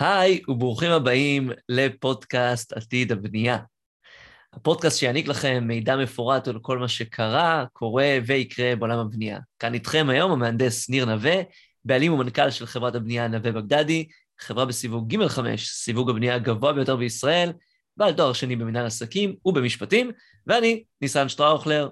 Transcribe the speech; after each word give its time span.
היי 0.00 0.40
וברוכים 0.48 0.90
הבאים 0.90 1.50
לפודקאסט 1.68 2.72
עתיד 2.72 3.12
הבנייה. 3.12 3.58
הפודקאסט 4.52 4.98
שיעניק 4.98 5.28
לכם 5.28 5.64
מידע 5.66 5.96
מפורט 5.96 6.48
על 6.48 6.58
כל 6.58 6.78
מה 6.78 6.88
שקרה, 6.88 7.64
קורה 7.72 8.18
ויקרה 8.26 8.76
בעולם 8.76 8.98
הבנייה. 8.98 9.38
כאן 9.58 9.74
איתכם 9.74 10.06
היום 10.10 10.32
המהנדס 10.32 10.90
ניר 10.90 11.04
נווה, 11.04 11.34
בעלים 11.84 12.12
ומנכ"ל 12.12 12.50
של 12.50 12.66
חברת 12.66 12.94
הבנייה 12.94 13.28
נווה 13.28 13.52
בגדדי, 13.52 14.08
חברה 14.38 14.64
בסיווג 14.64 15.14
ג'5, 15.14 15.38
סיווג 15.56 16.10
הבנייה 16.10 16.34
הגבוה 16.34 16.72
ביותר 16.72 16.96
בישראל, 16.96 17.52
בעל 17.96 18.12
תואר 18.12 18.32
שני 18.32 18.56
במנהל 18.56 18.86
עסקים 18.86 19.34
ובמשפטים, 19.44 20.10
ואני 20.46 20.84
ניסן 21.00 21.28
שטראוכלר, 21.28 21.88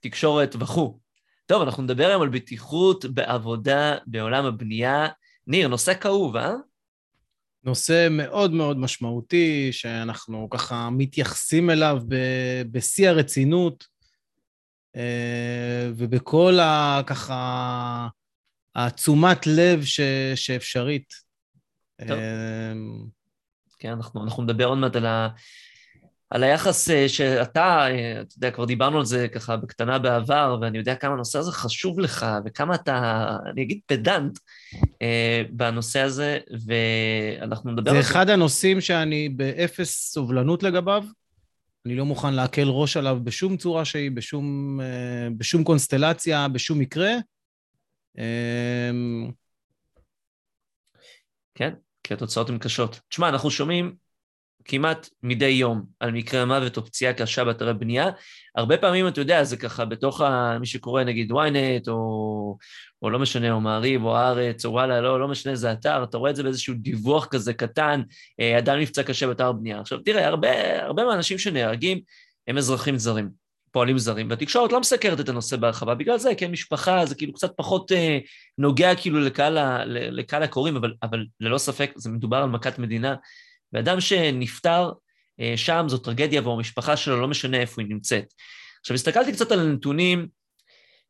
תקשורת 0.00 0.56
וכו'. 0.58 0.98
טוב, 1.46 1.62
אנחנו 1.62 1.82
נדבר 1.82 2.06
היום 2.06 2.22
על 2.22 2.28
בטיחות 2.28 3.04
בעבודה 3.04 3.96
בעולם 4.06 4.44
הבנייה. 4.44 5.08
ניר, 5.46 5.68
נושא 5.68 5.94
כאוב, 5.94 6.36
אה? 6.36 6.54
נושא 7.64 8.08
מאוד 8.10 8.52
מאוד 8.52 8.76
משמעותי, 8.78 9.72
שאנחנו 9.72 10.50
ככה 10.50 10.90
מתייחסים 10.90 11.70
אליו 11.70 11.98
בשיא 12.70 13.08
הרצינות, 13.08 13.86
אה, 14.96 15.90
ובכל 15.96 16.58
ה... 16.60 17.00
ככה... 17.06 18.08
התשומת 18.74 19.46
לב 19.46 19.84
ש... 19.84 20.00
שאפשרית. 20.34 21.12
טוב. 22.00 22.10
אה, 22.10 22.72
כן, 23.78 23.92
אנחנו, 23.92 24.24
אנחנו 24.24 24.42
נדבר 24.42 24.64
עוד 24.64 24.78
מעט 24.78 24.96
על, 24.96 25.06
ה, 25.06 25.28
על 26.32 26.42
היחס 26.42 26.90
אה, 26.90 27.08
שאתה, 27.08 27.86
אתה 28.20 28.34
יודע, 28.36 28.50
כבר 28.50 28.64
דיברנו 28.64 28.98
על 28.98 29.04
זה 29.04 29.28
ככה 29.28 29.56
בקטנה 29.56 29.98
בעבר, 29.98 30.58
ואני 30.60 30.78
יודע 30.78 30.94
כמה 30.94 31.12
הנושא 31.12 31.38
הזה 31.38 31.52
חשוב 31.52 32.00
לך, 32.00 32.26
וכמה 32.44 32.74
אתה, 32.74 33.26
אני 33.52 33.62
אגיד, 33.62 33.80
פדנט 33.86 34.38
אה, 35.02 35.42
בנושא 35.50 36.00
הזה, 36.00 36.38
ואנחנו 36.66 37.72
נדבר 37.72 37.90
על 37.90 37.96
זה. 37.96 38.02
זה 38.02 38.08
אחד 38.08 38.30
הנושאים 38.30 38.80
שאני 38.80 39.28
באפס 39.28 40.12
סובלנות 40.12 40.62
לגביו. 40.62 41.04
אני 41.86 41.96
לא 41.96 42.04
מוכן 42.04 42.34
להקל 42.34 42.68
ראש 42.68 42.96
עליו 42.96 43.18
בשום 43.24 43.56
צורה 43.56 43.84
שהיא, 43.84 44.10
בשום, 44.10 44.80
אה, 44.80 45.28
בשום 45.36 45.64
קונסטלציה, 45.64 46.48
בשום 46.48 46.78
מקרה. 46.78 47.12
כן, 51.54 51.74
כי 52.04 52.14
התוצאות 52.14 52.50
הן 52.50 52.58
קשות. 52.58 53.00
תשמע, 53.08 53.28
אנחנו 53.28 53.50
שומעים 53.50 53.94
כמעט 54.64 55.08
מדי 55.22 55.46
יום 55.46 55.82
על 56.00 56.10
מקרה 56.10 56.44
מוות 56.44 56.76
או 56.76 56.84
פציעה 56.84 57.12
קשה 57.12 57.44
באתרי 57.44 57.74
בנייה. 57.74 58.10
הרבה 58.56 58.76
פעמים, 58.76 59.08
אתה 59.08 59.20
יודע, 59.20 59.44
זה 59.44 59.56
ככה 59.56 59.84
בתוך 59.84 60.20
ה... 60.20 60.58
מי 60.60 60.66
שקורא 60.66 61.04
נגיד 61.04 61.32
ynet, 61.32 61.88
או, 61.88 62.56
או 63.02 63.10
לא 63.10 63.18
משנה, 63.18 63.52
או 63.52 63.60
מעריב, 63.60 64.04
או 64.04 64.16
הארץ, 64.16 64.64
או 64.64 64.70
וואלה, 64.72 65.00
לא, 65.00 65.20
לא 65.20 65.28
משנה 65.28 65.52
איזה 65.52 65.72
אתר, 65.72 66.04
אתה 66.04 66.18
רואה 66.18 66.30
את 66.30 66.36
זה 66.36 66.42
באיזשהו 66.42 66.74
דיווח 66.74 67.26
כזה 67.26 67.54
קטן, 67.54 68.02
אה, 68.40 68.58
אדם 68.58 68.78
נפצע 68.78 69.02
קשה 69.02 69.26
באתר 69.26 69.52
בנייה. 69.52 69.80
עכשיו, 69.80 69.98
תראה, 69.98 70.26
הרבה, 70.26 70.82
הרבה 70.84 71.04
מהאנשים 71.04 71.38
שנהרגים 71.38 72.00
הם 72.48 72.58
אזרחים 72.58 72.98
זרים, 72.98 73.30
פועלים 73.72 73.98
זרים, 73.98 74.30
והתקשורת 74.30 74.72
לא 74.72 74.80
מסקרת 74.80 75.20
את 75.20 75.28
הנושא 75.28 75.56
בהרחבה 75.56 75.94
בגלל 75.94 76.18
זה, 76.18 76.34
כן, 76.34 76.50
משפחה, 76.50 77.06
זה 77.06 77.14
כאילו 77.14 77.32
קצת 77.32 77.52
פחות 77.56 77.92
אה, 77.92 78.18
נוגע 78.58 78.94
כאילו 78.94 79.20
לקהל, 79.20 79.58
לקהל 79.86 80.42
הקוראים, 80.42 80.76
אבל, 80.76 80.94
אבל 81.02 81.24
ללא 81.40 81.58
ספק, 81.58 81.92
זה 81.96 82.10
מדובר 82.10 82.36
על 82.36 82.48
מכת 82.48 82.78
מדינה. 82.78 83.14
ואדם 83.72 84.00
שנפטר 84.00 84.92
אה, 85.40 85.52
שם 85.56 85.84
זו 85.88 85.98
טרגדיה 85.98 86.40
עבור 86.40 86.56
המשפחה 86.56 86.96
שלו, 86.96 87.20
לא 87.20 87.28
משנה 87.28 87.60
איפה 87.60 87.82
היא 87.82 87.90
נמצאת. 87.90 88.34
עכשיו, 88.80 88.94
הסתכלתי 88.94 89.32
קצת 89.32 89.52
על 89.52 89.60
הנתונים 89.60 90.26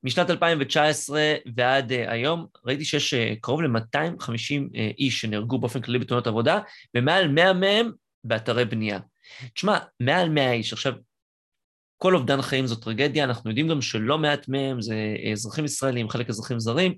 משנת 0.04 0.30
2019 0.30 1.34
ועד 1.56 1.92
uh, 1.92 1.94
היום, 2.10 2.46
ראיתי 2.64 2.84
שיש 2.84 3.14
uh, 3.14 3.16
קרוב 3.40 3.62
ל-250 3.62 4.28
uh, 4.28 4.76
איש 4.98 5.20
שנהרגו 5.20 5.58
באופן 5.58 5.80
כללי 5.80 5.98
בתאונות 5.98 6.26
עבודה, 6.26 6.60
ומעל 6.96 7.28
100 7.28 7.52
מהם 7.52 7.90
באתרי 8.24 8.64
בנייה. 8.64 8.98
תשמע, 9.54 9.78
מעל 10.00 10.28
100 10.28 10.52
איש. 10.52 10.72
עכשיו, 10.72 10.92
כל 11.98 12.14
אובדן 12.14 12.42
חיים 12.42 12.66
זו 12.66 12.76
טרגדיה, 12.76 13.24
אנחנו 13.24 13.50
יודעים 13.50 13.68
גם 13.68 13.82
שלא 13.82 14.18
מעט 14.18 14.48
מהם 14.48 14.80
זה 14.80 14.96
אזרחים 15.32 15.64
ישראלים, 15.64 16.08
חלק 16.08 16.28
אזרחים 16.28 16.60
זרים, 16.60 16.94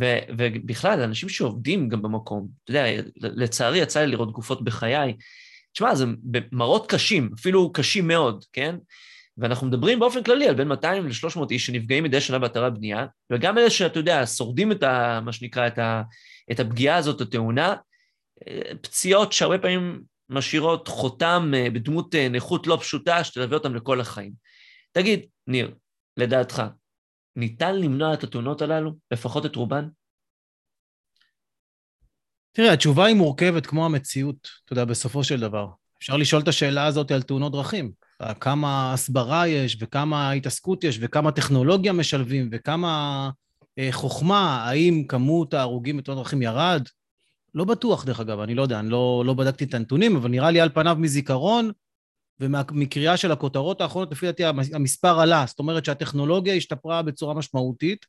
ו, 0.00 0.04
ובכלל, 0.38 1.00
אנשים 1.00 1.28
שעובדים 1.28 1.88
גם 1.88 2.02
במקום, 2.02 2.48
אתה 2.64 2.70
יודע, 2.70 3.02
לצערי 3.16 3.78
יצא 3.78 4.00
לי 4.00 4.06
לראות 4.06 4.32
גופות 4.32 4.64
בחיי. 4.64 5.16
תשמע, 5.72 5.94
זה 5.94 6.04
מראות 6.52 6.90
קשים, 6.90 7.30
אפילו 7.40 7.72
קשים 7.72 8.08
מאוד, 8.08 8.44
כן? 8.52 8.76
ואנחנו 9.38 9.66
מדברים 9.66 9.98
באופן 9.98 10.22
כללי 10.22 10.48
על 10.48 10.54
בין 10.54 10.68
200 10.68 11.06
ל-300 11.06 11.40
איש 11.50 11.66
שנפגעים 11.66 12.04
מדי 12.04 12.20
שנה 12.20 12.38
באתרי 12.38 12.66
הבנייה, 12.66 13.06
וגם 13.32 13.58
אלה 13.58 13.70
שאתה 13.70 13.98
יודע, 13.98 14.26
שורדים 14.26 14.72
את 14.72 14.82
ה... 14.82 15.20
מה 15.24 15.32
שנקרא, 15.32 15.66
את, 15.66 15.78
ה, 15.78 16.02
את 16.52 16.60
הפגיעה 16.60 16.96
הזאת, 16.96 17.20
התאונה, 17.20 17.74
פציעות 18.80 19.32
שהרבה 19.32 19.58
פעמים 19.58 20.02
משאירות 20.28 20.88
חותם 20.88 21.52
אה, 21.56 21.70
בדמות 21.70 22.14
אה, 22.14 22.28
נכות 22.28 22.66
לא 22.66 22.78
פשוטה, 22.80 23.24
שתלווה 23.24 23.56
אותם 23.56 23.74
לכל 23.74 24.00
החיים. 24.00 24.32
תגיד, 24.92 25.20
ניר, 25.46 25.74
לדעתך, 26.16 26.62
ניתן 27.36 27.76
למנוע 27.76 28.14
את 28.14 28.24
התאונות 28.24 28.62
הללו, 28.62 28.92
לפחות 29.10 29.46
את 29.46 29.56
רובן? 29.56 29.88
תראה, 32.52 32.72
התשובה 32.72 33.04
היא 33.04 33.16
מורכבת 33.16 33.66
כמו 33.66 33.86
המציאות, 33.86 34.48
אתה 34.64 34.72
יודע, 34.72 34.84
בסופו 34.84 35.24
של 35.24 35.40
דבר. 35.40 35.66
אפשר 35.98 36.16
לשאול 36.16 36.42
את 36.42 36.48
השאלה 36.48 36.86
הזאת 36.86 37.10
על 37.10 37.22
תאונות 37.22 37.52
דרכים. 37.52 37.92
כמה 38.40 38.92
הסברה 38.92 39.48
יש, 39.48 39.76
וכמה 39.80 40.30
התעסקות 40.30 40.84
יש, 40.84 40.98
וכמה 41.00 41.32
טכנולוגיה 41.32 41.92
משלבים, 41.92 42.48
וכמה 42.52 43.30
אה, 43.78 43.88
חוכמה, 43.92 44.64
האם 44.64 45.04
כמות 45.08 45.54
ההרוגים 45.54 45.96
בתאונות 45.96 46.24
דרכים 46.24 46.42
ירד? 46.42 46.82
לא 47.54 47.64
בטוח, 47.64 48.04
דרך 48.04 48.20
אגב, 48.20 48.40
אני 48.40 48.54
לא 48.54 48.62
יודע, 48.62 48.80
אני 48.80 48.90
לא, 48.90 49.22
לא 49.26 49.34
בדקתי 49.34 49.64
את 49.64 49.74
הנתונים, 49.74 50.16
אבל 50.16 50.30
נראה 50.30 50.50
לי 50.50 50.60
על 50.60 50.68
פניו 50.68 50.96
מזיכרון, 50.98 51.70
ומקריאה 52.40 53.16
של 53.16 53.32
הכותרות 53.32 53.80
האחרונות, 53.80 54.12
לפי 54.12 54.26
דעתי 54.26 54.44
המספר 54.74 55.20
עלה, 55.20 55.44
זאת 55.46 55.58
אומרת 55.58 55.84
שהטכנולוגיה 55.84 56.54
השתפרה 56.54 57.02
בצורה 57.02 57.34
משמעותית, 57.34 58.06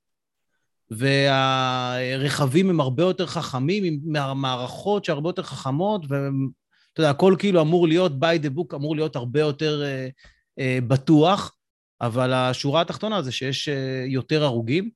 והרכבים 0.91 2.69
הם 2.69 2.79
הרבה 2.79 3.03
יותר 3.03 3.25
חכמים, 3.25 3.83
עם 3.83 3.99
מערכות 4.41 5.05
שהרבה 5.05 5.29
יותר 5.29 5.43
חכמות, 5.43 6.01
ואתה 6.09 6.99
יודע, 7.01 7.09
הכל 7.09 7.35
כאילו 7.39 7.61
אמור 7.61 7.87
להיות, 7.87 8.11
by 8.11 8.45
the 8.45 8.57
book 8.57 8.75
אמור 8.75 8.95
להיות 8.95 9.15
הרבה 9.15 9.39
יותר 9.39 9.83
uh, 9.83 10.11
uh, 10.59 10.85
בטוח, 10.87 11.55
אבל 12.01 12.33
השורה 12.33 12.81
התחתונה 12.81 13.21
זה 13.21 13.31
שיש 13.31 13.69
uh, 13.69 13.71
יותר 14.07 14.43
הרוגים. 14.43 14.89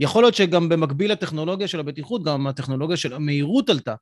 יכול 0.00 0.22
להיות 0.22 0.34
שגם 0.34 0.68
במקביל 0.68 1.12
לטכנולוגיה 1.12 1.68
של 1.68 1.80
הבטיחות, 1.80 2.24
גם 2.24 2.46
הטכנולוגיה 2.46 2.96
של 2.96 3.12
המהירות 3.12 3.70
עלתה, 3.70 3.94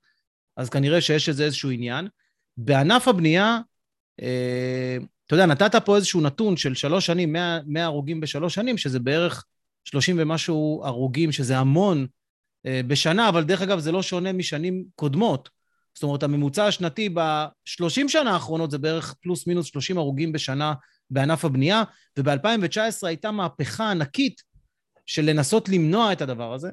אז 0.57 0.71
כנראה 0.71 1.01
שיש 1.01 1.29
איזה 1.29 1.45
איזשהו 1.45 1.71
עניין. 1.71 2.09
בענף 2.57 3.09
הבנייה, 3.09 3.45
אה, 3.45 3.61
אתה 5.27 5.35
יודע, 5.35 5.47
נתת 5.47 5.85
פה 5.85 5.97
איזשהו 5.97 6.21
נתון 6.21 6.57
של 6.57 6.75
שלוש 6.75 7.07
שנים, 7.07 7.33
100, 7.33 7.59
100 7.67 7.85
הרוגים 7.85 8.21
בשלוש 8.21 8.55
שנים, 8.55 8.79
שזה 8.79 8.99
בערך 8.99 9.45
30 9.85 10.17
ומשהו 10.19 10.83
הרוגים, 10.85 11.33
שזה 11.33 11.59
המון 11.59 12.07
אה, 12.67 12.81
בשנה, 12.87 13.29
אבל 13.29 13.45
דרך 13.45 13.63
אגב, 13.63 13.79
זה 13.79 13.93
לא 13.93 14.03
שונה 14.03 14.33
משנים 14.33 14.85
קודמות. 14.95 15.49
זאת 15.95 16.03
אומרת, 16.03 16.23
הממוצע 16.23 16.67
השנתי 16.67 17.09
ב-30 17.09 18.09
שנה 18.09 18.31
האחרונות 18.31 18.71
זה 18.71 18.79
בערך 18.79 19.15
פלוס 19.21 19.47
מינוס 19.47 19.67
30 19.67 19.99
הרוגים 19.99 20.33
בשנה 20.33 20.75
בענף 21.11 21.45
הבנייה, 21.45 21.83
וב-2019 22.19 22.81
הייתה 23.03 23.31
מהפכה 23.31 23.91
ענקית 23.91 24.43
של 25.07 25.25
לנסות 25.25 25.69
למנוע 25.69 26.13
את 26.13 26.23
הדבר 26.23 26.55
הזה. 26.55 26.69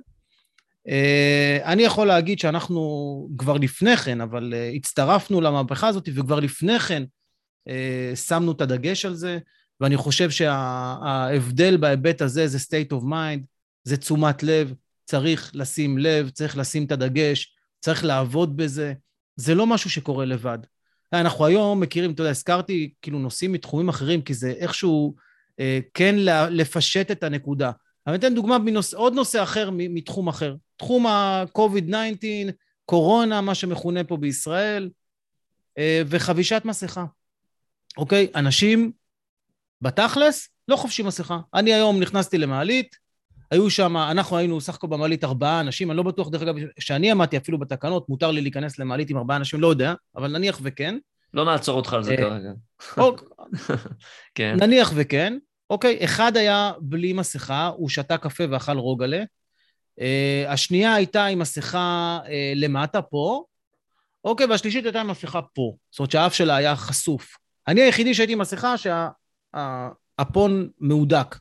Uh, 0.87 1.63
אני 1.63 1.83
יכול 1.83 2.07
להגיד 2.07 2.39
שאנחנו 2.39 3.29
כבר 3.37 3.53
לפני 3.53 3.97
כן, 3.97 4.21
אבל 4.21 4.53
הצטרפנו 4.75 5.41
למהפכה 5.41 5.87
הזאת, 5.87 6.09
וכבר 6.15 6.39
לפני 6.39 6.79
כן 6.79 7.03
שמנו 8.15 8.51
את 8.51 8.61
הדגש 8.61 9.05
על 9.05 9.13
זה, 9.15 9.39
ואני 9.81 9.97
חושב 9.97 10.29
שההבדל 10.29 11.71
שה- 11.71 11.77
בהיבט 11.77 12.21
הזה 12.21 12.47
זה 12.47 12.57
state 12.57 12.93
of 12.93 13.03
mind, 13.03 13.39
זה 13.83 13.97
תשומת 13.97 14.43
לב, 14.43 14.73
צריך 15.05 15.51
לשים 15.53 15.97
לב, 15.97 16.29
צריך 16.29 16.57
לשים 16.57 16.85
את 16.85 16.91
הדגש, 16.91 17.55
צריך 17.79 18.03
לעבוד 18.05 18.57
בזה. 18.57 18.93
זה 19.35 19.55
לא 19.55 19.67
משהו 19.67 19.89
שקורה 19.89 20.25
לבד. 20.25 20.59
אנחנו 21.13 21.45
היום 21.45 21.79
מכירים, 21.79 22.11
אתה 22.11 22.21
יודע, 22.21 22.31
הזכרתי 22.31 22.93
כאילו 23.01 23.19
נושאים 23.19 23.51
מתחומים 23.51 23.89
אחרים, 23.89 24.21
כי 24.21 24.33
זה 24.33 24.49
איכשהו 24.49 25.15
אה, 25.59 25.79
כן 25.93 26.15
לפשט 26.49 27.11
את 27.11 27.23
הנקודה. 27.23 27.71
אני 28.07 28.15
אתן 28.15 28.35
דוגמה 28.35 28.57
מנוס, 28.57 28.93
עוד 28.93 29.13
נושא 29.13 29.43
אחר 29.43 29.69
מתחום 29.73 30.27
אחר. 30.27 30.55
תחום 30.77 31.07
ה-COVID-19, 31.07 32.51
קורונה, 32.85 33.41
מה 33.41 33.55
שמכונה 33.55 34.03
פה 34.03 34.17
בישראל, 34.17 34.89
אה, 35.77 36.01
וחבישת 36.07 36.61
מסכה. 36.65 37.05
אוקיי? 37.97 38.27
אנשים, 38.35 38.91
בתכלס, 39.81 40.49
לא 40.67 40.75
חובשים 40.75 41.05
מסכה. 41.05 41.39
אני 41.53 41.73
היום 41.73 41.99
נכנסתי 41.99 42.37
למעלית, 42.37 42.95
היו 43.51 43.69
שם, 43.69 43.97
אנחנו 43.97 44.37
היינו 44.37 44.61
סך 44.61 44.75
הכל 44.75 44.87
במעלית 44.87 45.23
ארבעה 45.23 45.59
אנשים, 45.59 45.91
אני 45.91 45.97
לא 45.97 46.03
בטוח, 46.03 46.29
דרך 46.29 46.41
אגב, 46.41 46.55
שאני 46.79 47.11
עמדתי 47.11 47.37
אפילו 47.37 47.59
בתקנות, 47.59 48.09
מותר 48.09 48.31
לי 48.31 48.41
להיכנס 48.41 48.79
למעלית 48.79 49.09
עם 49.09 49.17
ארבעה 49.17 49.37
אנשים, 49.37 49.61
לא 49.61 49.67
יודע, 49.67 49.93
אבל 50.15 50.31
נניח 50.31 50.59
וכן. 50.63 50.97
לא 51.33 51.45
נעצור 51.45 51.77
אותך 51.77 51.93
על 51.93 52.03
זה 52.03 52.11
אה, 52.11 52.17
כרגע. 52.17 52.51
כן. 54.35 54.57
נניח 54.59 54.91
וכן. 54.95 55.37
אוקיי, 55.69 56.05
אחד 56.05 56.37
היה 56.37 56.71
בלי 56.79 57.13
מסכה, 57.13 57.67
הוא 57.67 57.89
שתה 57.89 58.17
קפה 58.17 58.43
ואכל 58.49 58.77
רוגלה. 58.77 59.23
Uh, 59.99 60.03
השנייה 60.47 60.93
הייתה 60.93 61.25
עם 61.25 61.39
מסכה 61.39 62.19
uh, 62.23 62.29
למטה 62.55 63.01
פה, 63.01 63.43
אוקיי, 64.23 64.45
והשלישית 64.45 64.85
הייתה 64.85 65.01
עם 65.01 65.07
מסכה 65.07 65.41
פה. 65.41 65.75
זאת 65.91 65.99
אומרת 65.99 66.11
שהאף 66.11 66.33
שלה 66.33 66.55
היה 66.55 66.75
חשוף. 66.75 67.37
אני 67.67 67.81
היחידי 67.81 68.13
שהייתי 68.13 68.33
עם 68.33 68.39
מסכה 68.39 68.75
שהפון 68.77 70.69
מהודק. 70.79 71.35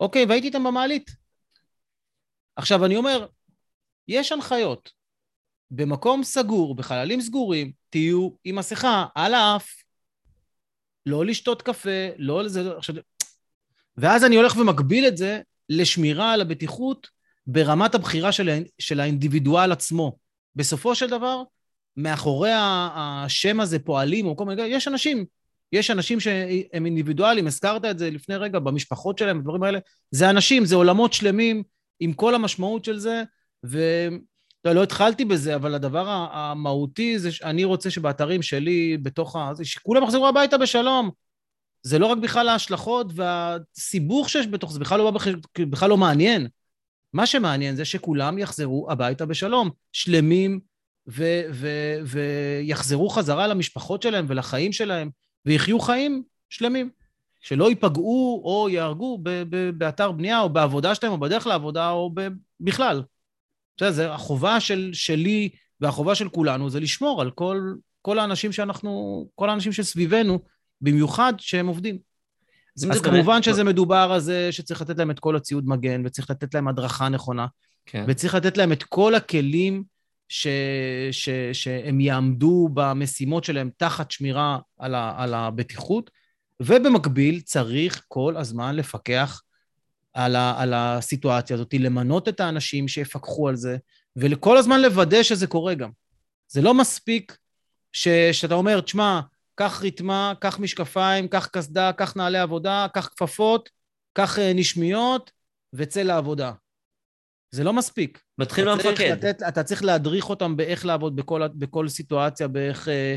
אוקיי, 0.00 0.24
והייתי 0.24 0.46
איתם 0.46 0.64
במעלית. 0.64 1.10
עכשיו, 2.56 2.84
אני 2.84 2.96
אומר, 2.96 3.26
יש 4.08 4.32
הנחיות. 4.32 4.92
במקום 5.70 6.24
סגור, 6.24 6.74
בחללים 6.74 7.20
סגורים, 7.20 7.72
תהיו 7.90 8.28
עם 8.44 8.56
מסכה 8.56 9.06
על 9.14 9.34
האף, 9.34 9.82
לא 11.06 11.26
לשתות 11.26 11.62
קפה, 11.62 12.08
לא 12.16 12.44
לזה, 12.44 12.76
עכשיו... 12.76 12.94
ואז 13.96 14.24
אני 14.24 14.36
הולך 14.36 14.56
ומגביל 14.56 15.06
את 15.06 15.16
זה 15.16 15.40
לשמירה 15.68 16.32
על 16.32 16.40
הבטיחות 16.40 17.08
ברמת 17.46 17.94
הבחירה 17.94 18.32
של, 18.32 18.62
של 18.78 19.00
האינדיבידואל 19.00 19.72
עצמו. 19.72 20.16
בסופו 20.56 20.94
של 20.94 21.10
דבר, 21.10 21.42
מאחורי 21.96 22.50
השם 22.54 23.60
הזה 23.60 23.78
פועלים, 23.78 24.26
או 24.26 24.36
כל 24.36 24.44
מיני, 24.44 24.62
יש 24.62 24.88
אנשים, 24.88 25.24
יש 25.72 25.90
אנשים 25.90 26.20
שהם 26.20 26.86
אינדיבידואלים, 26.86 27.46
הזכרת 27.46 27.84
את 27.84 27.98
זה 27.98 28.10
לפני 28.10 28.36
רגע, 28.36 28.58
במשפחות 28.58 29.18
שלהם, 29.18 29.40
בדברים 29.40 29.62
האלה, 29.62 29.78
זה 30.10 30.30
אנשים, 30.30 30.64
זה 30.64 30.76
עולמות 30.76 31.12
שלמים 31.12 31.62
עם 32.00 32.12
כל 32.12 32.34
המשמעות 32.34 32.84
של 32.84 32.98
זה, 32.98 33.22
ו... 33.66 34.08
לא, 34.64 34.72
לא 34.72 34.82
התחלתי 34.82 35.24
בזה, 35.24 35.54
אבל 35.54 35.74
הדבר 35.74 36.28
המהותי 36.32 37.18
זה 37.18 37.32
שאני 37.32 37.64
רוצה 37.64 37.90
שבאתרים 37.90 38.42
שלי, 38.42 38.96
בתוך 39.02 39.36
ה... 39.36 39.52
שכולם 39.62 40.02
יחזרו 40.02 40.28
הביתה 40.28 40.58
בשלום. 40.58 41.10
זה 41.82 41.98
לא 41.98 42.06
רק 42.06 42.18
בכלל 42.18 42.48
ההשלכות 42.48 43.06
והסיבוך 43.14 44.28
שיש 44.28 44.46
בתוך 44.46 44.72
זה, 44.72 44.80
בכלל 44.80 44.98
לא, 44.98 45.12
בכלל 45.58 45.88
לא 45.88 45.96
מעניין. 45.96 46.48
מה 47.12 47.26
שמעניין 47.26 47.76
זה 47.76 47.84
שכולם 47.84 48.38
יחזרו 48.38 48.90
הביתה 48.90 49.26
בשלום, 49.26 49.70
שלמים, 49.92 50.60
ויחזרו 52.04 53.08
חזרה 53.08 53.46
למשפחות 53.46 54.02
שלהם 54.02 54.26
ולחיים 54.28 54.72
שלהם, 54.72 55.10
ויחיו 55.46 55.80
חיים 55.80 56.22
שלמים. 56.50 56.90
שלא 57.40 57.68
ייפגעו 57.68 58.42
או 58.44 58.68
יהרגו 58.68 59.22
באתר 59.74 60.12
בנייה, 60.12 60.40
או 60.40 60.48
בעבודה 60.48 60.94
שלהם, 60.94 61.12
או 61.12 61.20
בדרך 61.20 61.46
לעבודה, 61.46 61.90
או 61.90 62.14
בכלל. 62.60 63.02
בסדר, 63.76 63.90
זה 63.90 64.12
החובה 64.12 64.60
של, 64.60 64.90
שלי 64.92 65.48
והחובה 65.80 66.14
של 66.14 66.28
כולנו 66.28 66.70
זה 66.70 66.80
לשמור 66.80 67.20
על 67.20 67.30
כל, 67.30 67.74
כל 68.02 68.18
האנשים 68.18 68.52
שאנחנו, 68.52 69.26
כל 69.34 69.50
האנשים 69.50 69.72
שסביבנו, 69.72 70.38
במיוחד 70.80 71.32
שהם 71.38 71.66
עובדים. 71.66 71.98
אז 72.76 73.00
כמובן 73.00 73.24
באמת... 73.26 73.44
שזה 73.44 73.64
מדובר 73.64 74.10
על 74.12 74.20
זה 74.20 74.52
שצריך 74.52 74.82
לתת 74.82 74.98
להם 74.98 75.10
את 75.10 75.20
כל 75.20 75.36
הציוד 75.36 75.68
מגן, 75.68 76.02
וצריך 76.06 76.30
לתת 76.30 76.54
להם 76.54 76.68
הדרכה 76.68 77.08
נכונה, 77.08 77.46
כן. 77.86 78.04
וצריך 78.08 78.34
לתת 78.34 78.56
להם 78.56 78.72
את 78.72 78.82
כל 78.82 79.14
הכלים 79.14 79.84
ש, 80.32 80.46
ש, 81.10 81.28
שהם 81.52 82.00
יעמדו 82.00 82.68
במשימות 82.74 83.44
שלהם 83.44 83.70
תחת 83.76 84.10
שמירה 84.10 84.58
על, 84.78 84.94
ה, 84.94 85.14
על 85.16 85.34
הבטיחות, 85.34 86.10
ובמקביל 86.60 87.40
צריך 87.40 88.04
כל 88.08 88.36
הזמן 88.36 88.76
לפקח 88.76 89.42
על, 90.14 90.36
ה, 90.36 90.62
על 90.62 90.74
הסיטואציה 90.74 91.54
הזאת, 91.54 91.74
למנות 91.74 92.28
את 92.28 92.40
האנשים 92.40 92.88
שיפקחו 92.88 93.48
על 93.48 93.56
זה, 93.56 93.76
וכל 94.16 94.56
הזמן 94.56 94.80
לוודא 94.80 95.22
שזה 95.22 95.46
קורה 95.46 95.74
גם. 95.74 95.90
זה 96.48 96.62
לא 96.62 96.74
מספיק 96.74 97.36
ש, 97.92 98.08
שאתה 98.32 98.54
אומר, 98.54 98.80
תשמע, 98.80 99.20
קח 99.54 99.82
רתמה, 99.84 100.32
קח 100.40 100.58
משקפיים, 100.58 101.28
קח 101.28 101.46
קסדה, 101.52 101.92
קח 101.92 102.16
נעלי 102.16 102.38
עבודה, 102.38 102.86
קח 102.94 103.08
כפפות, 103.08 103.70
קח 104.12 104.38
uh, 104.38 104.40
נשמיות, 104.54 105.30
וצא 105.72 106.02
לעבודה. 106.02 106.52
זה 107.50 107.64
לא 107.64 107.72
מספיק. 107.72 108.22
מתחיל 108.38 108.64
מהמפקד. 108.64 109.10
לתת, 109.10 109.42
אתה 109.48 109.62
צריך 109.62 109.84
להדריך 109.84 110.30
אותם 110.30 110.56
באיך 110.56 110.86
לעבוד 110.86 111.16
בכל, 111.16 111.48
בכל 111.48 111.88
סיטואציה, 111.88 112.48
באיך 112.48 112.88
אה, 112.88 113.16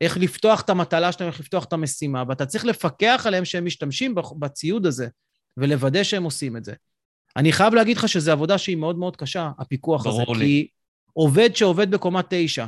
איך 0.00 0.16
לפתוח 0.16 0.60
את 0.60 0.70
המטלה 0.70 1.12
שלהם, 1.12 1.30
איך 1.30 1.40
לפתוח 1.40 1.64
את 1.64 1.72
המשימה, 1.72 2.24
ואתה 2.28 2.46
צריך 2.46 2.64
לפקח 2.64 3.22
עליהם 3.26 3.44
שהם 3.44 3.64
משתמשים 3.64 4.14
בציוד 4.38 4.86
הזה, 4.86 5.08
ולוודא 5.56 6.02
שהם 6.02 6.22
עושים 6.22 6.56
את 6.56 6.64
זה. 6.64 6.72
אני 7.36 7.52
חייב 7.52 7.74
להגיד 7.74 7.96
לך 7.96 8.08
שזו 8.08 8.32
עבודה 8.32 8.58
שהיא 8.58 8.76
מאוד 8.76 8.98
מאוד 8.98 9.16
קשה, 9.16 9.50
הפיקוח 9.58 10.06
הזה, 10.06 10.22
לי. 10.28 10.34
כי 10.34 10.68
עובד 11.12 11.56
שעובד 11.56 11.90
בקומה 11.90 12.20
תשע, 12.28 12.66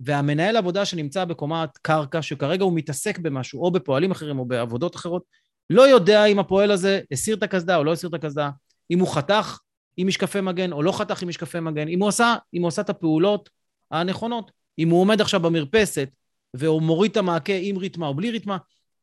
והמנהל 0.00 0.56
עבודה 0.56 0.84
שנמצא 0.84 1.24
בקומת 1.24 1.78
קרקע, 1.78 2.22
שכרגע 2.22 2.64
הוא 2.64 2.72
מתעסק 2.72 3.18
במשהו, 3.18 3.62
או 3.62 3.70
בפועלים 3.70 4.10
אחרים 4.10 4.38
או 4.38 4.44
בעבודות 4.44 4.96
אחרות, 4.96 5.22
לא 5.70 5.82
יודע 5.88 6.24
אם 6.24 6.38
הפועל 6.38 6.70
הזה 6.70 7.00
הסיר 7.12 7.36
את 7.36 7.42
הקסדה 7.42 7.76
או 7.76 7.84
לא 7.84 7.92
הסיר 7.92 8.08
את 8.08 8.14
הקסדה, 8.14 8.50
אם 8.90 8.98
הוא 8.98 9.14
חתך 9.14 9.58
עם 9.96 10.06
משקפי 10.06 10.40
מגן 10.40 10.72
או 10.72 10.82
לא 10.82 10.92
חתך 10.92 11.22
עם 11.22 11.28
משקפי 11.28 11.60
מגן, 11.60 11.88
אם 11.88 12.00
הוא 12.00 12.08
עשה, 12.08 12.36
אם 12.54 12.62
הוא 12.62 12.68
עשה 12.68 12.82
את 12.82 12.90
הפעולות 12.90 13.50
הנכונות, 13.90 14.50
אם 14.78 14.88
הוא 14.88 15.00
עומד 15.00 15.20
עכשיו 15.20 15.40
במרפסת 15.40 16.08
והוא 16.54 16.82
מוריד 16.82 17.10
את 17.10 17.16
המעקה 17.16 17.52
עם 17.60 17.76
ריתמה 17.76 18.06
או 18.06 18.14
בלי 18.14 18.30
ריתמה, 18.30 18.56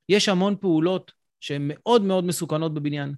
יש 0.10 0.30
המון 0.30 0.56
פעולות 0.60 1.12
שהן 1.40 1.62
מאוד 1.74 2.02
מאוד 2.02 2.26
מסוכנות 2.26 2.74
בבניין. 2.74 3.14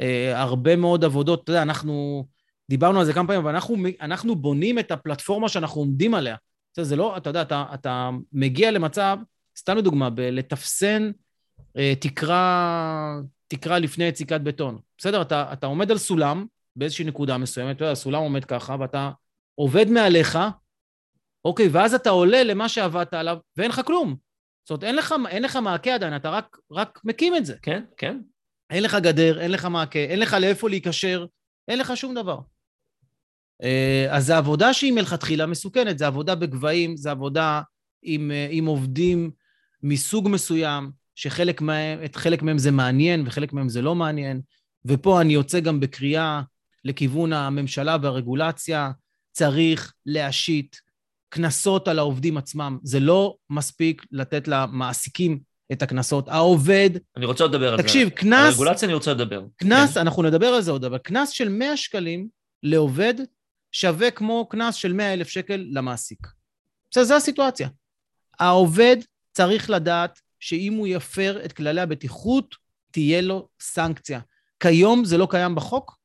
אה, 0.00 0.40
הרבה 0.42 0.76
מאוד 0.76 1.04
עבודות, 1.04 1.44
אתה 1.44 1.52
יודע, 1.52 1.62
אנחנו 1.62 2.26
דיברנו 2.70 3.00
על 3.00 3.06
זה 3.06 3.12
כמה 3.12 3.26
פעמים, 3.26 3.42
אבל 3.42 3.50
אנחנו, 3.54 3.76
אנחנו 4.00 4.36
בונים 4.36 4.78
את 4.78 4.90
הפלטפורמה 4.90 5.48
שאנחנו 5.48 5.80
עומדים 5.80 6.14
עליה. 6.14 6.36
זה, 6.76 6.84
זה 6.84 6.96
לא, 6.96 7.16
אתה 7.16 7.30
יודע, 7.30 7.42
אתה, 7.42 7.64
אתה 7.74 8.10
מגיע 8.32 8.70
למצב, 8.70 9.18
סתם 9.58 9.76
לדוגמה, 9.76 10.08
לתפסן 10.16 11.10
אה, 11.76 11.94
תקרה, 12.00 13.20
תקרה 13.48 13.78
לפני 13.78 14.04
יציקת 14.04 14.40
בטון. 14.40 14.78
בסדר? 14.98 15.22
אתה, 15.22 15.52
אתה 15.52 15.66
עומד 15.66 15.90
על 15.90 15.98
סולם 15.98 16.46
באיזושהי 16.76 17.04
נקודה 17.04 17.38
מסוימת, 17.38 17.76
אתה 17.76 17.84
יודע, 17.84 17.92
הסולם 17.92 18.22
עומד 18.22 18.44
ככה, 18.44 18.76
ואתה 18.80 19.10
עובד 19.54 19.90
מעליך, 19.90 20.38
אוקיי, 21.44 21.68
ואז 21.72 21.94
אתה 21.94 22.10
עולה 22.10 22.42
למה 22.42 22.68
שעבדת 22.68 23.14
עליו, 23.14 23.36
ואין 23.56 23.70
לך 23.70 23.80
כלום. 23.86 24.16
זאת 24.64 24.70
אומרת, 24.70 24.84
אין 24.84 24.96
לך, 24.96 25.14
אין 25.28 25.42
לך 25.42 25.56
מעקה 25.56 25.94
עדיין, 25.94 26.16
אתה 26.16 26.30
רק, 26.30 26.56
רק 26.72 27.00
מקים 27.04 27.36
את 27.36 27.46
זה. 27.46 27.56
כן, 27.62 27.84
כן. 27.96 28.20
אין 28.70 28.82
לך 28.82 28.94
גדר, 28.94 29.40
אין 29.40 29.50
לך 29.50 29.64
מעקה, 29.64 29.98
אין 29.98 30.18
לך 30.18 30.32
לאיפה 30.32 30.68
להיקשר, 30.68 31.26
אין 31.68 31.78
לך 31.78 31.96
שום 31.96 32.14
דבר. 32.14 32.38
אה, 33.62 34.06
אז 34.10 34.26
זו 34.26 34.34
עבודה 34.34 34.72
שהיא 34.72 34.92
מלכתחילה 34.92 35.46
מסוכנת, 35.46 35.98
זו 35.98 36.04
עבודה 36.04 36.34
בגבהים, 36.34 36.96
זו 36.96 37.10
עבודה 37.10 37.62
עם, 38.02 38.30
אה, 38.30 38.48
עם 38.50 38.66
עובדים 38.66 39.30
מסוג 39.82 40.28
מסוים, 40.28 40.90
שחלק 41.14 41.60
מהם, 41.60 41.98
חלק 42.14 42.42
מהם 42.42 42.58
זה 42.58 42.70
מעניין 42.70 43.22
וחלק 43.26 43.52
מהם 43.52 43.68
זה 43.68 43.82
לא 43.82 43.94
מעניין. 43.94 44.40
ופה 44.84 45.20
אני 45.20 45.32
יוצא 45.32 45.60
גם 45.60 45.80
בקריאה 45.80 46.42
לכיוון 46.84 47.32
הממשלה 47.32 47.96
והרגולציה, 48.02 48.90
צריך 49.32 49.92
להשית 50.06 50.80
קנסות 51.28 51.88
על 51.88 51.98
העובדים 51.98 52.36
עצמם. 52.36 52.78
זה 52.82 53.00
לא 53.00 53.36
מספיק 53.50 54.06
לתת 54.12 54.48
למעסיקים 54.48 55.40
את 55.72 55.82
הקנסות. 55.82 56.28
העובד... 56.28 56.90
אני 57.16 57.26
רוצה 57.26 57.44
לדבר 57.44 57.72
על 57.72 57.76
זה. 57.76 57.82
תקשיב, 57.82 58.08
קנס... 58.08 58.52
הרגולציה 58.52 58.86
אני 58.86 58.94
רוצה 58.94 59.10
לדבר. 59.12 59.44
קנס, 59.56 59.94
כן. 59.94 60.00
אנחנו 60.00 60.22
נדבר 60.22 60.46
על 60.46 60.62
זה 60.62 60.70
עוד, 60.70 60.84
אבל 60.84 60.98
קנס 60.98 61.30
של 61.30 61.48
100 61.48 61.76
שקלים 61.76 62.28
לעובד 62.62 63.14
שווה 63.72 64.10
כמו 64.10 64.48
קנס 64.48 64.74
של 64.74 64.92
100 64.92 65.12
אלף 65.12 65.28
שקל 65.28 65.66
למעסיק. 65.70 66.26
בסדר, 66.90 67.04
זו 67.04 67.14
הסיטואציה. 67.14 67.68
העובד 68.40 68.96
צריך 69.32 69.70
לדעת 69.70 70.20
שאם 70.40 70.72
הוא 70.72 70.86
יפר 70.86 71.44
את 71.44 71.52
כללי 71.52 71.80
הבטיחות, 71.80 72.54
תהיה 72.90 73.20
לו 73.20 73.48
סנקציה. 73.60 74.20
כיום 74.60 75.04
זה 75.04 75.18
לא 75.18 75.26
קיים 75.30 75.54
בחוק, 75.54 75.96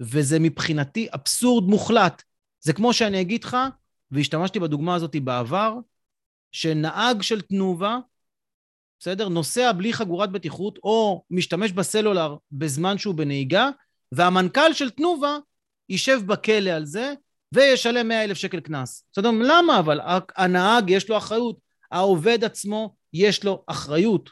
וזה 0.00 0.38
מבחינתי 0.40 1.08
אבסורד 1.14 1.64
מוחלט. 1.64 2.22
זה 2.60 2.72
כמו 2.72 2.92
שאני 2.92 3.20
אגיד 3.20 3.44
לך, 3.44 3.56
והשתמשתי 4.10 4.60
בדוגמה 4.60 4.94
הזאת 4.94 5.16
בעבר, 5.16 5.74
שנהג 6.52 7.22
של 7.22 7.40
תנובה, 7.40 7.98
בסדר? 8.98 9.28
נוסע 9.28 9.72
בלי 9.72 9.92
חגורת 9.92 10.32
בטיחות, 10.32 10.78
או 10.84 11.24
משתמש 11.30 11.72
בסלולר 11.72 12.36
בזמן 12.52 12.98
שהוא 12.98 13.14
בנהיגה, 13.14 13.70
והמנכ"ל 14.12 14.72
של 14.72 14.90
תנובה 14.90 15.38
יישב 15.88 16.20
בכלא 16.26 16.70
על 16.70 16.86
זה, 16.86 17.14
וישלם 17.52 18.08
100 18.08 18.24
אלף 18.24 18.36
שקל 18.36 18.60
קנס. 18.60 19.04
בסדר? 19.12 19.30
למה? 19.30 19.78
אבל 19.78 20.00
הנהג 20.36 20.90
יש 20.90 21.08
לו 21.08 21.16
אחריות, 21.16 21.56
העובד 21.90 22.44
עצמו 22.44 22.94
יש 23.12 23.44
לו 23.44 23.64
אחריות. 23.66 24.30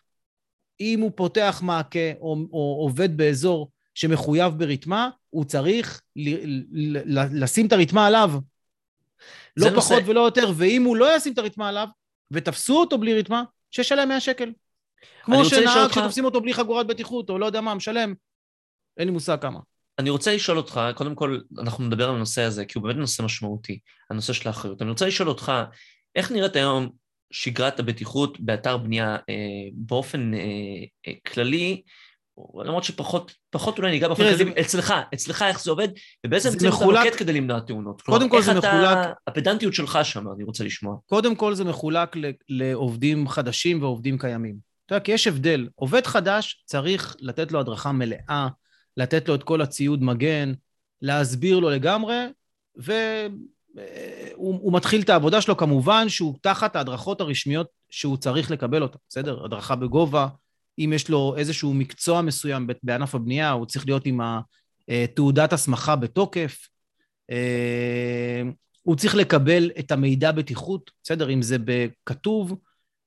אם 0.81 1.01
הוא 1.01 1.11
פותח 1.15 1.61
מעקה 1.65 2.13
או, 2.21 2.37
או 2.53 2.77
עובד 2.81 3.17
באזור 3.17 3.71
שמחויב 3.95 4.53
ברתמה, 4.53 5.11
הוא 5.31 5.45
צריך 5.45 6.03
ל- 6.17 6.61
ל- 6.73 7.19
ל- 7.19 7.43
לשים 7.43 7.67
את 7.67 7.73
הרתמה 7.73 8.07
עליו. 8.07 8.33
לא 9.57 9.71
נושא... 9.71 9.89
פחות 9.89 10.03
ולא 10.07 10.21
יותר, 10.21 10.53
ואם 10.57 10.85
הוא 10.85 10.97
לא 10.97 11.17
ישים 11.17 11.33
את 11.33 11.39
הרתמה 11.39 11.69
עליו, 11.69 11.89
ותפסו 12.31 12.81
אותו 12.81 12.99
בלי 12.99 13.19
רתמה, 13.19 13.43
שישלם 13.71 14.09
100 14.09 14.21
שקל. 14.21 14.53
כמו 15.23 15.45
שנהג 15.45 15.93
שתופסים 15.93 16.25
אותו 16.25 16.41
בלי 16.41 16.55
חגורת 16.55 16.87
בטיחות, 16.87 17.31
או 17.31 17.39
לא 17.39 17.47
יודע 17.47 17.61
מה, 17.61 17.75
משלם, 17.75 18.15
אין 18.99 19.09
לי 19.09 19.13
מושג 19.13 19.37
כמה. 19.41 19.61
אני 19.99 20.11
רוצה 20.11 20.35
לשאול 20.35 20.57
אותך, 20.57 20.81
קודם 20.95 21.15
כל, 21.15 21.39
אנחנו 21.59 21.85
נדבר 21.85 22.09
על 22.09 22.15
הנושא 22.15 22.43
הזה, 22.43 22.65
כי 22.65 22.79
הוא 22.79 22.85
באמת 22.85 22.97
נושא 22.97 23.23
משמעותי, 23.23 23.79
הנושא 24.11 24.33
של 24.33 24.49
האחריות. 24.49 24.83
אני 24.83 24.91
רוצה 24.91 25.07
לשאול 25.07 25.29
אותך, 25.29 25.53
איך 26.17 26.33
נראית 26.33 26.57
היום 26.57 26.89
שגרת 27.31 27.81
הבטיחות 27.81 28.41
באתר 28.41 28.77
בנייה 28.77 29.17
אה, 29.29 29.35
באופן 29.73 30.35
אה, 30.35 30.41
אה, 31.09 31.13
כללי, 31.27 31.83
למרות 32.65 32.85
שפחות 32.85 33.35
פחות 33.51 33.79
אולי 33.79 33.91
ניגע 33.91 34.09
באופן 34.09 34.37
כללי, 34.37 34.53
אצלך, 34.61 34.95
אצלך 35.15 35.43
איך 35.43 35.65
זה 35.65 35.71
עובד, 35.71 35.89
ובאיזה 36.27 36.49
אמצעים 36.49 36.73
אתה 36.73 36.85
נוקט 36.85 37.19
כדי 37.19 37.33
למנוע 37.33 37.61
תאונות. 37.61 38.03
קודם 38.03 38.29
כל 38.29 38.43
זה 38.43 38.55
מחולק... 38.55 38.99
הפדנטיות 39.27 39.75
שלך 39.75 39.99
שם, 40.03 40.25
אני 40.35 40.45
רוצה 40.45 40.65
לשמוע. 40.65 40.97
קודם 41.07 41.35
כל 41.35 41.55
זה 41.55 41.65
מחולק 41.65 42.17
לעובדים 42.49 43.29
חדשים 43.29 43.83
ועובדים 43.83 44.19
קיימים. 44.19 44.57
אתה 44.87 44.95
יודע, 44.95 45.05
כי 45.05 45.13
יש 45.13 45.27
הבדל. 45.27 45.69
עובד 45.75 46.07
חדש 46.07 46.63
צריך 46.67 47.17
לתת 47.21 47.53
לו 47.53 47.61
הדרכה 47.61 47.93
מלאה, 47.93 48.49
לתת 48.97 49.29
לו 49.29 49.35
את 49.35 49.43
כל 49.43 49.63
הציוד 49.63 50.03
מגן, 50.03 50.53
להסביר 51.03 51.59
לו 51.59 51.71
לגמרי, 51.71 52.17
והוא 52.77 54.73
מתחיל 54.73 55.01
את 55.01 55.11
העבודה 55.11 55.41
שלו, 55.41 55.57
כמובן 55.57 56.09
שהוא 56.09 56.35
תחת 56.43 56.77
ההדרכות 56.77 57.21
הרשמיות 57.21 57.67
שהוא 57.91 58.17
צריך 58.17 58.51
לקבל 58.51 58.83
אותן, 58.83 58.99
בסדר? 59.09 59.45
הדרכה 59.45 59.75
בגובה, 59.77 60.29
אם 60.79 60.93
יש 60.95 61.09
לו 61.09 61.35
איזשהו 61.37 61.75
מקצוע 61.75 62.23
מסוים 62.23 62.67
בענף 62.83 63.15
הבנייה, 63.15 63.51
הוא 63.51 63.67
צריך 63.67 63.87
להיות 63.87 64.07
עם 64.07 64.21
תעודת 65.15 65.53
הסמכה 65.53 65.97
בתוקף. 65.97 66.69
אה, 67.31 68.43
הוא 68.83 68.97
צריך 68.97 69.15
לקבל 69.15 69.71
את 69.79 69.93
המידע 69.93 70.33
בטיחות, 70.33 70.91
בסדר? 71.03 71.31
אם 71.31 71.43
זה 71.43 71.57
בכתוב, 71.65 72.59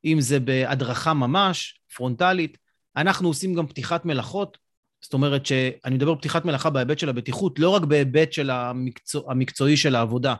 אם 0.05 0.21
זה 0.21 0.39
בהדרכה 0.39 1.13
ממש, 1.13 1.79
פרונטלית. 1.95 2.57
אנחנו 2.97 3.27
עושים 3.27 3.55
גם 3.55 3.67
פתיחת 3.67 4.05
מלאכות, 4.05 4.57
זאת 5.01 5.13
אומרת 5.13 5.45
שאני 5.45 5.95
מדבר 5.95 6.15
פתיחת 6.15 6.45
מלאכה 6.45 6.69
בהיבט 6.69 6.99
של 6.99 7.09
הבטיחות, 7.09 7.59
לא 7.59 7.69
רק 7.69 7.83
בהיבט 7.83 8.33
של 8.33 8.49
המקצוע, 8.49 9.31
המקצועי 9.31 9.77
של 9.77 9.95
העבודה. 9.95 10.35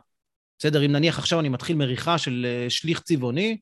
בסדר, 0.58 0.86
אם 0.86 0.92
נניח 0.92 1.18
עכשיו 1.18 1.40
אני 1.40 1.48
מתחיל 1.48 1.76
מריחה 1.76 2.18
של 2.18 2.46
אה, 2.48 2.70
שליח 2.70 2.98
צבעוני, 2.98 3.58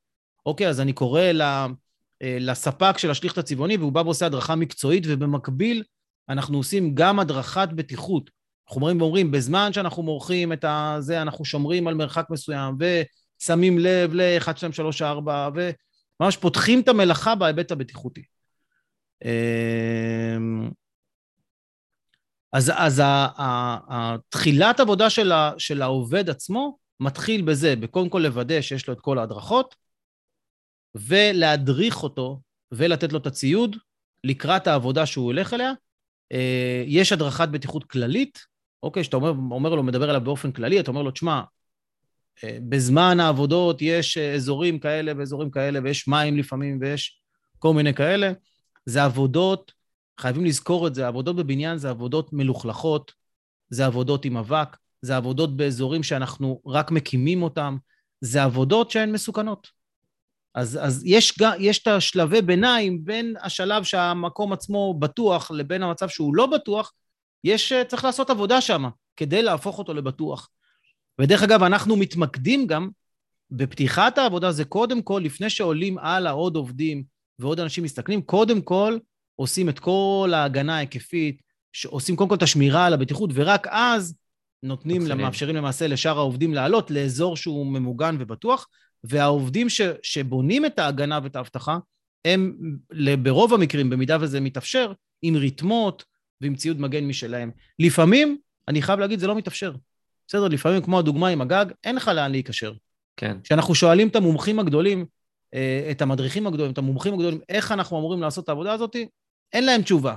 אוקיי, 0.47 0.69
אז 0.69 0.81
אני 0.81 0.93
קורא 0.93 1.21
אה, 1.21 1.67
לספק 2.41 2.99
של 2.99 3.11
השליח 3.11 3.39
הצבעוני 3.39 3.77
והוא 3.77 3.93
בא 3.93 4.01
ועושה 4.01 4.27
הדרכה 4.27 4.55
מקצועית, 4.55 5.05
ובמקביל 5.07 5.83
אנחנו 6.29 6.57
עושים 6.57 6.95
גם 6.95 7.21
הדרכת 7.21 7.69
בטיחות. 7.75 8.31
אנחנו 8.69 8.81
אומרים 8.81 9.01
ואומרים, 9.01 9.31
בזמן 9.31 9.73
שאנחנו 9.73 10.03
מורחים 10.03 10.53
את 10.53 10.65
הזה, 10.69 11.23
אנחנו 11.23 11.45
שומרים 11.45 11.89
על 11.89 11.95
מרחק 11.95 12.27
מסוים, 12.31 12.77
ושמים 13.41 13.79
לב 13.79 14.15
ל-1, 14.15 14.57
2, 14.57 14.73
3, 14.73 15.03
4, 15.03 15.49
וממש 16.21 16.37
פותחים 16.37 16.81
את 16.81 16.89
המלאכה 16.89 17.35
בהיבט 17.35 17.73
הבטיחותי. 17.73 18.23
אמ, 19.25 20.71
אז, 22.53 22.73
אז 22.77 23.03
התחילת 23.89 24.81
עבודה 24.81 25.11
של, 25.11 25.33
ה, 25.33 25.53
של 25.59 25.83
העובד 25.83 26.31
עצמו 26.31 26.79
מתחיל 27.01 27.43
בזה, 27.43 27.77
בקודם 27.77 28.09
כל 28.09 28.19
לוודא 28.19 28.61
שיש 28.61 28.89
לו 28.89 28.95
את 28.95 29.01
כל 29.01 29.19
ההדרכות, 29.19 29.75
ולהדריך 30.95 32.03
אותו 32.03 32.41
ולתת 32.73 33.13
לו 33.13 33.19
את 33.19 33.27
הציוד 33.27 33.77
לקראת 34.25 34.67
העבודה 34.67 35.07
שהוא 35.07 35.25
הולך 35.25 35.55
אליה. 35.55 35.73
אה, 36.33 36.85
יש 36.87 37.13
הדרכת 37.13 37.49
בטיחות 37.49 37.85
כללית, 37.85 38.39
אוקיי, 38.83 39.05
שאתה 39.05 39.17
אומר, 39.17 39.29
אומר 39.51 39.75
לו, 39.75 39.83
מדבר 39.83 40.09
עליו 40.11 40.21
באופן 40.21 40.53
כללי, 40.53 40.81
אתה 40.81 40.91
אומר 40.91 41.03
לו, 41.03 41.11
תשמע, 41.11 41.43
אה, 42.45 42.59
בזמן 42.69 43.21
העבודות 43.21 43.83
יש 43.83 44.19
אזורים 44.19 44.79
כאלה 44.79 45.13
ואזורים 45.17 45.51
כאלה, 45.51 45.81
ויש 45.85 46.09
מים 46.09 46.37
לפעמים, 46.37 46.79
ויש 46.81 47.21
כל 47.59 47.75
מיני 47.75 47.95
כאלה. 47.95 48.33
זה 48.87 49.05
עבודות 49.05 49.73
חייבים 50.21 50.45
לזכור 50.45 50.87
את 50.87 50.95
זה, 50.95 51.07
עבודות 51.07 51.37
בבניין 51.37 51.79
זה 51.79 51.91
עבודות 51.91 52.33
מלוכלכות, 52.33 53.13
זה 53.71 53.87
עבודות 53.87 54.25
עם 54.25 54.37
אבק, 54.37 54.77
זה 55.03 55.17
עבודות 55.17 55.57
באזורים 55.57 56.03
שאנחנו 56.03 56.63
רק 56.67 56.91
מקימים 56.91 57.43
אותם, 57.43 57.77
זה 58.21 58.43
עבודות 58.43 58.91
שהן 58.91 59.13
מסוכנות. 59.13 59.69
אז, 60.55 60.79
אז 60.83 61.03
יש, 61.07 61.35
יש 61.59 61.79
את 61.79 61.87
השלבי 61.87 62.43
ביניים 62.43 63.05
בין 63.05 63.35
השלב 63.43 63.85
שהמקום 63.85 64.53
עצמו 64.53 64.95
בטוח 64.99 65.51
לבין 65.51 65.83
המצב 65.83 66.09
שהוא 66.09 66.37
לא 66.37 66.47
בטוח, 66.47 66.93
יש, 67.45 67.73
צריך 67.89 68.05
לעשות 68.05 68.31
עבודה 68.31 68.61
שם 68.61 68.85
כדי 69.17 69.43
להפוך 69.43 69.79
אותו 69.79 69.95
לבטוח. 69.95 70.49
ודרך 71.21 71.43
אגב, 71.43 71.63
אנחנו 71.63 71.97
מתמקדים 71.97 72.67
גם 72.67 72.89
בפתיחת 73.51 74.19
העבודה, 74.19 74.53
זה 74.53 74.65
קודם 74.65 75.03
כל, 75.03 75.23
לפני 75.25 75.51
שעולים 75.51 75.99
הלאה 75.99 76.33
עוד 76.33 76.57
עובדים 76.57 77.05
ועוד 77.39 77.61
אנשים 77.61 77.85
מסתכלים, 77.85 78.23
קודם 78.23 78.63
כל 78.63 78.99
עושים 79.37 79.69
את 79.69 79.79
כל 79.79 80.33
ההגנה 80.35 80.77
ההיקפית, 80.77 81.43
עושים 81.87 82.17
קודם 82.17 82.29
כל 82.29 82.37
את 82.37 82.43
השמירה 82.43 82.87
על 82.87 82.95
הבטיחות, 82.95 83.31
ורק 83.35 83.67
אז 83.71 84.17
נותנים, 84.63 85.03
מאפשרים 85.17 85.57
למעשה 85.57 85.87
לשאר 85.87 86.19
העובדים 86.19 86.55
לעלות 86.55 86.91
לאזור 86.91 87.37
שהוא 87.37 87.67
ממוגן 87.67 88.17
ובטוח, 88.19 88.69
והעובדים 89.05 89.69
ש, 89.69 89.81
שבונים 90.03 90.67
את 90.67 90.79
ההגנה 90.79 91.19
ואת 91.23 91.37
האבטחה, 91.37 91.79
הם 92.25 92.57
ברוב 93.23 93.55
המקרים, 93.55 93.91
במידה 93.91 94.17
וזה 94.21 94.41
מתאפשר, 94.41 94.93
עם 95.23 95.37
ריתמות 95.37 96.05
ועם 96.41 96.55
ציוד 96.55 96.81
מגן 96.81 97.05
משלהם. 97.05 97.51
לפעמים, 97.79 98.39
אני 98.69 98.83
חייב 98.83 99.01
להגיד, 99.01 99.19
זה 99.19 99.27
לא 99.27 99.35
מתאפשר. 99.35 99.73
בסדר, 100.29 100.49
לפעמים, 100.49 100.83
כמו 100.83 100.99
הדוגמה 100.99 101.29
עם 101.29 101.41
הגג, 101.41 101.67
אין 101.85 101.97
לך 101.97 102.09
לאן 102.09 102.31
להיקשר. 102.31 102.73
כן. 103.17 103.37
כשאנחנו 103.45 103.75
שואלים 103.75 104.09
את 104.09 104.17
המומחים 104.17 104.59
הגדולים, 104.59 105.07
אה, 105.55 105.89
את 105.91 106.03
המדריכים 106.03 106.47
הגדולים, 106.47 106.73
את 106.73 106.79
המומחים 106.79 107.15
הגדולים, 107.15 107.41
איך 107.49 107.73
אנחנו 107.73 107.99
אמורים 107.99 108.21
לעשות 108.21 108.45
את 108.45 108.49
העבודה 108.49 108.73
הזאת, 108.73 108.97
אין 109.53 109.67
להם 109.67 109.83
תשובה. 109.83 110.15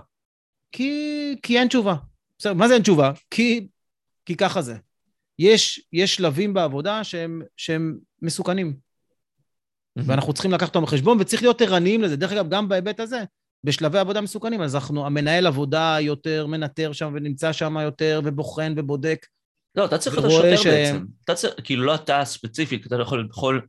כי, 0.71 1.35
כי 1.43 1.59
אין 1.59 1.67
תשובה. 1.67 1.95
בסדר, 2.39 2.53
מה 2.53 2.67
זה 2.67 2.73
אין 2.73 2.81
תשובה? 2.81 3.11
כי, 3.31 3.67
כי 4.25 4.35
ככה 4.35 4.61
זה. 4.61 4.75
יש, 5.39 5.87
יש 5.93 6.15
שלבים 6.15 6.53
בעבודה 6.53 7.03
שהם, 7.03 7.41
שהם 7.57 7.97
מסוכנים. 8.21 8.73
Mm-hmm. 8.73 10.03
ואנחנו 10.05 10.33
צריכים 10.33 10.51
לקחת 10.51 10.75
אותם 10.75 10.83
בחשבון, 10.83 11.17
וצריך 11.19 11.41
להיות 11.41 11.61
ערניים 11.61 12.01
לזה. 12.01 12.15
דרך 12.15 12.31
אגב, 12.31 12.49
גם 12.49 12.69
בהיבט 12.69 12.99
הזה, 12.99 13.23
בשלבי 13.63 13.99
עבודה 13.99 14.21
מסוכנים, 14.21 14.61
אז 14.61 14.75
אנחנו, 14.75 15.05
המנהל 15.05 15.47
עבודה 15.47 15.97
יותר 16.01 16.47
מנטר 16.47 16.93
שם 16.93 17.11
ונמצא 17.15 17.53
שם 17.53 17.77
יותר, 17.77 18.21
ובוחן 18.23 18.73
ובודק. 18.77 19.25
לא, 19.75 19.85
אתה 19.85 19.97
צריך 19.97 20.17
להיות 20.17 20.31
השוטר 20.31 20.55
ש... 20.55 20.67
בעצם. 20.67 21.05
אתה 21.23 21.35
צריך, 21.35 21.53
כאילו 21.63 21.83
לא 21.83 21.95
אתה 21.95 22.25
ספציפית, 22.25 22.87
אתה 22.87 22.97
לא 22.97 23.03
יכול 23.03 23.27
בכל 23.29 23.59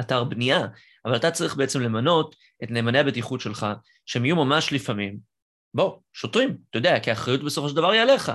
אתר 0.00 0.24
בנייה, 0.24 0.66
אבל 1.04 1.16
אתה 1.16 1.30
צריך 1.30 1.56
בעצם 1.56 1.80
למנות 1.80 2.36
את 2.64 2.70
נאמני 2.70 2.98
הבטיחות 2.98 3.40
שלך, 3.40 3.66
שהם 4.06 4.24
יהיו 4.24 4.36
ממש 4.36 4.72
לפעמים, 4.72 5.18
בוא, 5.74 5.96
שוטרים, 6.12 6.56
אתה 6.70 6.78
יודע, 6.78 7.00
כי 7.00 7.10
האחריות 7.10 7.44
בסופו 7.44 7.68
של 7.68 7.76
דבר 7.76 7.90
היא 7.90 8.00
עליך. 8.00 8.32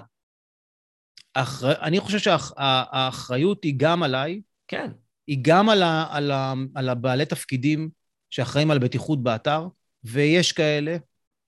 אחר... 1.36 1.74
אני 1.82 2.00
חושב 2.00 2.20
שהאחריות 2.20 3.63
היא 3.63 3.74
גם 3.77 4.04
עליי. 4.04 4.42
כן. 4.68 4.92
היא 5.27 5.38
גם 5.42 5.70
על, 5.70 5.84
ה... 5.84 6.08
על, 6.10 6.32
ה... 6.32 6.54
על 6.75 6.89
הבעלי 6.89 7.25
תפקידים 7.25 7.89
שאחראים 8.30 8.72
על 8.72 8.80
בטיחות 8.80 9.24
באתר, 9.24 9.68
ויש 10.04 10.51
כאלה, 10.51 10.98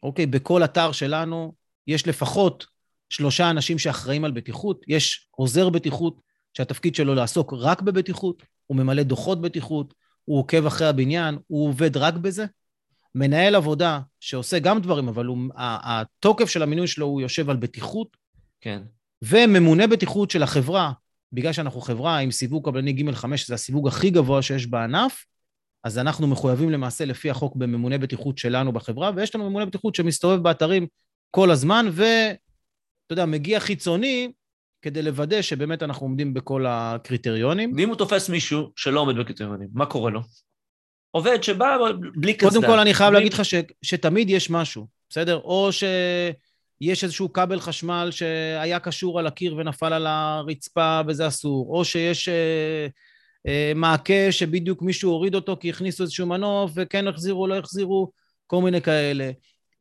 אוקיי, 0.04 0.26
בכל 0.26 0.64
אתר 0.64 0.92
שלנו 0.92 1.54
יש 1.88 2.08
לפחות 2.08 2.66
שלושה 3.10 3.50
אנשים 3.50 3.80
שאחראים 3.80 4.26
על 4.26 4.32
בטיחות. 4.32 4.86
יש 4.88 5.30
עוזר 5.32 5.70
בטיחות, 5.70 6.22
שהתפקיד 6.54 6.96
שלו 6.96 7.16
לעסוק 7.16 7.54
רק 7.54 7.82
בבטיחות, 7.82 8.44
הוא 8.68 8.78
ממלא 8.78 9.04
דוחות 9.04 9.42
בטיחות, 9.42 9.94
הוא 10.26 10.40
עוקב 10.40 10.66
אחרי 10.66 10.88
הבניין, 10.88 11.38
הוא 11.48 11.68
עובד 11.68 11.98
רק 11.98 12.14
בזה. 12.14 12.46
מנהל 13.16 13.56
עבודה 13.56 14.00
שעושה 14.20 14.60
גם 14.60 14.82
דברים, 14.82 15.08
אבל 15.08 15.26
הוא, 15.26 15.38
התוקף 15.58 16.50
של 16.50 16.64
המינוי 16.64 16.88
שלו 16.88 17.06
הוא 17.06 17.22
יושב 17.22 17.50
על 17.50 17.58
בטיחות. 17.58 18.18
כן. 18.62 18.82
וממונה 19.22 19.88
בטיחות 19.88 20.32
של 20.32 20.44
החברה, 20.44 20.92
בגלל 21.34 21.54
שאנחנו 21.54 21.82
חברה 21.82 22.18
עם 22.18 22.32
סיווג 22.32 22.66
קבלני 22.66 22.94
ג'5, 22.94 23.38
שזה 23.38 23.54
הסיווג 23.54 23.88
הכי 23.88 24.10
גבוה 24.10 24.42
שיש 24.42 24.68
בענף, 24.68 25.26
אז 25.84 25.98
אנחנו 25.98 26.28
מחויבים 26.28 26.70
למעשה 26.70 27.06
לפי 27.06 27.30
החוק 27.30 27.56
בממונה 27.56 27.98
בטיחות 27.98 28.38
שלנו 28.38 28.72
בחברה, 28.72 29.12
ויש 29.16 29.36
לנו 29.36 29.50
ממונה 29.50 29.66
בטיחות 29.66 29.96
שמסתובב 29.96 30.44
באתרים 30.44 30.88
כל 31.32 31.52
הזמן, 31.52 31.86
ואתה 31.92 33.14
יודע, 33.14 33.26
מגיע 33.26 33.60
חיצוני 33.60 34.32
כדי 34.82 35.02
לוודא 35.02 35.42
שבאמת 35.42 35.84
אנחנו 35.84 36.06
עומדים 36.06 36.34
בכל 36.34 36.66
הקריטריונים. 36.68 37.74
ואם 37.78 37.90
הוא 37.90 37.96
תופס 37.96 38.30
מישהו 38.30 38.72
שלא 38.76 39.00
עומד 39.00 39.16
בקריטריונים, 39.18 39.68
מה 39.74 39.86
קורה 39.86 40.12
לו? 40.12 40.22
עובד 41.12 41.44
שבא 41.44 41.78
בלי 42.16 42.34
קסדה. 42.34 42.50
קודם 42.50 42.66
כל, 42.66 42.80
אני 42.80 42.94
חייב 42.94 43.10
בלי... 43.10 43.20
להגיד 43.20 43.34
לך 43.34 43.46
ש, 43.46 43.54
שתמיד 43.82 44.30
יש 44.30 44.50
משהו, 44.50 44.88
בסדר? 45.10 45.36
או 45.36 45.70
שיש 46.82 47.04
איזשהו 47.04 47.34
כבל 47.34 47.60
חשמל 47.60 48.10
שהיה 48.12 48.80
קשור 48.80 49.20
על 49.20 49.28
הקיר 49.28 49.56
ונפל 49.56 49.94
על 49.94 50.08
הרצפה 50.08 51.02
וזה 51.08 51.28
אסור, 51.28 51.78
או 51.78 51.86
שיש 51.86 52.30
אה, 52.30 52.88
אה, 53.48 53.72
מעקה 53.76 54.32
שבדיוק 54.32 54.82
מישהו 54.82 55.12
הוריד 55.12 55.36
אותו 55.36 55.58
כי 55.60 55.70
הכניסו 55.70 56.04
איזשהו 56.04 56.28
מנוף 56.28 56.72
וכן 56.76 57.08
החזירו, 57.08 57.48
לא 57.48 57.58
החזירו, 57.58 58.12
כל 58.48 58.62
מיני 58.62 58.82
כאלה. 58.82 59.32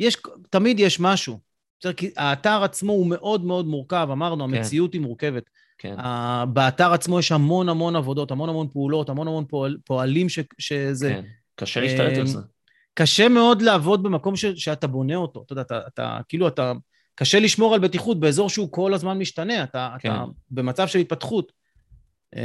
יש, 0.00 0.16
תמיד 0.50 0.80
יש 0.80 1.00
משהו. 1.00 1.38
בסדר? 1.80 1.92
כי 1.92 2.10
האתר 2.16 2.62
עצמו 2.64 2.92
הוא 2.92 3.06
מאוד 3.06 3.44
מאוד 3.44 3.66
מורכב, 3.66 4.08
אמרנו, 4.12 4.48
כן. 4.48 4.54
המציאות 4.54 4.92
היא 4.92 5.00
מורכבת. 5.00 5.50
כן. 5.78 5.96
Uh, 5.98 6.46
באתר 6.46 6.92
עצמו 6.92 7.20
יש 7.20 7.32
המון 7.32 7.68
המון 7.68 7.96
עבודות, 7.96 8.30
המון 8.30 8.48
המון 8.48 8.68
פעולות, 8.68 9.08
המון 9.08 9.28
המון 9.28 9.44
פועל, 9.48 9.76
פועלים 9.84 10.28
ש, 10.28 10.38
שזה... 10.58 11.08
כן, 11.08 11.24
קשה 11.54 11.80
להשתלט 11.80 12.18
על 12.18 12.26
זה. 12.26 12.38
קשה 12.98 13.28
מאוד 13.28 13.62
לעבוד 13.62 14.02
במקום 14.02 14.36
ש, 14.36 14.44
שאתה 14.44 14.86
בונה 14.86 15.16
אותו. 15.16 15.42
אתה 15.42 15.52
יודע, 15.52 15.62
אתה, 15.62 15.80
אתה 15.86 16.18
כאילו, 16.28 16.48
אתה... 16.48 16.72
קשה 17.18 17.40
לשמור 17.40 17.74
על 17.74 17.80
בטיחות 17.80 18.20
באזור 18.20 18.50
שהוא 18.50 18.72
כל 18.72 18.94
הזמן 18.94 19.18
משתנה, 19.18 19.62
אתה, 19.62 19.96
כן. 19.98 20.10
אתה 20.10 20.24
במצב 20.50 20.86
של 20.86 20.98
התפתחות. 20.98 21.52
Um, 22.34 22.38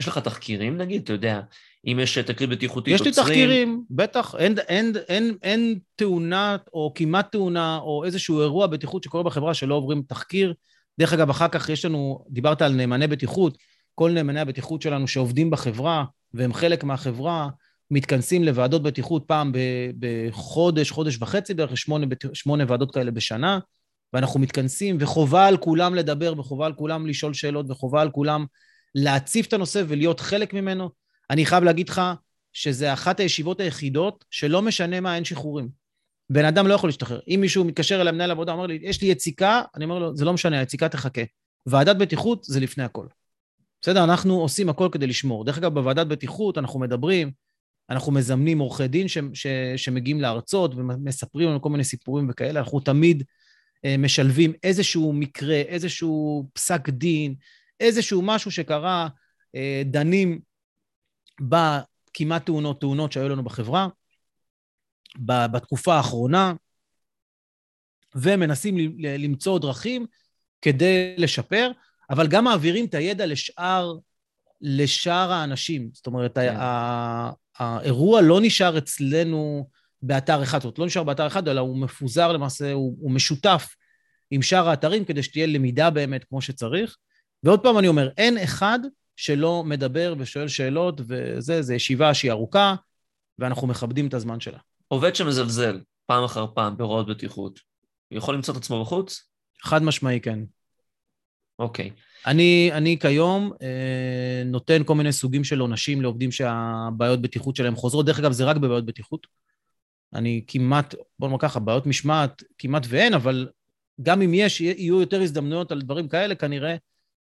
יש 0.00 0.08
לך 0.08 0.18
תחקירים 0.18 0.76
נגיד, 0.76 1.02
אתה 1.02 1.12
יודע, 1.12 1.40
אם 1.86 1.98
יש 2.02 2.18
תקרית 2.18 2.50
בטיחותית 2.50 2.94
יש 2.94 3.02
לי? 3.02 3.12
תחקירים, 3.12 3.84
בטח. 3.90 4.34
אין, 4.38 4.58
אין, 4.58 4.92
אין, 5.08 5.36
אין 5.42 5.78
תאונה 5.96 6.56
או 6.72 6.92
כמעט 6.94 7.32
תאונה 7.32 7.78
או 7.78 8.04
איזשהו 8.04 8.40
אירוע 8.40 8.66
בטיחות 8.66 9.04
שקורה 9.04 9.24
בחברה 9.24 9.54
שלא 9.54 9.74
עוברים 9.74 10.02
תחקיר. 10.08 10.54
דרך 10.98 11.12
אגב, 11.12 11.30
אחר 11.30 11.48
כך 11.48 11.68
יש 11.68 11.84
לנו, 11.84 12.24
דיברת 12.28 12.62
על 12.62 12.72
נאמני 12.72 13.06
בטיחות, 13.06 13.58
כל 13.94 14.10
נאמני 14.10 14.40
הבטיחות 14.40 14.82
שלנו 14.82 15.08
שעובדים 15.08 15.50
בחברה 15.50 16.04
והם 16.34 16.52
חלק 16.52 16.84
מהחברה, 16.84 17.48
מתכנסים 17.90 18.44
לוועדות 18.44 18.82
בטיחות 18.82 19.24
פעם 19.26 19.52
בחודש, 19.98 20.90
חודש 20.90 21.18
וחצי, 21.20 21.54
בערך 21.54 21.76
שמונה, 21.76 22.06
שמונה 22.32 22.64
ועדות 22.68 22.94
כאלה 22.94 23.10
בשנה, 23.10 23.58
ואנחנו 24.12 24.40
מתכנסים, 24.40 24.96
וחובה 25.00 25.46
על 25.46 25.56
כולם 25.56 25.94
לדבר, 25.94 26.34
וחובה 26.38 26.66
על 26.66 26.72
כולם 26.72 27.06
לשאול 27.06 27.34
שאלות, 27.34 27.70
וחובה 27.70 28.02
על 28.02 28.10
כולם 28.10 28.46
להציף 28.94 29.46
את 29.46 29.52
הנושא 29.52 29.82
ולהיות 29.88 30.20
חלק 30.20 30.54
ממנו. 30.54 30.90
אני 31.30 31.46
חייב 31.46 31.64
להגיד 31.64 31.88
לך 31.88 32.02
שזה 32.52 32.92
אחת 32.92 33.20
הישיבות 33.20 33.60
היחידות 33.60 34.24
שלא 34.30 34.62
משנה 34.62 35.00
מה, 35.00 35.16
אין 35.16 35.24
שחרורים. 35.24 35.68
בן 36.30 36.44
אדם 36.44 36.66
לא 36.66 36.74
יכול 36.74 36.88
להשתחרר. 36.88 37.20
אם 37.28 37.38
מישהו 37.40 37.64
מתקשר 37.64 38.00
אליי, 38.00 38.12
מנהל 38.12 38.30
עבודה, 38.30 38.52
אומר 38.52 38.66
לי, 38.66 38.78
יש 38.82 39.02
לי 39.02 39.08
יציקה, 39.08 39.62
אני 39.74 39.84
אומר 39.84 39.98
לו, 39.98 40.16
זה 40.16 40.24
לא 40.24 40.32
משנה, 40.32 40.58
היציקה 40.58 40.88
תחכה. 40.88 41.22
ועדת 41.66 41.96
בטיחות 41.96 42.44
זה 42.44 42.60
לפני 42.60 42.84
הכל. 42.84 43.06
בסדר? 43.80 44.04
אנחנו 44.04 44.40
עושים 44.40 44.68
הכל 44.68 44.88
כדי 44.92 45.06
לשמור. 45.06 45.44
דרך 45.44 45.58
אגב, 45.58 45.74
בוועדת 45.74 46.06
בטיחות 46.06 46.58
אנחנו 46.58 46.80
מדברים, 46.80 47.30
אנחנו 47.90 48.12
מזמנים 48.12 48.58
עורכי 48.58 48.88
דין 48.88 49.08
ש, 49.08 49.18
ש, 49.34 49.46
שמגיעים 49.76 50.20
להרצות 50.20 50.74
ומספרים 50.74 51.48
לנו 51.48 51.62
כל 51.62 51.70
מיני 51.70 51.84
סיפורים 51.84 52.26
וכאלה, 52.30 52.60
אנחנו 52.60 52.80
תמיד 52.80 53.24
אה, 53.84 53.96
משלבים 53.98 54.52
איזשהו 54.62 55.12
מקרה, 55.12 55.56
איזשהו 55.56 56.48
פסק 56.52 56.88
דין, 56.88 57.34
איזשהו 57.80 58.22
משהו 58.22 58.50
שקרה, 58.50 59.08
אה, 59.54 59.82
דנים 59.84 60.40
בכמעט 61.40 62.46
תאונות, 62.46 62.80
תאונות 62.80 63.12
שהיו 63.12 63.28
לנו 63.28 63.44
בחברה, 63.44 63.88
בתקופה 65.52 65.94
האחרונה, 65.94 66.52
ומנסים 68.14 68.76
למצוא 68.98 69.58
דרכים 69.58 70.06
כדי 70.62 71.14
לשפר, 71.18 71.70
אבל 72.10 72.26
גם 72.26 72.44
מעבירים 72.44 72.84
את 72.84 72.94
הידע 72.94 73.26
לשאר, 73.26 73.94
לשאר 74.60 75.32
האנשים. 75.32 75.88
זאת 75.92 76.06
אומרת, 76.06 76.34
כן. 76.34 76.54
האירוע 77.58 78.20
לא 78.20 78.40
נשאר 78.42 78.78
אצלנו 78.78 79.68
באתר 80.02 80.42
אחד, 80.42 80.58
זאת 80.58 80.64
אומרת, 80.64 80.78
לא 80.78 80.86
נשאר 80.86 81.02
באתר 81.04 81.26
אחד, 81.26 81.48
אלא 81.48 81.60
הוא 81.60 81.76
מפוזר 81.76 82.32
למעשה, 82.32 82.72
הוא, 82.72 82.96
הוא 83.00 83.10
משותף 83.10 83.74
עם 84.30 84.42
שאר 84.42 84.68
האתרים 84.68 85.04
כדי 85.04 85.22
שתהיה 85.22 85.46
למידה 85.46 85.90
באמת 85.90 86.24
כמו 86.24 86.42
שצריך. 86.42 86.96
ועוד 87.42 87.62
פעם 87.62 87.78
אני 87.78 87.88
אומר, 87.88 88.10
אין 88.16 88.38
אחד 88.38 88.78
שלא 89.16 89.64
מדבר 89.64 90.14
ושואל 90.18 90.48
שאלות, 90.48 91.00
וזה, 91.08 91.62
זו 91.62 91.72
ישיבה 91.72 92.14
שהיא 92.14 92.30
ארוכה, 92.30 92.74
ואנחנו 93.38 93.66
מכבדים 93.66 94.06
את 94.06 94.14
הזמן 94.14 94.40
שלה. 94.40 94.58
עובד 94.88 95.14
שמזלזל 95.14 95.80
פעם 96.06 96.24
אחר 96.24 96.46
פעם 96.54 96.76
בהוראות 96.76 97.06
בטיחות, 97.06 97.60
יכול 98.10 98.34
למצוא 98.34 98.54
את 98.54 98.58
עצמו 98.58 98.80
בחוץ? 98.80 99.28
חד 99.62 99.82
משמעי, 99.82 100.20
כן. 100.20 100.38
אוקיי. 101.58 101.90
אני, 102.26 102.70
אני 102.72 102.98
כיום 102.98 103.52
אה, 103.62 104.42
נותן 104.44 104.82
כל 104.84 104.94
מיני 104.94 105.12
סוגים 105.12 105.44
של 105.44 105.60
עונשים 105.60 106.02
לעובדים 106.02 106.32
שהבעיות 106.32 107.22
בטיחות 107.22 107.56
שלהם 107.56 107.76
חוזרות. 107.76 108.06
דרך 108.06 108.18
אגב, 108.18 108.32
זה 108.32 108.44
רק 108.44 108.56
בבעיות 108.56 108.86
בטיחות. 108.86 109.26
אני 110.14 110.44
כמעט, 110.46 110.94
בוא 111.18 111.28
נאמר 111.28 111.38
ככה, 111.38 111.60
בעיות 111.60 111.86
משמעת 111.86 112.42
כמעט 112.58 112.86
ואין, 112.88 113.14
אבל 113.14 113.48
גם 114.02 114.22
אם 114.22 114.34
יש, 114.34 114.60
יהיו 114.60 115.00
יותר 115.00 115.22
הזדמנויות 115.22 115.72
על 115.72 115.80
דברים 115.80 116.08
כאלה 116.08 116.34
כנראה, 116.34 116.76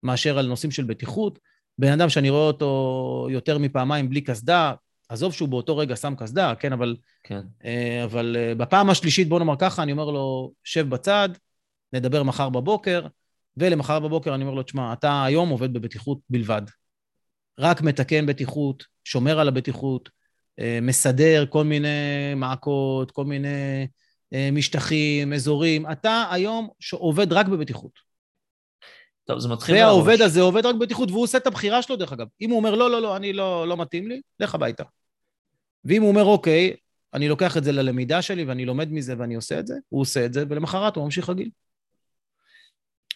מאשר 0.03 0.39
על 0.39 0.47
נושאים 0.47 0.71
של 0.71 0.83
בטיחות. 0.83 1.39
בן 1.77 1.91
אדם 1.91 2.09
שאני 2.09 2.29
רואה 2.29 2.47
אותו 2.47 3.27
יותר 3.31 3.57
מפעמיים 3.57 4.09
בלי 4.09 4.21
קסדה, 4.21 4.73
עזוב 5.09 5.33
שהוא 5.33 5.49
באותו 5.49 5.77
רגע 5.77 5.95
שם 5.95 6.13
קסדה, 6.17 6.55
כן, 6.55 6.73
אבל... 6.73 6.95
כן. 7.23 7.41
אה, 7.65 8.03
אבל 8.03 8.35
אה, 8.39 8.55
בפעם 8.55 8.89
השלישית, 8.89 9.29
בוא 9.29 9.39
נאמר 9.39 9.55
ככה, 9.59 9.83
אני 9.83 9.91
אומר 9.91 10.11
לו, 10.11 10.53
שב 10.63 10.89
בצד, 10.89 11.29
נדבר 11.93 12.23
מחר 12.23 12.49
בבוקר, 12.49 13.05
ולמחר 13.59 13.99
בבוקר 13.99 14.35
אני 14.35 14.43
אומר 14.43 14.53
לו, 14.53 14.63
תשמע, 14.63 14.93
אתה 14.93 15.23
היום 15.23 15.49
עובד 15.49 15.73
בבטיחות 15.73 16.17
בלבד. 16.29 16.61
רק 17.59 17.81
מתקן 17.81 18.25
בטיחות, 18.25 18.83
שומר 19.03 19.39
על 19.39 19.47
הבטיחות, 19.47 20.09
אה, 20.59 20.79
מסדר 20.81 21.45
כל 21.49 21.63
מיני 21.63 21.87
מעקות, 22.35 23.11
כל 23.11 23.25
מיני 23.25 23.87
משטחים, 24.51 25.33
אזורים. 25.33 25.91
אתה 25.91 26.25
היום 26.31 26.69
עובד 26.93 27.33
רק 27.33 27.47
בבטיחות. 27.47 27.91
טוב, 29.25 29.39
זה 29.39 29.49
מתחיל 29.49 29.75
מהראש. 29.75 29.87
והעובד 29.87 30.21
הזה 30.21 30.41
עובד 30.41 30.65
רק 30.65 30.75
בבטיחות, 30.75 31.11
והוא 31.11 31.23
עושה 31.23 31.37
את 31.37 31.47
הבחירה 31.47 31.81
שלו, 31.81 31.95
דרך 31.95 32.13
אגב. 32.13 32.27
אם 32.41 32.49
הוא 32.49 32.57
אומר, 32.57 32.75
לא, 32.75 32.91
לא, 32.91 33.01
לא, 33.01 33.15
אני 33.15 33.33
לא, 33.33 33.67
לא 33.67 33.77
מתאים 33.77 34.07
לי, 34.07 34.21
לך 34.39 34.55
הביתה. 34.55 34.83
ואם 35.85 36.01
הוא 36.01 36.09
אומר, 36.09 36.23
אוקיי, 36.23 36.75
אני 37.13 37.27
לוקח 37.27 37.57
את 37.57 37.63
זה 37.63 37.71
ללמידה 37.71 38.21
שלי 38.21 38.43
ואני 38.43 38.65
לומד 38.65 38.91
מזה 38.91 39.15
ואני 39.17 39.35
עושה 39.35 39.59
את 39.59 39.67
זה, 39.67 39.73
הוא 39.89 40.01
עושה 40.01 40.25
את 40.25 40.33
זה, 40.33 40.43
ולמחרת 40.49 40.95
הוא 40.95 41.05
ממשיך 41.05 41.29
רגיל. 41.29 41.49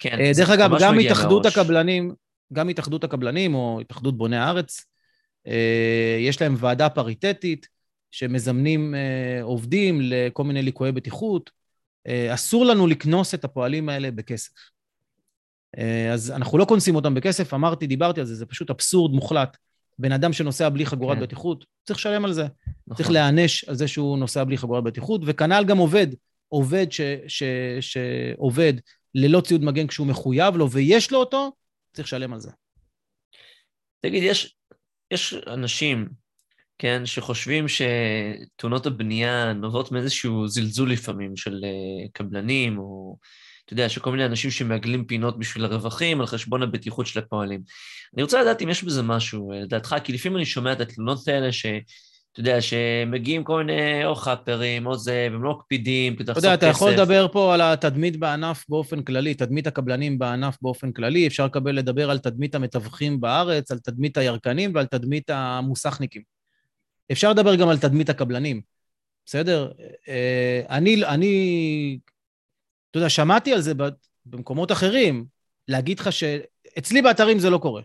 כן, 0.03 0.19
אה, 0.19 0.31
דרך 0.37 0.49
אגב, 0.49 0.71
גם 0.81 0.99
התאחדות 0.99 1.45
הקבלנים, 1.45 2.13
גם 2.53 2.69
התאחדות 2.69 3.03
הקבלנים 3.03 3.55
או 3.55 3.79
התאחדות 3.81 4.17
בוני 4.17 4.37
הארץ, 4.37 4.85
אה, 5.47 6.17
יש 6.19 6.41
להם 6.41 6.55
ועדה 6.57 6.89
פריטטית 6.89 7.67
שמזמנים 8.11 8.95
אה, 8.95 9.43
עובדים 9.43 9.99
לכל 10.01 10.43
מיני 10.43 10.61
ליקויי 10.61 10.91
בטיחות. 10.91 11.63
אסור 12.33 12.65
לנו 12.65 12.87
לקנוס 12.87 13.33
את 13.33 13.43
הפועלים 13.43 13.89
האלה 13.89 14.11
בכסף. 14.11 14.51
אז 16.13 16.31
אנחנו 16.31 16.57
לא 16.57 16.65
קונסים 16.65 16.95
אותם 16.95 17.13
בכסף, 17.13 17.53
אמרתי, 17.53 17.87
דיברתי 17.87 18.19
על 18.19 18.25
זה, 18.25 18.35
זה 18.35 18.45
פשוט 18.45 18.69
אבסורד 18.69 19.11
מוחלט. 19.13 19.57
בן 19.99 20.11
אדם 20.11 20.33
שנוסע 20.33 20.69
בלי 20.69 20.85
חגורת 20.85 21.17
כן. 21.17 21.23
בטיחות, 21.23 21.65
צריך 21.83 21.99
לשלם 21.99 22.25
על 22.25 22.33
זה. 22.33 22.43
נכון. 22.87 22.97
צריך 22.97 23.11
להיענש 23.11 23.63
על 23.63 23.75
זה 23.75 23.87
שהוא 23.87 24.17
נוסע 24.17 24.43
בלי 24.43 24.57
חגורת 24.57 24.83
בטיחות, 24.83 25.21
וכנ"ל 25.25 25.63
גם 25.67 25.77
עובד, 25.77 26.07
עובד 26.49 26.87
שעובד 27.79 28.73
ללא 29.15 29.41
ציוד 29.41 29.63
מגן 29.63 29.87
כשהוא 29.87 30.07
מחויב 30.07 30.55
לו 30.55 30.71
ויש 30.71 31.11
לו 31.11 31.19
אותו, 31.19 31.51
צריך 31.93 32.07
לשלם 32.07 32.33
על 32.33 32.39
זה. 32.39 32.51
תגיד, 34.01 34.23
יש, 34.23 34.55
יש 35.11 35.33
אנשים, 35.33 36.09
כן, 36.77 37.05
שחושבים 37.05 37.65
שתאונות 37.67 38.85
הבנייה 38.85 39.53
נובעות 39.53 39.91
מאיזשהו 39.91 40.47
זלזול 40.47 40.91
לפעמים 40.91 41.35
של 41.35 41.59
uh, 41.63 42.09
קבלנים, 42.13 42.79
או 42.79 43.17
אתה 43.65 43.73
יודע, 43.73 43.89
שכל 43.89 44.11
מיני 44.11 44.25
אנשים 44.25 44.51
שמעגלים 44.51 45.05
פינות 45.05 45.39
בשביל 45.39 45.65
הרווחים 45.65 46.21
על 46.21 46.27
חשבון 46.27 46.63
הבטיחות 46.63 47.07
של 47.07 47.19
הפועלים. 47.19 47.61
אני 48.15 48.23
רוצה 48.23 48.41
לדעת 48.41 48.61
אם 48.61 48.69
יש 48.69 48.83
בזה 48.83 49.01
משהו, 49.01 49.51
לדעתך, 49.51 49.95
כי 50.03 50.13
לפעמים 50.13 50.37
אני 50.37 50.45
שומע 50.45 50.73
את 50.73 50.81
התלונות 50.81 51.27
האלה 51.27 51.51
ש... 51.51 51.65
אתה 52.33 52.39
יודע, 52.39 52.61
שמגיעים 52.61 53.43
כל 53.43 53.63
מיני 53.63 54.05
או 54.05 54.15
חאפרים 54.15 54.85
או 54.85 54.97
זה, 54.97 55.27
והם 55.31 55.43
לא 55.43 55.51
מקפידים 55.51 56.15
כדי 56.15 56.31
לחסוך 56.31 56.37
כסף. 56.37 56.53
אתה 56.53 56.65
יודע, 56.65 56.71
אתה 56.71 56.77
יכול 56.77 56.91
לדבר 56.91 57.27
פה 57.31 57.53
על 57.53 57.61
התדמית 57.61 58.17
בענף 58.17 58.65
באופן 58.69 59.03
כללי, 59.03 59.33
תדמית 59.33 59.67
הקבלנים 59.67 60.19
בענף 60.19 60.57
באופן 60.61 60.91
כללי, 60.91 61.27
אפשר 61.27 61.45
לקבל 61.45 61.75
לדבר 61.75 62.09
על 62.09 62.19
תדמית 62.19 62.55
המתווכים 62.55 63.21
בארץ, 63.21 63.71
על 63.71 63.79
תדמית 63.79 64.17
הירקנים 64.17 64.71
ועל 64.75 64.85
תדמית 64.85 65.29
המוסכניקים. 65.29 66.21
אפשר 67.11 67.31
לדבר 67.31 67.55
גם 67.55 67.69
על 67.69 67.77
תדמית 67.77 68.09
הקבלנים, 68.09 68.61
בסדר? 69.25 69.71
אה, 70.07 70.61
אני, 70.69 71.05
אני 71.05 71.99
אתה 72.91 72.97
יודע, 72.97 73.09
שמעתי 73.09 73.53
על 73.53 73.61
זה 73.61 73.73
במקומות 74.25 74.71
אחרים, 74.71 75.25
להגיד 75.67 75.99
לך 75.99 76.11
שאצלי 76.11 77.01
באתרים 77.01 77.39
זה 77.39 77.49
לא 77.49 77.57
קורה, 77.57 77.81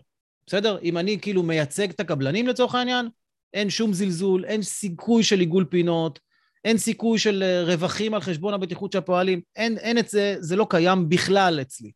בסדר? 0.47 0.77
אם 0.83 0.97
אני 0.97 1.19
כאילו 1.21 1.43
מייצג 1.43 1.89
את 1.89 1.99
הקבלנים 1.99 2.47
לצורך 2.47 2.75
העניין, 2.75 3.09
אין 3.53 3.69
שום 3.69 3.93
זלזול, 3.93 4.45
אין 4.45 4.61
סיכוי 4.61 5.23
של 5.23 5.39
עיגול 5.39 5.65
פינות, 5.65 6.19
אין 6.65 6.77
סיכוי 6.77 7.19
של 7.19 7.43
אה, 7.43 7.63
רווחים 7.63 8.13
על 8.13 8.21
חשבון 8.21 8.53
הבטיחות 8.53 8.91
של 8.91 8.97
הפועלים, 8.97 9.41
אין, 9.55 9.77
אין 9.77 9.97
את 9.97 10.09
זה, 10.09 10.35
זה 10.39 10.55
לא 10.55 10.67
קיים 10.69 11.09
בכלל 11.09 11.59
אצלי. 11.61 11.91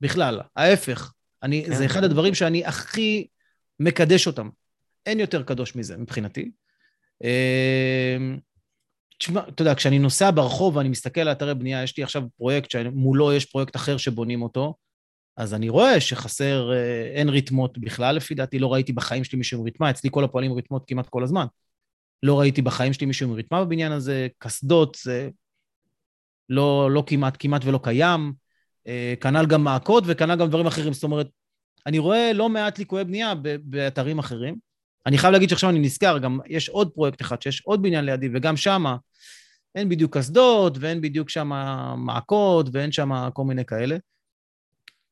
בכלל, 0.00 0.40
ההפך. 0.56 1.12
אני, 1.42 1.64
כן. 1.66 1.74
זה 1.74 1.86
אחד 1.86 2.04
הדברים 2.04 2.34
שאני 2.34 2.64
הכי 2.64 3.26
מקדש 3.80 4.26
אותם. 4.26 4.48
אין 5.06 5.20
יותר 5.20 5.42
קדוש 5.42 5.76
מזה 5.76 5.96
מבחינתי. 5.96 6.50
אמ, 7.24 8.38
תשמע, 9.18 9.40
אתה 9.48 9.62
יודע, 9.62 9.74
כשאני 9.74 9.98
נוסע 9.98 10.30
ברחוב 10.34 10.76
ואני 10.76 10.88
מסתכל 10.88 11.20
על 11.20 11.32
אתרי 11.32 11.54
בנייה, 11.54 11.82
יש 11.82 11.96
לי 11.96 12.02
עכשיו 12.02 12.22
פרויקט 12.36 12.70
שמולו 12.70 13.32
יש 13.32 13.44
פרויקט 13.44 13.76
אחר 13.76 13.96
שבונים 13.96 14.42
אותו, 14.42 14.74
אז 15.36 15.54
אני 15.54 15.68
רואה 15.68 16.00
שחסר, 16.00 16.72
אה, 16.72 17.12
אין 17.14 17.28
ריתמות 17.28 17.78
בכלל, 17.78 18.16
לפי 18.16 18.34
דעתי, 18.34 18.58
לא 18.58 18.72
ראיתי 18.72 18.92
בחיים 18.92 19.24
שלי 19.24 19.38
מישהו 19.38 19.58
עם 19.58 19.64
ריתמה, 19.64 19.90
אצלי 19.90 20.10
כל 20.12 20.24
הפועלים 20.24 20.52
ריתמות 20.52 20.84
כמעט 20.86 21.08
כל 21.08 21.24
הזמן. 21.24 21.46
לא 22.22 22.40
ראיתי 22.40 22.62
בחיים 22.62 22.92
שלי 22.92 23.06
מישהו 23.06 23.28
עם 23.28 23.34
ריתמה 23.34 23.64
בבניין 23.64 23.92
הזה, 23.92 24.28
קסדות, 24.38 24.96
זה 25.02 25.28
לא, 26.48 26.90
לא 26.90 27.04
כמעט, 27.06 27.36
כמעט 27.38 27.64
ולא 27.64 27.80
קיים. 27.82 28.32
אה, 28.86 29.14
כנ"ל 29.20 29.46
גם 29.46 29.64
מעקות 29.64 30.04
וכנ"ל 30.06 30.36
גם 30.36 30.48
דברים 30.48 30.66
אחרים. 30.66 30.92
זאת 30.92 31.02
אומרת, 31.02 31.28
אני 31.86 31.98
רואה 31.98 32.32
לא 32.32 32.48
מעט 32.48 32.78
ליקויי 32.78 33.04
בנייה 33.04 33.34
באתרים 33.62 34.18
אחרים. 34.18 34.56
אני 35.06 35.18
חייב 35.18 35.32
להגיד 35.32 35.48
שעכשיו 35.48 35.70
אני 35.70 35.78
נזכר, 35.78 36.18
גם 36.18 36.38
יש 36.46 36.68
עוד 36.68 36.90
פרויקט 36.90 37.20
אחד 37.20 37.42
שיש 37.42 37.62
עוד 37.64 37.82
בניין 37.82 38.04
לידי, 38.04 38.28
וגם 38.34 38.56
שמה 38.56 38.96
אין 39.74 39.88
בדיוק 39.88 40.16
קסדות, 40.16 40.76
ואין 40.80 41.00
בדיוק 41.00 41.30
שם 41.30 41.50
מעקות, 41.96 42.66
ואין 42.72 42.92
שם 42.92 43.10
כל 43.32 43.44
מיני 43.44 43.64
כאלה. 43.64 43.96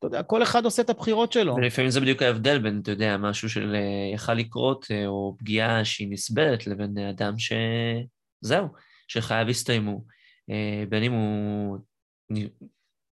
אתה 0.01 0.07
יודע, 0.07 0.23
כל 0.23 0.43
אחד 0.43 0.65
עושה 0.65 0.83
את 0.83 0.91
הבחירות 0.91 1.33
שלו. 1.33 1.55
ולפעמים 1.55 1.91
זה 1.91 2.01
בדיוק 2.01 2.23
ההבדל 2.23 2.59
בין, 2.59 2.81
אתה 2.83 2.91
יודע, 2.91 3.17
משהו 3.17 3.51
של 3.51 3.75
אה, 3.75 4.15
יכל 4.15 4.35
לקרות, 4.35 4.87
אה, 4.91 5.07
או 5.07 5.37
פגיעה 5.39 5.85
שהיא 5.85 6.09
נסבלת, 6.11 6.67
לבין 6.67 6.99
אדם 6.99 7.35
שזהו, 7.39 8.69
שחייו 9.09 9.49
הסתיימו. 9.49 10.05
אה, 10.51 10.85
בין 10.89 11.03
אם 11.03 11.13
הוא 11.13 11.79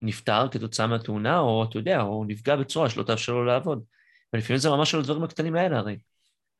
נפטר 0.02 0.48
כתוצאה 0.48 0.86
מהתאונה, 0.86 1.38
או 1.38 1.64
אתה 1.64 1.78
יודע, 1.78 2.00
או 2.00 2.24
נפגע 2.24 2.56
בצורה 2.56 2.90
שלא 2.90 3.02
תאפשר 3.02 3.32
לו 3.32 3.44
לעבוד. 3.44 3.84
ולפעמים 4.32 4.58
זה 4.58 4.70
ממש 4.70 4.94
על 4.94 5.00
הדברים 5.00 5.24
הקטנים 5.24 5.56
האלה 5.56 5.78
הרי. 5.78 5.98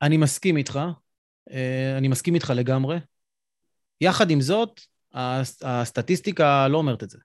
אני 0.02 0.16
מסכים 0.16 0.56
איתך, 0.56 0.80
אני 1.98 2.08
מסכים 2.08 2.34
איתך 2.34 2.52
לגמרי. 2.56 2.98
יחד 4.00 4.30
עם 4.30 4.40
זאת, 4.40 4.80
הסטטיסטיקה 5.62 6.68
לא 6.68 6.78
אומרת 6.78 7.02
את 7.02 7.10
זה. 7.10 7.18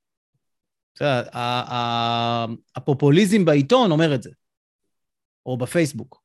הפופוליזם 2.75 3.45
בעיתון 3.45 3.91
אומר 3.91 4.15
את 4.15 4.23
זה, 4.23 4.29
או 5.45 5.57
בפייסבוק, 5.57 6.21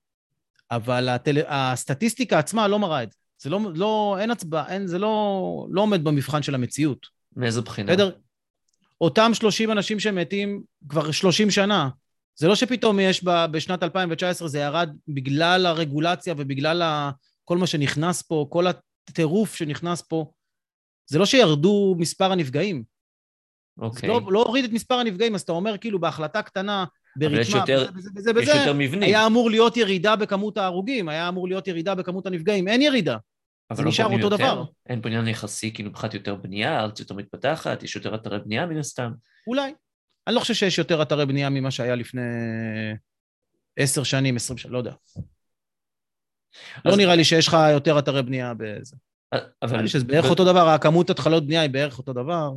אבל 0.70 1.08
הטל... 1.08 1.36
הסטטיסטיקה 1.46 2.38
עצמה 2.38 2.68
לא 2.68 2.78
מראה 2.78 3.02
את 3.02 3.12
זה. 3.12 3.18
זה 3.38 3.50
לא, 3.50 3.60
לא 3.74 4.16
אין 4.20 4.30
הצבעה, 4.30 4.68
אין, 4.68 4.86
זה 4.86 4.98
לא, 4.98 5.66
לא 5.70 5.80
עומד 5.80 6.04
במבחן 6.04 6.42
של 6.42 6.54
המציאות. 6.54 7.06
מאיזה 7.36 7.60
בחינה? 7.60 7.92
בסדר? 7.92 8.10
אותם 9.00 9.30
30 9.34 9.70
אנשים 9.70 10.00
שמתים 10.00 10.62
כבר 10.88 11.10
30 11.10 11.50
שנה, 11.50 11.88
זה 12.36 12.48
לא 12.48 12.54
שפתאום 12.54 13.00
יש 13.00 13.24
ב, 13.24 13.46
בשנת 13.50 13.82
2019 13.82 14.48
זה 14.48 14.58
ירד 14.58 14.90
בגלל 15.08 15.66
הרגולציה 15.66 16.34
ובגלל 16.36 16.82
ה, 16.82 17.10
כל 17.44 17.58
מה 17.58 17.66
שנכנס 17.66 18.22
פה, 18.22 18.46
כל 18.50 18.66
הטירוף 18.66 19.54
שנכנס 19.54 20.02
פה. 20.02 20.30
זה 21.06 21.18
לא 21.18 21.26
שירדו 21.26 21.96
מספר 21.98 22.32
הנפגעים. 22.32 22.95
אוקיי. 23.78 24.08
לא, 24.08 24.20
לא 24.28 24.42
הוריד 24.42 24.64
את 24.64 24.72
מספר 24.72 24.94
הנפגעים, 24.94 25.34
אז 25.34 25.40
אתה 25.40 25.52
אומר 25.52 25.78
כאילו 25.78 26.00
בהחלטה 26.00 26.42
קטנה, 26.42 26.84
בריתמה, 27.16 27.58
יותר, 27.58 27.86
בזה, 27.94 28.10
בזה, 28.14 28.32
בזה, 28.32 28.42
יש 28.42 28.56
יותר 28.56 28.72
מבנים. 28.72 29.02
היה 29.02 29.26
אמור 29.26 29.50
להיות 29.50 29.76
ירידה 29.76 30.16
בכמות 30.16 30.58
ההרוגים, 30.58 31.08
היה 31.08 31.28
אמור 31.28 31.48
להיות 31.48 31.68
ירידה 31.68 31.94
בכמות 31.94 32.26
הנפגעים, 32.26 32.68
אין 32.68 32.82
ירידה. 32.82 33.16
זה 33.72 33.82
לא 33.82 33.88
נשאר 33.88 34.04
אותו 34.04 34.18
יותר, 34.18 34.36
דבר. 34.36 34.64
אין 34.86 35.02
פה 35.02 35.08
עניין 35.08 35.28
יחסי, 35.28 35.74
כאילו 35.74 35.90
מבחינת 35.90 36.14
יותר 36.14 36.34
בנייה, 36.34 36.78
הארץ 36.78 37.00
יותר 37.00 37.14
מתפתחת, 37.14 37.82
יש 37.82 37.96
יותר 37.96 38.14
אתרי 38.14 38.38
בנייה 38.38 38.66
מן 38.66 38.78
הסתם. 38.78 39.12
אולי. 39.46 39.74
אני 40.26 40.34
לא 40.34 40.40
חושב 40.40 40.54
שיש 40.54 40.78
יותר 40.78 41.02
אתרי 41.02 41.26
בנייה 41.26 41.50
ממה 41.50 41.70
שהיה 41.70 41.94
לפני 41.94 42.22
עשר 43.76 44.02
שנים, 44.02 44.36
עשרים 44.36 44.58
שנים, 44.58 44.72
לא 44.72 44.78
יודע. 44.78 44.92
לא 46.84 46.96
נראה 46.96 47.14
לי 47.14 47.24
שיש 47.24 47.48
לך 47.48 47.56
יותר 47.72 47.98
אתרי 47.98 48.22
בנייה 48.22 48.52
בזה. 48.54 48.96
אבל... 49.32 49.70
נראה 49.70 49.82
לי 49.82 49.88
שזה 49.88 50.04
בערך 50.04 50.30
אותו 50.30 50.44
דבר, 50.44 50.68
הכמות 50.68 51.10
התחלות 51.10 51.46
בנייה 51.46 51.60
היא 51.60 51.70
בערך 51.70 51.98
אותו 51.98 52.12
דבר. 52.12 52.50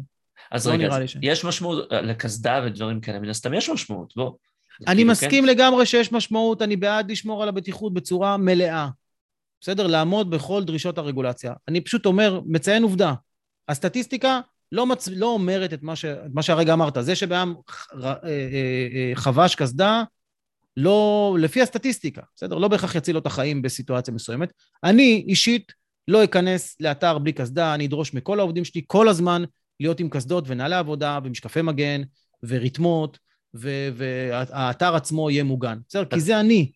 אז 0.52 0.68
לא 0.68 0.74
רגע, 0.74 0.84
נראה 0.84 0.96
אז 0.96 1.02
לי 1.02 1.08
ש- 1.08 1.18
יש 1.22 1.46
משמעות, 1.46 1.92
אה, 1.92 2.02
לקסדה 2.02 2.62
ודברים 2.66 3.02
כאלה, 3.02 3.20
מן 3.20 3.30
הסתם 3.30 3.54
יש 3.54 3.70
משמעות, 3.70 4.14
בוא. 4.16 4.32
אני 4.88 4.96
כאילו, 4.96 5.12
מסכים 5.12 5.46
לגמרי 5.46 5.86
שיש 5.86 6.12
משמעות, 6.12 6.62
אני 6.62 6.76
בעד 6.76 7.12
לשמור 7.12 7.44
על 7.44 7.50
הבטיחות 7.50 7.94
בצורה 7.94 8.38
מלאה. 8.38 8.88
בסדר? 9.62 9.88
לעמוד 9.88 10.30
בכל 10.30 10.64
דרישות 10.64 10.98
הרגולציה. 10.98 11.54
אני 11.68 11.82
פשוט 11.82 12.06
אומר, 12.06 12.42
מציין 12.46 12.84
עובדה. 12.84 13.14
הסטטיסטיקה 13.68 14.40
לא, 14.72 14.86
מצ... 14.86 15.08
לא 15.08 15.26
אומרת 15.26 15.74
את 15.74 15.84
מה, 15.84 15.96
ש... 15.96 16.06
את 16.06 16.32
מה 16.34 16.44
שהרגע 16.44 16.74
אמרת. 16.74 16.98
זה 17.02 17.16
שבעם 17.16 17.56
אה, 18.04 18.14
אה, 18.24 19.12
חבש 19.16 19.56
קסדה, 19.56 20.04
לא, 20.78 21.38
לפי 21.40 21.62
הסטטיסטיקה, 21.62 22.22
בסדר? 22.36 22.58
לא 22.58 22.68
בהכרח 22.68 22.96
יציל 22.96 23.14
לו 23.16 23.20
את 23.22 23.26
החיים 23.26 23.62
בסיטואציה 23.62 24.14
מסוימת. 24.14 24.54
אני 24.84 25.26
אישית 25.28 25.72
לא 26.08 26.24
אכנס 26.24 26.76
לאתר 26.80 27.18
בלי 27.18 27.32
קסדה, 27.34 27.74
אני 27.74 27.86
אדרוש 27.86 28.14
מכל 28.14 28.40
העובדים 28.40 28.66
שלי 28.66 28.82
כל 28.88 29.08
הזמן 29.08 29.44
להיות 29.80 30.00
עם 30.00 30.10
קסדות 30.10 30.44
ונעלי 30.48 30.76
עבודה 30.76 31.20
ומשקפי 31.24 31.62
מגן 31.62 32.02
ורתמות, 32.44 33.20
והאתר 33.54 34.96
עצמו 34.96 35.30
יהיה 35.30 35.44
מוגן. 35.44 35.78
בסדר? 35.89 36.06
כי 36.06 36.20
זה 36.20 36.39
אני. 36.39 36.72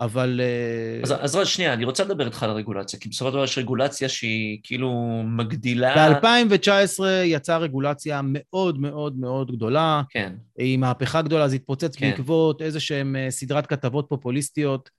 אבל... 0.00 0.40
אה, 0.40 1.02
אז, 1.02 1.14
אז 1.24 1.36
רק 1.36 1.44
שנייה, 1.44 1.72
אני 1.72 1.84
רוצה 1.84 2.04
לדבר 2.04 2.26
איתך 2.26 2.42
על 2.42 2.50
הרגולציה, 2.50 2.98
כי 2.98 3.08
בסופו 3.08 3.30
של 3.30 3.34
דבר 3.34 3.44
יש 3.44 3.58
רגולציה 3.58 4.08
שהיא 4.08 4.60
כאילו 4.62 5.22
מגדילה... 5.26 6.20
ב-2019 6.20 7.04
יצאה 7.24 7.58
רגולציה 7.58 8.20
מאוד 8.24 8.80
מאוד 8.80 9.18
מאוד 9.18 9.52
גדולה, 9.52 10.02
כן, 10.10 10.32
היא 10.58 10.78
מהפכה 10.78 11.22
גדולה, 11.22 11.48
זה 11.48 11.56
התפוצץ 11.56 11.96
כן. 11.96 12.10
בעקבות 12.10 12.62
איזה 12.62 12.80
שהן 12.80 13.16
אה, 13.16 13.30
סדרת 13.30 13.66
כתבות 13.66 14.06
פופוליסטיות. 14.08 14.90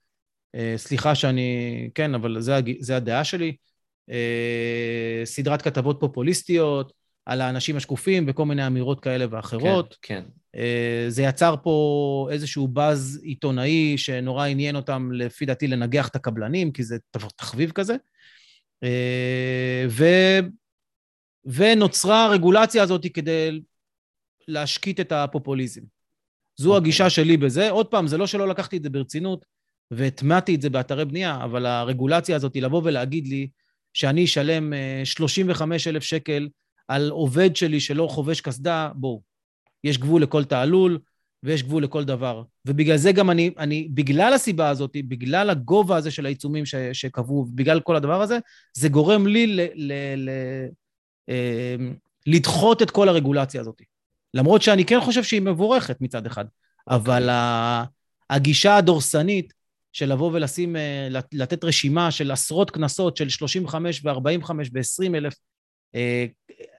אה, 0.54 0.74
סליחה 0.76 1.14
שאני... 1.14 1.90
כן, 1.94 2.14
אבל 2.14 2.40
זה, 2.40 2.60
זה 2.80 2.96
הדעה 2.96 3.24
שלי. 3.24 3.56
סדרת 5.24 5.62
כתבות 5.62 5.96
פופוליסטיות 6.00 6.92
על 7.26 7.40
האנשים 7.40 7.76
השקופים 7.76 8.24
וכל 8.28 8.44
מיני 8.44 8.66
אמירות 8.66 9.00
כאלה 9.00 9.26
ואחרות. 9.30 9.96
כן, 10.02 10.20
כן. 10.20 10.28
אה, 10.56 11.04
זה 11.08 11.22
יצר 11.22 11.54
פה 11.62 12.28
איזשהו 12.32 12.68
באז 12.68 13.20
עיתונאי 13.22 13.98
שנורא 13.98 14.46
עניין 14.46 14.76
אותם, 14.76 15.10
לפי 15.12 15.46
דעתי, 15.46 15.66
לנגח 15.66 16.08
את 16.08 16.16
הקבלנים, 16.16 16.72
כי 16.72 16.82
זה 16.82 16.96
תח- 17.10 17.30
תחביב 17.36 17.70
כזה. 17.70 17.96
אה, 18.82 19.86
ו... 19.88 20.04
ונוצרה 21.46 22.24
הרגולציה 22.24 22.82
הזאת 22.82 23.06
כדי 23.14 23.60
להשקיט 24.48 25.00
את 25.00 25.12
הפופוליזם. 25.12 25.82
זו 26.56 26.68
אוקיי. 26.68 26.80
הגישה 26.80 27.10
שלי 27.10 27.36
בזה. 27.36 27.70
עוד 27.70 27.86
פעם, 27.86 28.06
זה 28.06 28.18
לא 28.18 28.26
שלא 28.26 28.48
לקחתי 28.48 28.76
את 28.76 28.82
זה 28.82 28.90
ברצינות 28.90 29.44
והטמעתי 29.90 30.54
את 30.54 30.62
זה 30.62 30.70
באתרי 30.70 31.04
בנייה, 31.04 31.44
אבל 31.44 31.66
הרגולציה 31.66 32.36
הזאת, 32.36 32.56
לבוא 32.56 32.80
ולהגיד 32.84 33.26
לי 33.26 33.48
שאני 33.94 34.24
אשלם 34.24 34.72
35 35.04 35.88
אלף 35.88 36.02
שקל 36.02 36.48
על 36.88 37.10
עובד 37.10 37.56
שלי 37.56 37.80
שלא 37.80 38.06
חובש 38.10 38.40
קסדה, 38.40 38.90
בואו. 38.94 39.22
יש 39.84 39.98
גבול 39.98 40.22
לכל 40.22 40.44
תעלול 40.44 40.98
ויש 41.42 41.62
גבול 41.62 41.84
לכל 41.84 42.04
דבר. 42.04 42.42
ובגלל 42.66 42.96
זה 42.96 43.12
גם 43.12 43.30
אני, 43.30 43.50
אני 43.58 43.88
בגלל 43.94 44.32
הסיבה 44.32 44.68
הזאת, 44.68 44.96
בגלל 45.08 45.50
הגובה 45.50 45.96
הזה 45.96 46.10
של 46.10 46.26
העיצומים 46.26 46.66
ש, 46.66 46.74
שקבעו, 46.92 47.46
בגלל 47.54 47.80
כל 47.80 47.96
הדבר 47.96 48.22
הזה, 48.22 48.38
זה 48.76 48.88
גורם 48.88 49.26
לי 49.26 49.46
ל, 49.46 49.60
ל, 49.74 49.92
ל, 50.16 50.30
אה, 51.28 51.76
לדחות 52.26 52.82
את 52.82 52.90
כל 52.90 53.08
הרגולציה 53.08 53.60
הזאת. 53.60 53.82
למרות 54.34 54.62
שאני 54.62 54.84
כן 54.84 55.00
חושב 55.00 55.22
שהיא 55.22 55.42
מבורכת 55.42 56.00
מצד 56.00 56.26
אחד, 56.26 56.44
אבל 56.88 57.28
הגישה 58.30 58.76
הדורסנית 58.76 59.52
של 59.92 60.12
לבוא 60.12 60.30
ולשים, 60.34 60.76
אה, 60.76 61.08
לת- 61.10 61.34
לתת 61.34 61.64
רשימה 61.64 62.10
של 62.10 62.30
עשרות 62.30 62.70
קנסות 62.70 63.16
של 63.16 63.28
35 63.28 64.04
ו-45 64.04 64.50
ו-20 64.74 65.14
אלף 65.14 65.34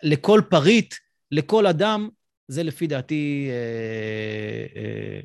לכל 0.04 0.42
פריט, 0.50 0.94
לכל 1.32 1.68
אדם, 1.68 2.10
זה 2.48 2.64
לפי 2.64 2.88
דעתי, 2.88 3.50
אה, 3.52 4.82
אה, 4.82 5.20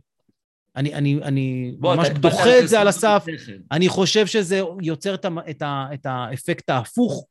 אני, 0.76 0.94
אני, 0.94 1.20
אני 1.22 1.72
בוא, 1.78 1.94
ממש 1.94 2.08
דוחה 2.08 2.58
את 2.58 2.68
זה 2.68 2.80
על 2.80 2.88
הסף. 2.88 3.24
כן. 3.46 3.58
אני 3.72 3.88
חושב 3.88 4.26
שזה 4.26 4.62
יוצר 4.82 5.14
את, 5.14 5.24
ה- 5.24 5.50
את, 5.50 5.62
ה- 5.62 5.86
את 5.94 6.06
האפקט 6.06 6.70
ההפוך. 6.70 7.26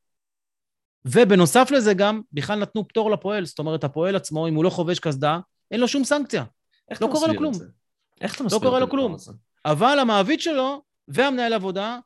ובנוסף 1.06 1.72
לזה 1.72 1.94
גם, 1.94 2.22
בכלל 2.34 2.60
נתנו 2.60 2.88
פטור 2.88 3.12
לפועל. 3.12 3.46
זאת 3.46 3.60
אומרת, 3.60 3.84
הפועל 3.84 4.16
עצמו, 4.16 4.48
אם 4.48 4.56
הוא 4.56 4.64
לא 4.64 4.70
חובש 4.70 5.00
קסדה, 5.00 5.40
אין 5.72 5.80
לו 5.80 5.88
שום 5.88 6.04
סנקציה. 6.04 6.44
לא 7.02 7.08
קורה 7.12 7.28
לו 7.28 7.38
כלום. 7.38 7.54
איך 8.22 8.36
אתה 8.36 8.44
לא 8.44 8.46
מסביר 8.46 8.60
קורה 8.60 8.78
את 8.78 8.82
לו 8.84 8.90
כלום. 8.90 9.16
אבל 9.66 10.00
המעביד 10.00 10.42
שלו 10.42 10.82
והמנהל 11.08 11.54
עבודה, 11.54 12.00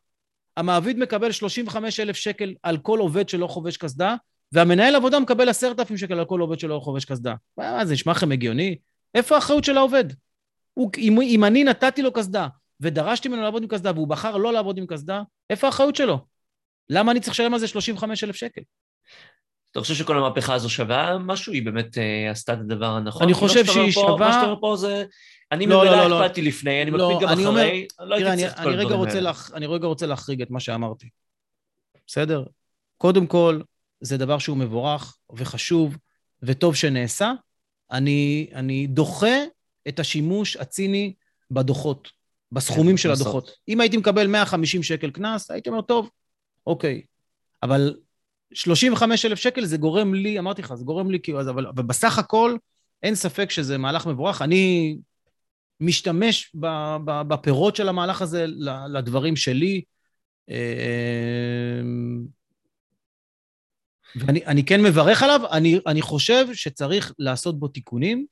המעביד 0.57 0.99
מקבל 0.99 1.31
35 1.31 1.99
אלף 1.99 2.15
שקל 2.15 2.53
על 2.63 2.77
כל 2.77 2.99
עובד 2.99 3.29
שלא 3.29 3.47
חובש 3.47 3.77
קסדה, 3.77 4.15
והמנהל 4.53 4.95
עבודה 4.95 5.19
מקבל 5.19 5.49
10,000 5.49 5.97
שקל 5.97 6.19
על 6.19 6.25
כל 6.25 6.39
עובד 6.39 6.59
שלא 6.59 6.79
חובש 6.83 7.05
קסדה. 7.05 7.35
מה, 7.57 7.85
זה 7.85 7.93
נשמע 7.93 8.11
לכם 8.11 8.31
הגיוני? 8.31 8.77
איפה 9.15 9.35
האחריות 9.35 9.63
של 9.63 9.77
העובד? 9.77 10.03
הוא, 10.73 10.91
אם, 10.97 11.21
אם 11.21 11.43
אני 11.43 11.63
נתתי 11.63 12.01
לו 12.01 12.13
קסדה 12.13 12.47
ודרשתי 12.79 13.29
ממנו 13.29 13.41
לעבוד 13.41 13.63
עם 13.63 13.69
קסדה 13.69 13.91
והוא 13.95 14.07
בחר 14.07 14.37
לא 14.37 14.53
לעבוד 14.53 14.77
עם 14.77 14.85
קסדה, 14.85 15.21
איפה 15.49 15.67
האחריות 15.67 15.95
שלו? 15.95 16.19
למה 16.89 17.11
אני 17.11 17.19
צריך 17.19 17.33
לשלם 17.33 17.53
על 17.53 17.59
זה 17.59 17.67
35 17.67 18.23
אלף 18.23 18.35
שקל? 18.35 18.61
אתה 19.71 19.79
חושב 19.79 19.93
שכל 19.95 20.17
המהפכה 20.17 20.53
הזו 20.53 20.69
שווה 20.69 21.17
משהו? 21.17 21.53
היא 21.53 21.65
באמת 21.65 21.97
אה, 21.97 22.31
עשתה 22.31 22.53
את 22.53 22.57
הדבר 22.59 22.85
הנכון? 22.85 23.23
אני 23.23 23.33
חושב 23.33 23.59
אומר 23.59 23.73
שהיא 23.73 23.91
שווה- 23.91 24.17
מה 24.19 24.33
שאתה 24.33 24.43
אומר 24.45 24.55
פה 24.61 24.75
זה... 24.75 25.05
אני 25.51 25.65
לא, 25.67 25.85
לא, 25.85 25.91
לא, 25.95 26.07
לא. 26.09 26.23
הקפדתי 26.23 26.41
לפני, 26.41 26.81
אני 26.81 26.91
לא, 26.91 27.09
מקפיד 27.09 27.27
גם 27.27 27.33
אני 27.33 27.45
אומר- 27.45 27.61
אחרי, 27.61 27.87
לא 27.99 28.05
תראה, 28.17 28.17
הייתי 28.31 28.31
אני, 28.31 28.41
צריך 28.41 28.53
את 28.53 28.63
כל 28.63 28.79
הדברים 28.79 29.09
האלה. 29.09 29.31
אני 29.53 29.65
רגע 29.67 29.87
רוצה 29.87 30.05
להחריג 30.05 30.41
את 30.41 30.51
מה 30.51 30.59
שאמרתי. 30.59 31.09
בסדר? 32.07 32.43
קודם 32.97 33.27
כל, 33.27 33.61
זה 34.03 34.17
דבר 34.17 34.37
שהוא 34.37 34.57
מבורך 34.57 35.17
וחשוב 35.35 35.97
וטוב 36.43 36.75
שנעשה. 36.75 37.31
אני, 37.91 38.47
אני 38.53 38.87
דוחה 38.87 39.37
את 39.87 39.99
השימוש 39.99 40.57
הציני 40.57 41.13
בדוחות, 41.51 42.09
בסכומים 42.51 42.91
כן, 42.95 42.97
של. 42.97 43.11
הדוחות. 43.11 43.51
אם 43.67 43.81
הייתי 43.81 43.97
מקבל 43.97 44.27
150 44.27 44.83
שקל 44.83 45.11
קנס, 45.11 45.51
הייתי 45.51 45.69
אומר, 45.69 45.81
טוב, 45.81 46.09
אוקיי. 46.67 47.01
אבל 47.63 47.95
35 48.53 49.25
אלף 49.25 49.39
שקל 49.39 49.65
זה 49.65 49.77
גורם 49.77 50.13
לי, 50.13 50.39
אמרתי 50.39 50.61
לך, 50.61 50.73
זה 50.73 50.85
גורם 50.85 51.11
לי 51.11 51.19
כאילו, 51.19 51.39
אז- 51.39 51.49
אבל, 51.49 51.67
אבל 51.67 51.83
בסך 51.83 52.19
הכל, 52.19 52.55
אין 53.03 53.15
ספק 53.15 53.51
שזה 53.51 53.77
מהלך 53.77 54.07
מבורך. 54.07 54.41
אני 54.41 54.97
משתמש 55.79 56.51
ב- 56.59 56.97
ב- 57.05 57.21
בפירות 57.27 57.75
של 57.75 57.89
המהלך 57.89 58.21
הזה 58.21 58.45
לדברים 58.89 59.35
שלי. 59.35 59.81
ואני 64.15 64.45
אני 64.45 64.65
כן 64.65 64.81
מברך 64.81 65.23
עליו, 65.23 65.41
אני, 65.51 65.79
אני 65.87 66.01
חושב 66.01 66.45
שצריך 66.53 67.13
לעשות 67.19 67.59
בו 67.59 67.67
תיקונים, 67.67 68.25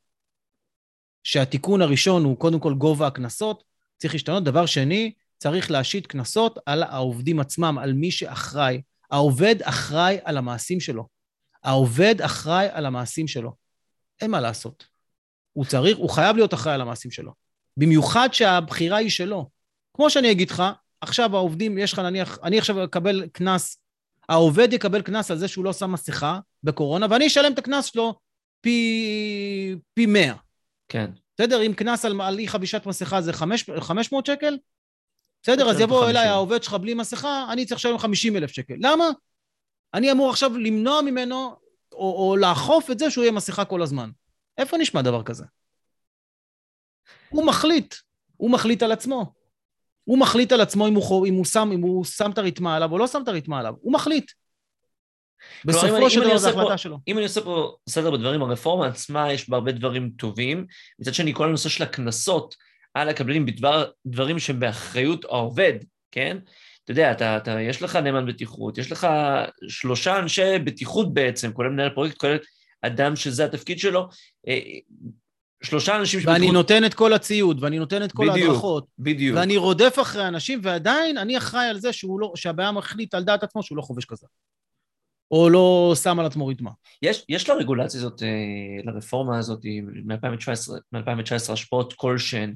שהתיקון 1.23 1.81
הראשון 1.81 2.23
הוא 2.23 2.37
קודם 2.37 2.59
כל 2.59 2.73
גובה 2.73 3.07
הקנסות, 3.07 3.63
צריך 3.97 4.13
להשתנות. 4.13 4.43
דבר 4.43 4.65
שני, 4.65 5.13
צריך 5.37 5.71
להשית 5.71 6.07
קנסות 6.07 6.59
על 6.65 6.83
העובדים 6.83 7.39
עצמם, 7.39 7.77
על 7.81 7.93
מי 7.93 8.11
שאחראי. 8.11 8.81
העובד 9.11 9.55
אחראי 9.61 10.17
על 10.23 10.37
המעשים 10.37 10.79
שלו. 10.79 11.07
העובד 11.63 12.21
אחראי 12.21 12.67
על 12.71 12.85
המעשים 12.85 13.27
שלו. 13.27 13.55
אין 14.21 14.31
מה 14.31 14.39
לעשות. 14.39 14.85
הוא 15.53 15.65
צריך, 15.65 15.97
הוא 15.97 16.09
חייב 16.09 16.35
להיות 16.35 16.53
אחראי 16.53 16.75
על 16.75 16.81
המעשים 16.81 17.11
שלו. 17.11 17.33
במיוחד 17.77 18.29
שהבחירה 18.31 18.97
היא 18.97 19.09
שלו. 19.09 19.49
כמו 19.93 20.09
שאני 20.09 20.31
אגיד 20.31 20.51
לך, 20.51 20.63
עכשיו 21.01 21.35
העובדים, 21.35 21.77
יש 21.77 21.93
לך 21.93 21.99
נניח, 21.99 22.37
אני 22.43 22.57
עכשיו 22.57 22.83
אקבל 22.83 23.27
קנס, 23.27 23.77
העובד 24.31 24.73
יקבל 24.73 25.01
קנס 25.01 25.31
על 25.31 25.37
זה 25.37 25.47
שהוא 25.47 25.65
לא 25.65 25.73
שם 25.73 25.91
מסכה 25.91 26.39
בקורונה, 26.63 27.07
ואני 27.09 27.27
אשלם 27.27 27.53
את 27.53 27.59
הקנס 27.59 27.85
שלו 27.85 28.19
פי, 28.61 29.75
פי 29.93 30.05
100. 30.05 30.33
כן. 30.87 31.11
בסדר? 31.35 31.61
אם 31.61 31.73
קנס 31.73 32.05
על, 32.05 32.21
על 32.21 32.39
אי 32.39 32.47
חבישת 32.47 32.85
מסכה 32.85 33.21
זה 33.21 33.33
5, 33.33 33.69
500 33.79 34.25
שקל, 34.25 34.57
בסדר? 35.43 35.69
אז 35.69 35.79
יבוא 35.79 36.09
אליי 36.09 36.27
העובד 36.27 36.63
שלך 36.63 36.73
בלי 36.73 36.93
מסכה, 36.93 37.45
אני 37.51 37.65
צריך 37.65 37.79
לשלם 37.79 37.97
50 37.97 38.37
אלף 38.37 38.51
שקל. 38.51 38.73
למה? 38.79 39.09
אני 39.93 40.11
אמור 40.11 40.29
עכשיו 40.29 40.57
למנוע 40.57 41.01
ממנו, 41.01 41.55
או, 41.91 42.29
או 42.29 42.37
לאכוף 42.37 42.91
את 42.91 42.99
זה 42.99 43.11
שהוא 43.11 43.23
יהיה 43.23 43.31
מסכה 43.31 43.65
כל 43.65 43.81
הזמן. 43.81 44.09
איפה 44.57 44.77
נשמע 44.77 45.01
דבר 45.01 45.23
כזה? 45.23 45.45
הוא 47.29 47.45
מחליט, 47.45 47.95
הוא 48.37 48.51
מחליט 48.51 48.83
על 48.83 48.91
עצמו. 48.91 49.33
הוא 50.03 50.19
מחליט 50.19 50.51
על 50.51 50.61
עצמו 50.61 50.87
אם 50.87 50.93
הוא, 50.93 51.27
אם 51.27 51.33
הוא, 51.33 51.45
שם, 51.45 51.69
אם 51.73 51.81
הוא 51.81 52.05
שם 52.05 52.31
את 52.31 52.37
הרתמה 52.37 52.75
עליו 52.75 52.91
או 52.91 52.97
לא 52.97 53.07
שם 53.07 53.21
את 53.23 53.27
הרתמה 53.27 53.59
עליו. 53.59 53.73
הוא 53.81 53.93
מחליט. 53.93 54.31
בסופו 55.65 56.09
של 56.09 56.23
דבר 56.23 56.37
זו 56.37 56.49
החלטה 56.49 56.77
שלו. 56.77 56.97
אם 57.07 57.17
אני 57.17 57.23
עושה 57.23 57.41
פה 57.41 57.75
סדר 57.89 58.11
בדברים, 58.11 58.41
הרפורמה 58.41 58.87
עצמה, 58.87 59.33
יש 59.33 59.49
בה 59.49 59.57
הרבה 59.57 59.71
דברים 59.71 60.11
טובים. 60.17 60.65
מצד 60.99 61.13
שני, 61.13 61.33
כל 61.33 61.47
הנושא 61.47 61.69
של 61.69 61.83
הקנסות 61.83 62.55
על 62.93 63.09
הקבלנים 63.09 63.45
בדבר 63.45 63.89
דברים 64.05 64.39
שהם 64.39 64.59
באחריות 64.59 65.25
העובד, 65.25 65.73
כן? 66.11 66.37
אתה 66.83 66.91
יודע, 66.91 67.11
אתה, 67.11 67.37
אתה, 67.37 67.61
יש 67.61 67.81
לך 67.81 67.95
נאמן 67.95 68.25
בטיחות, 68.25 68.77
יש 68.77 68.91
לך 68.91 69.07
שלושה 69.67 70.19
אנשי 70.19 70.59
בטיחות 70.63 71.13
בעצם, 71.13 71.53
כולל 71.53 71.69
מנהל 71.69 71.89
פרויקט, 71.89 72.17
כולל 72.17 72.37
אדם 72.81 73.15
שזה 73.15 73.45
התפקיד 73.45 73.79
שלו, 73.79 74.07
אה, 74.47 74.59
שלושה 75.63 75.95
אנשים 75.95 76.19
שבטיחות... 76.19 76.41
ואני 76.41 76.51
נותן 76.51 76.85
את 76.85 76.93
כל 76.93 77.13
הציוד, 77.13 77.63
ואני 77.63 77.79
נותן 77.79 78.03
את 78.03 78.11
כל 78.11 78.29
בדיוק, 78.29 78.47
ההדרכות. 78.47 78.85
בדיוק. 78.99 79.37
ואני 79.37 79.57
רודף 79.57 79.97
אחרי 80.01 80.27
אנשים, 80.27 80.59
ועדיין 80.63 81.17
אני 81.17 81.37
אחראי 81.37 81.65
על 81.65 81.79
זה 81.79 81.93
שהוא 81.93 82.19
לא, 82.19 82.31
שהבעיה 82.35 82.71
מחליט 82.71 83.13
על 83.13 83.23
דעת 83.23 83.43
עצמו 83.43 83.63
שהוא 83.63 83.77
לא 83.77 83.81
חובש 83.81 84.05
כזה. 84.05 84.27
או 85.31 85.49
לא 85.49 85.93
שם 86.03 86.19
על 86.19 86.25
עצמו 86.25 86.47
ריתמה. 86.47 86.71
יש, 87.01 87.25
יש 87.29 87.49
לרגולציה 87.49 87.99
הזאת, 87.99 88.23
אה, 88.23 88.27
לרפורמה 88.83 89.37
הזאת 89.37 89.65
מ-2019, 90.05 90.71
מ-2019 90.91 91.53
השפעות 91.53 91.93
כלשהן 91.93 92.55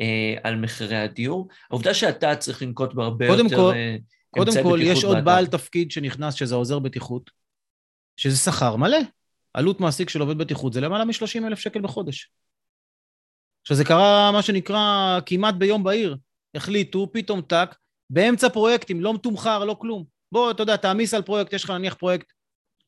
אה, 0.00 0.34
על 0.42 0.56
מחירי 0.56 0.96
הדיור. 0.96 1.48
העובדה 1.70 1.94
שאתה 1.94 2.36
צריך 2.36 2.62
לנקוט 2.62 2.94
בהרבה 2.94 3.26
יותר 3.26 3.56
כל, 3.56 3.72
אה, 3.74 3.96
קודם 4.30 4.52
כל, 4.62 4.78
יש 4.82 5.04
עוד 5.04 5.24
בעל 5.24 5.46
תפקיד 5.46 5.90
שנכנס, 5.90 6.34
שזה 6.34 6.54
עוזר 6.54 6.78
בטיחות, 6.78 7.30
שזה 8.16 8.36
שכר 8.36 8.76
מלא. 8.76 8.98
עלות 9.54 9.80
מעסיק 9.80 10.08
של 10.08 10.20
עובד 10.20 10.38
בטיחות 10.38 10.72
זה 10.72 10.80
למעלה 10.80 11.04
מ-30 11.04 11.46
אלף 11.46 11.58
שקל 11.58 11.80
בחודש. 11.80 12.30
עכשיו, 13.62 13.76
זה 13.76 13.84
קרה, 13.84 14.32
מה 14.32 14.42
שנקרא, 14.42 15.18
כמעט 15.26 15.54
ביום 15.54 15.84
בהיר. 15.84 16.16
החליטו, 16.54 17.12
פתאום 17.12 17.40
טאק, 17.40 17.76
באמצע 18.10 18.48
פרויקטים, 18.48 19.00
לא 19.00 19.14
מתומחר, 19.14 19.64
לא 19.64 19.76
כלום. 19.80 20.04
בוא, 20.32 20.50
אתה 20.50 20.62
יודע, 20.62 20.76
תעמיס 20.76 21.14
על 21.14 21.22
פרויקט, 21.22 21.52
יש 21.52 21.64
לך 21.64 21.70
נניח 21.70 21.94
פרויקט 21.94 22.32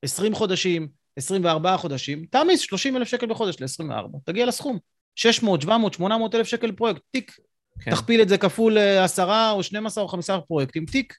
20 0.02 0.34
חודשים, 0.34 0.88
24 1.16 1.76
חודשים, 1.76 2.26
תעמיס 2.30 2.60
30 2.60 2.96
אלף 2.96 3.08
שקל 3.08 3.26
בחודש 3.26 3.56
ל-24, 3.60 4.18
תגיע 4.24 4.46
לסכום. 4.46 4.78
600, 5.14 5.62
700, 5.62 5.94
800 5.94 6.34
אלף 6.34 6.46
שקל 6.46 6.72
פרויקט, 6.72 7.02
תיק. 7.10 7.36
כן. 7.80 7.90
תכפיל 7.90 8.22
את 8.22 8.28
זה 8.28 8.38
כפול 8.38 8.78
10 8.78 9.30
אה, 9.30 9.50
או 9.50 9.62
12 9.62 10.04
או 10.04 10.08
15 10.08 10.40
פרויקטים, 10.40 10.86
תיק. 10.86 11.16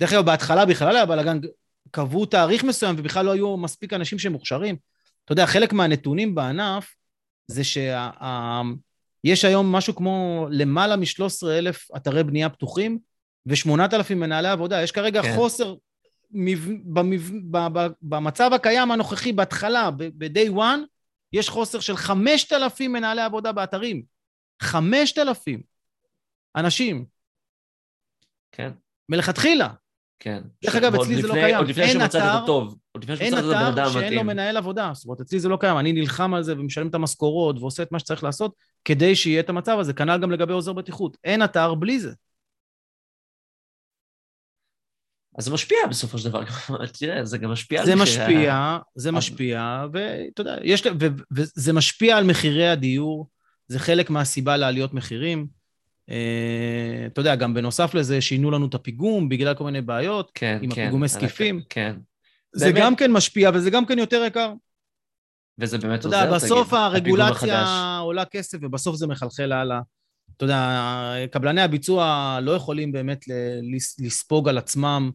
דרך 0.00 0.12
אגב, 0.12 0.26
בהתחלה 0.26 0.66
בכלל 0.66 0.96
היה 0.96 1.06
בלאגן, 1.06 1.38
קבעו 1.90 2.26
תאריך 2.26 2.64
מסוים 2.64 2.94
ובכלל 2.98 3.26
לא 3.26 3.32
היו 3.32 3.56
מספיק 3.56 3.92
אנשים 3.92 4.18
שמוכשרים. 4.18 4.76
אתה 5.24 5.32
יודע, 5.32 5.46
חלק 5.46 5.72
מהנתונים 5.72 6.34
בענף 6.34 6.94
זה 7.46 7.64
שיש 7.64 9.44
היום 9.44 9.72
משהו 9.72 9.94
כמו 9.94 10.46
למעלה 10.50 10.96
מ-13 10.96 11.48
אלף 11.48 11.88
אתרי 11.96 12.24
בנייה 12.24 12.48
פתוחים 12.48 12.98
ו-8,000 13.46 14.14
מנהלי 14.14 14.48
עבודה. 14.48 14.82
יש 14.82 14.92
כרגע 14.92 15.22
כן. 15.22 15.34
חוסר 15.34 15.74
מב... 16.30 16.68
במב... 16.84 17.22
במצב 18.02 18.50
הקיים 18.54 18.90
הנוכחי, 18.90 19.32
בהתחלה, 19.32 19.90
ב-day 19.90 20.50
one, 20.56 20.80
יש 21.32 21.48
חוסר 21.48 21.80
של 21.80 21.96
5,000 21.96 22.92
מנהלי 22.92 23.22
עבודה 23.22 23.52
באתרים. 23.52 24.02
5,000 24.62 25.62
אנשים. 26.56 27.04
כן. 28.52 28.70
מלכתחילה. 29.08 29.68
כן. 30.18 30.42
דרך 30.64 30.74
אגב, 30.74 30.94
אצלי 30.94 31.22
זה 31.22 31.28
לא 31.28 31.34
קיים. 31.34 31.56
עוד 31.56 31.68
לפני 31.68 31.88
שמצאת 31.88 32.22
את 32.22 32.42
הטוב. 32.42 32.76
עוד 32.92 33.04
לפני 33.04 33.16
שמצאת 33.16 33.38
את 33.38 33.44
הבן 33.44 33.54
אדם 33.54 33.58
המתאים. 33.58 33.78
אין 33.78 33.86
אתר 33.86 34.00
שאין 34.00 34.14
לו 34.14 34.24
מנהל 34.24 34.56
עבודה. 34.56 34.90
זאת 34.94 35.04
אומרת, 35.04 35.20
אצלי 35.20 35.40
זה 35.40 35.48
לא 35.48 35.56
קיים. 35.60 35.78
אני 35.78 35.92
נלחם 35.92 36.34
על 36.34 36.42
זה 36.42 36.52
ומשלם 36.52 36.88
את 36.88 36.94
המשכורות 36.94 37.58
ועושה 37.58 37.82
את 37.82 37.92
מה 37.92 37.98
שצריך 37.98 38.24
לעשות 38.24 38.54
כדי 38.84 39.16
שיהיה 39.16 39.40
את 39.40 39.48
המצב 39.48 39.78
הזה. 39.78 39.92
כנ"ל 39.92 40.18
גם 40.22 40.30
לגבי 40.30 40.52
עוזר 40.52 40.72
בטיחות. 40.72 41.16
אין 41.24 41.44
אתר 41.44 41.74
בלי 41.74 42.00
זה. 42.00 42.12
אז 45.38 45.44
זה 45.44 45.50
משפיע 45.50 45.78
בסופו 45.90 46.18
של 46.18 46.28
דבר, 46.28 46.42
תראה, 46.98 47.24
זה 47.24 47.38
גם 47.38 47.50
משפיע. 47.52 47.84
זה 47.84 47.96
משפיע, 47.96 48.78
זה 48.94 49.12
משפיע, 49.12 49.84
ואתה 49.92 50.40
יודע, 50.40 50.56
יש, 50.62 50.82
וזה 51.32 51.72
משפיע 51.72 52.16
על 52.16 52.24
מחירי 52.24 52.68
הדיור, 52.68 53.28
זה 53.68 53.78
חלק 53.78 54.10
מהסיבה 54.10 54.56
לעליות 54.56 54.94
מחירים. 54.94 55.46
אה, 56.10 57.06
אתה 57.06 57.20
יודע, 57.20 57.34
גם 57.34 57.54
בנוסף 57.54 57.94
לזה, 57.94 58.20
שינו 58.20 58.50
לנו 58.50 58.66
את 58.66 58.74
הפיגום 58.74 59.28
בגלל 59.28 59.54
כל 59.54 59.64
מיני 59.64 59.80
בעיות, 59.80 60.30
כן, 60.34 60.58
עם 60.62 60.70
כן, 60.70 60.82
הפיגומי 60.82 61.08
זקיפים. 61.08 61.60
כן. 61.68 61.96
זה 62.52 62.64
באמת... 62.66 62.78
גם 62.78 62.96
כן 62.96 63.12
משפיע, 63.12 63.50
וזה 63.54 63.70
גם 63.70 63.86
כן 63.86 63.98
יותר 63.98 64.24
יקר. 64.26 64.52
וזה 65.58 65.78
באמת 65.78 66.04
עוזר, 66.04 66.16
תגיד. 66.16 66.26
אתה 66.26 66.36
יודע, 66.36 66.46
בסוף 66.46 66.72
הרגולציה 66.72 67.98
עולה 67.98 68.24
כסף, 68.24 68.58
ובסוף 68.62 68.96
זה 68.96 69.06
מחלחל 69.06 69.52
הלאה. 69.52 69.80
אתה 70.36 70.44
יודע, 70.44 71.14
קבלני 71.30 71.62
הביצוע 71.62 72.38
לא 72.42 72.52
יכולים 72.52 72.92
באמת 72.92 73.24
לספוג 73.98 74.48
על 74.48 74.58
עצמם 74.58 75.10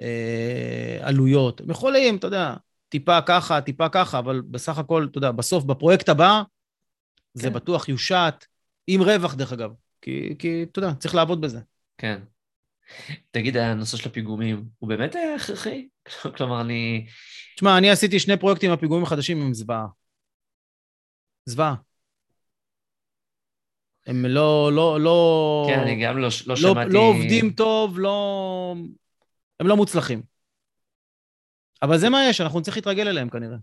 אה, 0.00 0.98
עלויות. 1.02 1.60
הם 1.60 1.70
יכולים, 1.70 2.16
אתה 2.16 2.26
יודע, 2.26 2.54
טיפה 2.88 3.20
ככה, 3.20 3.60
טיפה 3.60 3.88
ככה, 3.88 4.18
אבל 4.18 4.42
בסך 4.50 4.78
הכל, 4.78 5.06
אתה 5.10 5.18
יודע, 5.18 5.30
בסוף, 5.30 5.64
בפרויקט 5.64 6.08
הבא, 6.08 6.42
כן. 6.42 7.40
זה 7.40 7.50
בטוח 7.50 7.88
יושת, 7.88 8.44
עם 8.86 9.02
רווח, 9.02 9.34
דרך 9.34 9.52
אגב. 9.52 9.70
כי, 10.00 10.34
כי, 10.38 10.62
אתה 10.62 10.78
יודע, 10.78 10.94
צריך 10.94 11.14
לעבוד 11.14 11.40
בזה. 11.40 11.60
כן. 11.98 12.20
תגיד, 13.30 13.56
הנושא 13.56 13.96
של 13.96 14.08
הפיגומים, 14.08 14.64
הוא 14.78 14.88
באמת 14.88 15.14
היה 15.14 15.34
הכרחי? 15.34 15.88
כלומר, 16.36 16.60
אני... 16.60 17.06
תשמע, 17.56 17.78
אני 17.78 17.90
עשיתי 17.90 18.18
שני 18.18 18.36
פרויקטים 18.36 18.70
הפיגומים 18.70 19.04
החדשים 19.04 19.42
עם 19.42 19.54
זוועה. 19.54 19.86
זוועה. 21.46 21.74
הם 24.06 24.26
לא, 24.26 24.72
לא, 24.72 25.00
לא... 25.00 25.66
כן, 25.68 25.80
אני 25.80 26.04
גם 26.04 26.16
לא, 26.16 26.22
לא, 26.22 26.28
לא 26.46 26.56
שמעתי... 26.56 26.92
לא 26.92 27.00
עובדים 27.00 27.50
טוב, 27.50 27.98
לא... 27.98 28.74
הם 29.60 29.66
לא 29.66 29.76
מוצלחים. 29.76 30.22
אבל 31.82 31.98
זה 31.98 32.08
מה 32.08 32.24
יש, 32.28 32.40
אנחנו 32.40 32.60
נצטרך 32.60 32.76
להתרגל 32.76 33.08
אליהם 33.08 33.28
כנראה. 33.28 33.56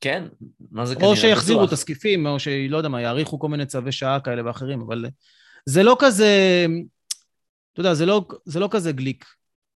כן, 0.00 0.24
מה 0.70 0.86
זה 0.86 0.94
כנראה? 0.94 1.10
או 1.10 1.16
שיחזירו 1.16 1.64
את 1.64 1.72
הזקיפים, 1.72 2.26
או 2.26 2.38
שלא 2.40 2.76
יודע 2.76 2.88
מה, 2.88 3.02
יאריכו 3.02 3.38
כל 3.38 3.48
מיני 3.48 3.66
צווי 3.66 3.92
שעה 3.92 4.20
כאלה 4.20 4.46
ואחרים, 4.46 4.80
אבל 4.80 5.06
זה 5.68 5.82
לא 5.82 5.96
כזה, 5.98 6.66
אתה 7.72 7.80
יודע, 7.80 7.94
זה 7.94 8.06
לא, 8.06 8.26
זה 8.44 8.60
לא 8.60 8.68
כזה 8.70 8.92
גליק. 8.92 9.24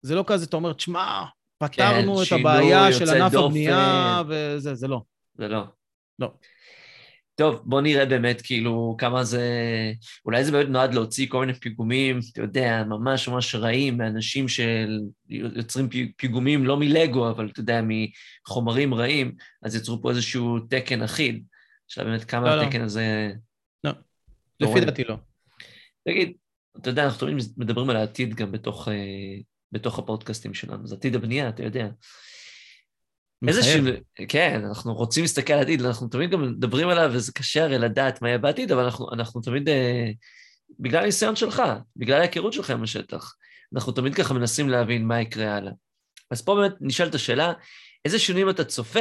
זה 0.03 0.15
לא 0.15 0.25
כזה, 0.27 0.45
אתה 0.45 0.57
אומר, 0.57 0.73
תשמע, 0.73 1.25
פתרנו 1.59 2.17
כן, 2.17 2.23
את 2.23 2.41
הבעיה 2.41 2.93
של 2.93 3.09
ענף 3.09 3.35
הבנייה, 3.35 4.23
וזה, 4.29 4.75
זה 4.75 4.89
לא. 4.89 5.03
זה 5.35 5.49
לא. 5.49 5.65
לא. 6.19 6.33
טוב, 7.35 7.63
בוא 7.65 7.81
נראה 7.81 8.07
באמת 8.07 8.43
כאילו 8.43 8.97
כמה 8.99 9.25
זה... 9.25 9.43
אולי 10.25 10.45
זה 10.45 10.53
באמת 10.53 10.69
נועד 10.69 10.95
להוציא 10.95 11.27
כל 11.29 11.41
מיני 11.41 11.55
פיגומים, 11.55 12.19
אתה 12.33 12.43
יודע, 12.43 12.85
ממש 12.85 13.29
ממש 13.29 13.55
רעים, 13.55 13.99
מאנשים 13.99 14.47
שיוצרים 14.49 15.89
פיגומים 16.17 16.65
לא 16.65 16.77
מלגו, 16.77 17.31
אבל 17.31 17.49
אתה 17.53 17.61
יודע, 17.61 17.81
מחומרים 17.85 18.95
רעים, 18.95 19.35
אז 19.63 19.77
יצרו 19.77 20.03
פה 20.03 20.11
איזשהו 20.11 20.59
תקן 20.59 21.03
אחיד. 21.03 21.45
שאלה 21.89 22.07
באמת 22.07 22.25
כמה 22.25 22.49
לא, 22.49 22.57
לא. 22.57 22.63
התקן 22.63 22.81
לא. 22.81 22.85
הזה... 22.85 23.33
לא, 23.85 23.93
לפי 24.61 24.81
דעתי 24.81 25.05
לא. 25.05 25.32
תגיד, 26.05 26.33
אתה 26.77 26.91
יודע, 26.91 27.05
אנחנו 27.05 27.27
תמיד 27.27 27.45
מדברים 27.57 27.91
על 27.91 27.97
העתיד 27.97 28.35
גם 28.35 28.53
בתוך, 28.53 28.89
אה, 28.89 28.95
בתוך 29.73 29.99
הפודקאסטים 29.99 30.55
שלנו, 30.55 30.87
זה 30.87 30.95
עתיד 30.95 31.15
הבנייה, 31.15 31.49
אתה 31.49 31.63
יודע. 31.63 31.89
איזה 33.49 33.63
שינוי, 33.63 33.93
כן, 34.29 34.65
אנחנו 34.65 34.95
רוצים 34.95 35.23
להסתכל 35.23 35.53
על 35.53 35.59
העתיד, 35.59 35.83
אנחנו 35.83 36.09
תמיד 36.09 36.31
גם 36.31 36.43
מדברים 36.43 36.89
עליו, 36.89 37.11
וזה 37.13 37.33
קשה 37.33 37.65
הרי 37.65 37.79
לדעת 37.79 38.23
מה 38.23 38.29
יהיה 38.29 38.39
בעתיד, 38.39 38.73
אבל 38.73 38.85
אנחנו, 38.85 39.13
אנחנו 39.13 39.41
תמיד, 39.41 39.69
אה, 39.69 40.11
בגלל 40.79 41.03
הניסיון 41.03 41.37
שלך, 41.37 41.63
בגלל 41.97 42.21
ההיכרות 42.21 42.53
שלך 42.53 42.71
עם 42.71 42.83
השטח, 42.83 43.35
אנחנו 43.75 43.93
תמיד 43.93 44.15
ככה 44.15 44.35
מנסים 44.35 44.69
להבין 44.69 45.07
מה 45.07 45.21
יקרה 45.21 45.57
הלאה. 45.57 45.73
אז 46.31 46.43
פה 46.43 46.55
באמת 46.55 46.73
נשאלת 46.81 47.15
השאלה, 47.15 47.53
איזה 48.05 48.19
שינויים 48.19 48.51
אתה 48.51 48.65
צופה 48.65 49.01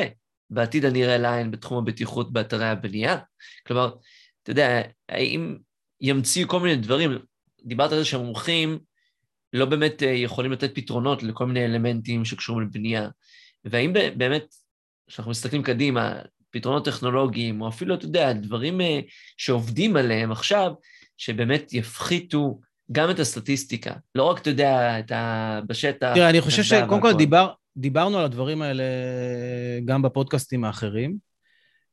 בעתיד 0.50 0.86
הנראה 0.86 1.18
לעין 1.18 1.52
בתחום 1.52 1.78
הבטיחות 1.78 2.34
באתרי 2.34 2.66
הבנייה? 2.66 3.18
כלומר, 3.68 3.96
אתה 4.44 4.52
יודע, 4.52 4.82
האם 5.10 5.58
ימציאו 6.02 6.48
כל 6.48 6.60
מיני 6.60 6.76
דברים, 6.76 7.12
דיברת 7.66 7.92
על 7.92 7.98
זה 8.00 8.06
שהמומחים 8.06 8.80
לא 9.54 9.66
באמת 9.66 10.04
אה, 10.04 10.10
יכולים 10.10 10.52
לתת 10.52 10.76
פתרונות 10.76 11.24
לכל 11.24 11.46
מיני 11.46 11.66
אלמנטים 11.66 12.26
שקשורים 12.26 12.68
לבנייה, 12.68 13.10
והאם 13.66 13.94
באמת, 14.18 14.56
כשאנחנו 15.08 15.32
מסתכלים 15.32 15.64
קדימה, 15.64 16.14
פתרונות 16.52 16.86
טכנולוגיים, 16.86 17.62
או 17.62 17.68
אפילו, 17.68 17.96
אתה 17.96 18.06
יודע, 18.06 18.34
דברים 18.34 18.82
אה, 18.82 19.00
שעובדים 19.38 19.96
עליהם 19.96 20.32
עכשיו, 20.32 20.72
שבאמת 21.18 21.74
יפחיתו 21.74 22.60
גם 22.92 23.10
את 23.10 23.20
הסטטיסטיקה, 23.20 23.94
לא 24.16 24.24
רק, 24.24 24.42
אתה 24.42 24.50
יודע, 24.50 25.00
את 25.00 25.12
ה... 25.12 25.60
בשטח. 25.68 26.14
תראה, 26.14 26.30
אני 26.30 26.42
חושב 26.42 26.64
שקודם 26.64 27.02
כל 27.02 27.14
דיבר, 27.14 27.52
דיברנו 27.78 28.18
על 28.18 28.26
הדברים 28.26 28.62
האלה 28.62 28.84
גם 29.86 30.02
בפודקאסטים 30.02 30.64
האחרים. 30.64 31.31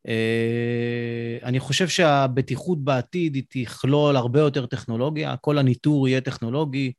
אה, 0.08 1.38
אני 1.42 1.60
חושב 1.60 1.88
שהבטיחות 1.88 2.84
בעתיד 2.84 3.34
היא 3.34 3.42
תכלול 3.48 4.16
הרבה 4.16 4.40
יותר 4.40 4.66
טכנולוגיה, 4.66 5.36
כל 5.36 5.58
הניטור 5.58 6.08
יהיה 6.08 6.20
טכנולוגי. 6.20 6.92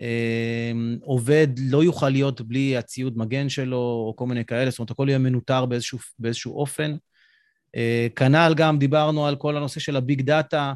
אה, 0.00 0.72
עובד 1.00 1.48
לא 1.58 1.84
יוכל 1.84 2.08
להיות 2.08 2.40
בלי 2.40 2.76
הציוד 2.76 3.18
מגן 3.18 3.48
שלו 3.48 3.76
או 3.76 4.14
כל 4.16 4.26
מיני 4.26 4.44
כאלה, 4.44 4.70
זאת 4.70 4.78
אומרת, 4.78 4.90
הכל 4.90 5.06
יהיה 5.08 5.18
מנוטר 5.18 5.66
באיזשהו, 5.66 5.98
באיזשהו 6.18 6.54
אופן. 6.54 6.96
אה, 7.76 8.06
כנ"ל 8.16 8.52
גם 8.56 8.78
דיברנו 8.78 9.26
על 9.26 9.36
כל 9.36 9.56
הנושא 9.56 9.80
של 9.80 9.96
הביג 9.96 10.22
דאטה. 10.22 10.72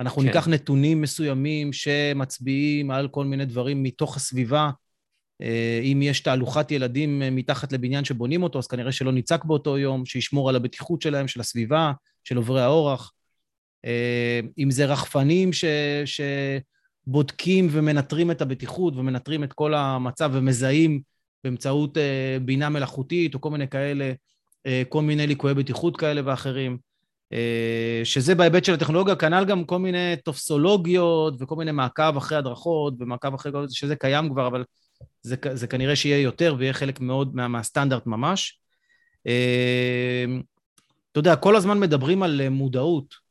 אנחנו 0.00 0.22
כן. 0.22 0.28
ניקח 0.28 0.48
נתונים 0.48 1.00
מסוימים 1.00 1.72
שמצביעים 1.72 2.90
על 2.90 3.08
כל 3.08 3.24
מיני 3.24 3.44
דברים 3.44 3.82
מתוך 3.82 4.16
הסביבה. 4.16 4.70
אה, 5.42 5.80
אם 5.82 6.02
יש 6.02 6.20
תהלוכת 6.20 6.70
ילדים 6.70 7.22
מתחת 7.32 7.72
לבניין 7.72 8.04
שבונים 8.04 8.42
אותו, 8.42 8.58
אז 8.58 8.66
כנראה 8.66 8.92
שלא 8.92 9.12
ניצק 9.12 9.44
באותו 9.44 9.78
יום, 9.78 10.06
שישמור 10.06 10.48
על 10.48 10.56
הבטיחות 10.56 11.02
שלהם, 11.02 11.28
של 11.28 11.40
הסביבה, 11.40 11.92
של 12.24 12.36
עוברי 12.36 12.62
האורח. 12.62 13.12
אם 14.58 14.70
זה 14.70 14.86
רחפנים 14.86 15.52
ש... 15.52 15.64
ש... 16.04 16.20
בודקים 17.06 17.68
ומנטרים 17.70 18.30
את 18.30 18.42
הבטיחות 18.42 18.96
ומנטרים 18.96 19.44
את 19.44 19.52
כל 19.52 19.74
המצב 19.74 20.30
ומזהים 20.32 21.00
באמצעות 21.44 21.98
אה, 21.98 22.36
בינה 22.42 22.68
מלאכותית 22.68 23.34
או 23.34 23.40
כל 23.40 23.50
מיני 23.50 23.68
כאלה, 23.68 24.12
אה, 24.66 24.82
כל 24.88 25.02
מיני 25.02 25.26
ליקויי 25.26 25.54
בטיחות 25.54 25.96
כאלה 25.96 26.20
ואחרים. 26.24 26.78
אה, 27.32 28.00
שזה 28.04 28.34
בהיבט 28.34 28.64
של 28.64 28.74
הטכנולוגיה, 28.74 29.16
כנ"ל 29.16 29.44
גם 29.44 29.64
כל 29.64 29.78
מיני 29.78 30.14
טופסולוגיות 30.24 31.34
וכל 31.38 31.56
מיני 31.56 31.72
מעקב 31.72 32.16
אחרי 32.16 32.38
הדרכות 32.38 32.94
ומעקב 32.98 33.34
אחרי 33.34 33.52
כל 33.52 33.68
זה, 33.68 33.74
שזה 33.74 33.96
קיים 33.96 34.30
כבר, 34.30 34.46
אבל 34.46 34.64
זה, 35.22 35.36
זה 35.52 35.66
כנראה 35.66 35.96
שיהיה 35.96 36.18
יותר 36.18 36.54
ויהיה 36.58 36.72
חלק 36.72 37.00
מאוד 37.00 37.36
מה, 37.36 37.48
מהסטנדרט 37.48 38.06
ממש. 38.06 38.60
אתה 41.12 41.20
יודע, 41.20 41.36
כל 41.36 41.56
הזמן 41.56 41.80
מדברים 41.80 42.22
על 42.22 42.48
מודעות. 42.48 43.26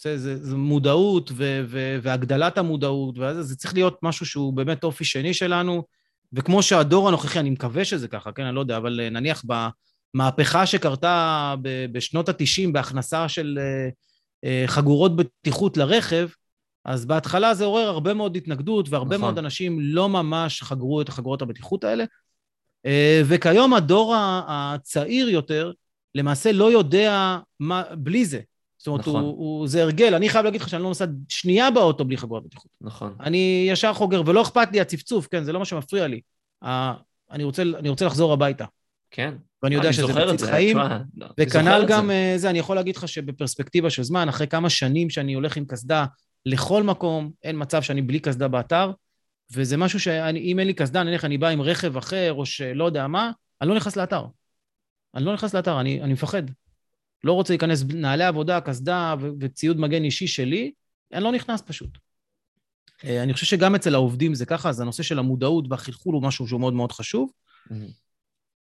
זה, 0.00 0.18
זה, 0.18 0.44
זה 0.44 0.56
מודעות 0.56 1.30
ו, 1.34 1.64
ו, 1.68 1.98
והגדלת 2.02 2.58
המודעות, 2.58 3.18
וזה 3.18 3.42
זה 3.42 3.56
צריך 3.56 3.74
להיות 3.74 3.98
משהו 4.02 4.26
שהוא 4.26 4.52
באמת 4.52 4.84
אופי 4.84 5.04
שני 5.04 5.34
שלנו, 5.34 5.84
וכמו 6.32 6.62
שהדור 6.62 7.08
הנוכחי, 7.08 7.40
אני 7.40 7.50
מקווה 7.50 7.84
שזה 7.84 8.08
ככה, 8.08 8.32
כן, 8.32 8.42
אני 8.42 8.54
לא 8.54 8.60
יודע, 8.60 8.76
אבל 8.76 9.00
אה, 9.02 9.10
נניח 9.10 9.44
במהפכה 10.14 10.66
שקרתה 10.66 11.54
בשנות 11.92 12.28
ה-90 12.28 12.72
בהכנסה 12.72 13.28
של 13.28 13.58
אה, 13.60 13.88
אה, 14.44 14.64
חגורות 14.66 15.16
בטיחות 15.16 15.76
לרכב, 15.76 16.28
אז 16.88 17.06
בהתחלה 17.06 17.54
זה 17.54 17.64
עורר 17.64 17.88
הרבה 17.88 18.14
מאוד 18.14 18.36
התנגדות, 18.36 18.88
והרבה 18.88 19.16
נכון. 19.16 19.20
מאוד 19.20 19.38
אנשים 19.38 19.78
לא 19.80 20.08
ממש 20.08 20.62
חגרו 20.62 21.00
את 21.00 21.08
החגורות 21.08 21.42
הבטיחות 21.42 21.84
האלה. 21.84 22.04
וכיום 23.24 23.74
הדור 23.74 24.14
הצעיר 24.48 25.28
יותר, 25.28 25.72
למעשה 26.14 26.52
לא 26.52 26.72
יודע 26.72 27.38
מה, 27.60 27.82
בלי 27.94 28.24
זה. 28.24 28.40
זאת 28.78 28.86
אומרת, 28.86 29.00
נכון. 29.00 29.22
הוא, 29.22 29.30
הוא, 29.30 29.68
זה 29.68 29.82
הרגל. 29.82 30.14
אני 30.14 30.28
חייב 30.28 30.44
להגיד 30.44 30.60
לך 30.60 30.68
שאני 30.68 30.82
לא 30.82 30.88
נוסע 30.88 31.04
שנייה 31.28 31.70
באוטו 31.70 32.04
בלי 32.04 32.16
חגורת 32.16 32.42
בטיחות. 32.44 32.70
נכון. 32.80 33.14
אני 33.20 33.66
ישר 33.70 33.92
חוגר, 33.92 34.22
ולא 34.26 34.42
אכפת 34.42 34.68
לי 34.72 34.80
הצפצוף, 34.80 35.26
כן, 35.26 35.44
זה 35.44 35.52
לא 35.52 35.58
מה 35.58 35.64
שמפריע 35.64 36.06
לי. 36.06 36.20
אני, 37.30 37.44
רוצה, 37.44 37.62
אני 37.62 37.88
רוצה 37.88 38.06
לחזור 38.06 38.32
הביתה. 38.32 38.64
כן. 39.10 39.34
ואני 39.62 39.74
יודע 39.74 39.92
שזה 39.92 40.26
מציץ 40.26 40.42
חיים, 40.42 40.78
לא, 41.16 41.26
וכנ"ל 41.40 41.84
גם 41.88 42.06
זה. 42.06 42.12
אה, 42.12 42.38
זה, 42.38 42.50
אני 42.50 42.58
יכול 42.58 42.76
להגיד 42.76 42.96
לך 42.96 43.08
שבפרספקטיבה 43.08 43.90
של 43.90 44.02
זמן, 44.02 44.28
אחרי 44.28 44.46
כמה 44.46 44.70
שנים 44.70 45.10
שאני 45.10 45.34
הולך 45.34 45.56
עם 45.56 45.64
קסדה 45.64 46.04
לכל 46.46 46.82
מקום, 46.82 47.30
אין 47.42 47.56
מצב 47.58 47.82
שאני 47.82 48.02
בלי 48.02 48.20
קסדה 48.20 48.48
באתר, 48.48 48.92
וזה 49.52 49.76
משהו 49.76 50.00
שאם 50.00 50.58
אין 50.58 50.66
לי 50.66 50.74
קסדה, 50.74 51.02
נניח 51.02 51.24
אני 51.24 51.38
בא 51.38 51.48
עם 51.48 51.60
רכב 51.60 51.96
אחר, 51.96 52.32
או 52.32 52.46
שלא 52.46 52.84
יודע 52.84 53.06
מה, 53.06 53.30
אני 53.60 53.68
לא 53.68 53.76
נכנס 53.76 53.96
לאתר. 53.96 54.24
אני 55.14 55.24
לא 55.24 55.34
נכנס 55.34 55.54
לאתר, 55.54 55.80
אני, 55.80 56.02
אני 56.02 56.12
מפחד. 56.12 56.42
לא 57.24 57.32
רוצה 57.32 57.52
להיכנס 57.52 57.84
נעלי 57.94 58.24
עבודה, 58.24 58.60
קסדה 58.60 59.14
וציוד 59.40 59.80
מגן 59.80 60.04
אישי 60.04 60.26
שלי, 60.26 60.72
אני 61.12 61.24
לא 61.24 61.32
נכנס 61.32 61.62
פשוט. 61.62 61.98
אה, 63.04 63.22
אני 63.22 63.32
חושב 63.32 63.46
שגם 63.46 63.74
אצל 63.74 63.94
העובדים 63.94 64.34
זה 64.34 64.46
ככה, 64.46 64.68
אז 64.68 64.80
הנושא 64.80 65.02
של 65.02 65.18
המודעות 65.18 65.64
והחלחול 65.70 66.14
הוא 66.14 66.22
משהו 66.22 66.48
שהוא 66.48 66.60
מאוד 66.60 66.74
מאוד 66.74 66.92
חשוב. 66.92 67.30
Mm-hmm. 67.68 67.72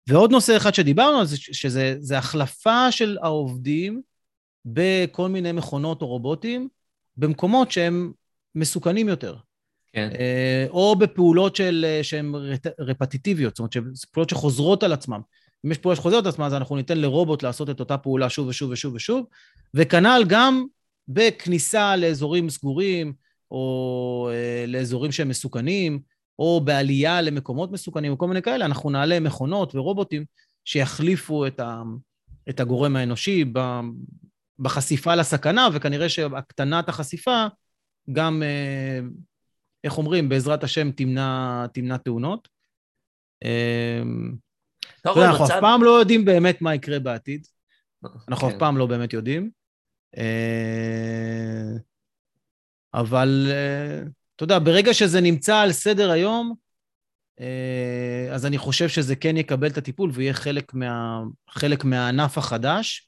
ועוד 0.07 0.31
נושא 0.31 0.57
אחד 0.57 0.73
שדיברנו 0.73 1.19
על 1.19 1.25
זה, 1.25 1.37
שזה 1.37 2.17
החלפה 2.17 2.91
של 2.91 3.17
העובדים 3.21 4.01
בכל 4.65 5.29
מיני 5.29 5.51
מכונות 5.51 6.01
או 6.01 6.07
רובוטים, 6.07 6.69
במקומות 7.17 7.71
שהם 7.71 8.11
מסוכנים 8.55 9.09
יותר. 9.09 9.35
כן. 9.93 10.09
אה, 10.19 10.65
או 10.69 10.95
בפעולות 10.95 11.55
שהן 12.01 12.33
רפטיטיביות, 12.79 13.55
זאת 13.55 13.75
אומרת, 13.75 13.97
פעולות 14.11 14.29
שחוזרות 14.29 14.83
על 14.83 14.93
עצמם. 14.93 15.21
אם 15.65 15.71
יש 15.71 15.77
פעולה 15.77 15.95
שחוזרת 15.95 16.21
את 16.21 16.27
עצמה, 16.27 16.45
אז 16.45 16.53
אנחנו 16.53 16.75
ניתן 16.75 16.97
לרובוט 16.97 17.43
לעשות 17.43 17.69
את 17.69 17.79
אותה 17.79 17.97
פעולה 17.97 18.29
שוב 18.29 18.47
ושוב 18.47 18.71
ושוב 18.71 18.93
ושוב, 18.93 19.25
וכנ"ל 19.73 20.23
גם 20.27 20.65
בכניסה 21.07 21.95
לאזורים 21.95 22.49
סגורים, 22.49 23.13
או 23.51 24.29
אה, 24.31 24.65
לאזורים 24.67 25.11
שהם 25.11 25.29
מסוכנים, 25.29 25.99
או 26.39 26.61
בעלייה 26.63 27.21
למקומות 27.21 27.71
מסוכנים, 27.71 28.11
או 28.11 28.17
כל 28.17 28.27
מיני 28.27 28.41
כאלה, 28.41 28.65
אנחנו 28.65 28.89
נעלה 28.89 29.19
מכונות 29.19 29.75
ורובוטים 29.75 30.25
שיחליפו 30.65 31.47
את, 31.47 31.59
ה, 31.59 31.81
את 32.49 32.59
הגורם 32.59 32.95
האנושי 32.95 33.45
בחשיפה 34.59 35.15
לסכנה, 35.15 35.67
וכנראה 35.73 36.09
שהקטנת 36.09 36.89
החשיפה 36.89 37.45
גם, 38.11 38.43
אה, 38.43 38.99
איך 39.83 39.97
אומרים, 39.97 40.29
בעזרת 40.29 40.63
השם 40.63 40.91
תמנע, 40.91 41.65
תמנע 41.73 41.97
תאונות. 41.97 42.47
אה, 43.43 44.01
אנחנו 45.05 45.45
אף 45.45 45.51
פעם 45.61 45.83
לא 45.83 45.99
יודעים 45.99 46.25
באמת 46.25 46.61
מה 46.61 46.75
יקרה 46.75 46.99
בעתיד. 46.99 47.47
אנחנו 48.27 48.47
אף 48.47 48.53
כן. 48.53 48.59
פעם 48.59 48.77
לא 48.77 48.85
באמת 48.85 49.13
יודעים. 49.13 49.49
אה, 50.17 51.77
אבל 52.93 53.47
אה, 53.49 54.01
אתה 54.35 54.43
יודע, 54.43 54.59
ברגע 54.59 54.93
שזה 54.93 55.21
נמצא 55.21 55.57
על 55.57 55.71
סדר 55.71 56.11
היום, 56.11 56.53
אה, 57.39 58.27
אז 58.31 58.45
אני 58.45 58.57
חושב 58.57 58.89
שזה 58.89 59.15
כן 59.15 59.37
יקבל 59.37 59.67
את 59.67 59.77
הטיפול 59.77 60.11
ויהיה 60.13 60.33
חלק, 60.33 60.73
מה, 60.73 61.21
חלק 61.49 61.83
מהענף 61.83 62.37
החדש. 62.37 63.06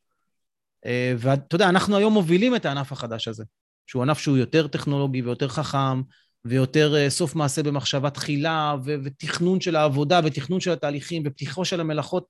ואתה 1.17 1.55
יודע, 1.55 1.69
אנחנו 1.69 1.97
היום 1.97 2.13
מובילים 2.13 2.55
את 2.55 2.65
הענף 2.65 2.91
החדש 2.91 3.27
הזה, 3.27 3.43
שהוא 3.87 4.03
ענף 4.03 4.19
שהוא 4.19 4.37
יותר 4.37 4.67
טכנולוגי 4.67 5.21
ויותר 5.21 5.47
חכם, 5.47 6.01
ויותר 6.45 6.95
אה, 6.95 7.09
סוף 7.09 7.35
מעשה 7.35 7.63
במחשבה 7.63 8.09
תחילה, 8.09 8.75
ו- 8.85 8.95
ותכנון 9.03 9.61
של 9.61 9.75
העבודה, 9.75 10.19
ותכנון 10.23 10.59
של 10.59 10.71
התהליכים, 10.71 11.23
ופתיחו 11.25 11.65
של 11.65 11.79
המלאכות, 11.79 12.25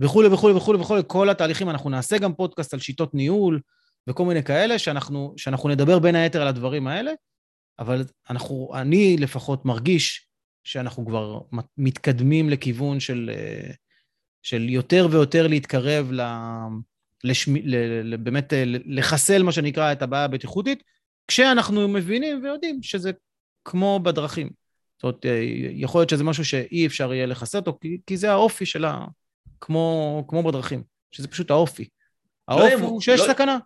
וכולי 0.00 0.28
וכולי 0.28 0.54
וכולי 0.54 0.78
וכולי, 0.78 1.02
כל 1.06 1.30
התהליכים. 1.30 1.70
אנחנו 1.70 1.90
נעשה 1.90 2.18
גם 2.18 2.34
פודקאסט 2.34 2.74
על 2.74 2.80
שיטות 2.80 3.14
ניהול 3.14 3.60
וכל 4.06 4.24
מיני 4.24 4.42
כאלה, 4.42 4.78
שאנחנו, 4.78 5.34
שאנחנו 5.36 5.68
נדבר 5.68 5.98
בין 5.98 6.14
היתר 6.14 6.42
על 6.42 6.48
הדברים 6.48 6.86
האלה, 6.86 7.12
אבל 7.78 8.04
אנחנו, 8.30 8.70
אני 8.74 9.16
לפחות 9.16 9.64
מרגיש 9.64 10.28
שאנחנו 10.64 11.06
כבר 11.06 11.40
מתקדמים 11.76 12.50
לכיוון 12.50 13.00
של, 13.00 13.30
אה, 13.34 13.70
של 14.42 14.68
יותר 14.68 15.08
ויותר 15.10 15.46
להתקרב 15.46 16.12
ל... 16.12 16.20
לשמ... 17.24 17.56
ל... 17.56 17.76
ל... 18.02 18.16
באמת 18.16 18.52
אה, 18.52 18.62
לחסל, 18.66 19.42
מה 19.42 19.52
שנקרא, 19.52 19.92
את 19.92 20.02
הבעיה 20.02 20.24
הבטיחותית, 20.24 20.82
כשאנחנו 21.28 21.88
מבינים 21.88 22.40
ויודעים 22.42 22.82
שזה 22.82 23.10
כמו 23.64 24.00
בדרכים. 24.02 24.50
זאת 24.96 25.02
אומרת, 25.02 25.26
אה, 25.26 25.40
יכול 25.72 26.00
להיות 26.00 26.10
שזה 26.10 26.24
משהו 26.24 26.44
שאי 26.44 26.86
אפשר 26.86 27.14
יהיה 27.14 27.26
לחסר 27.26 27.58
אותו, 27.58 27.78
כי, 27.80 27.98
כי 28.06 28.16
זה 28.16 28.32
האופי 28.32 28.66
שלה, 28.66 29.04
כמו, 29.60 30.24
כמו 30.28 30.42
בדרכים, 30.42 30.82
שזה 31.10 31.28
פשוט 31.28 31.50
האופי. 31.50 31.88
לא 32.48 32.54
האופי 32.54 32.82
לא 32.82 32.88
הוא 32.88 33.00
שיש 33.00 33.20
לא, 33.20 33.26
סכנה. 33.26 33.58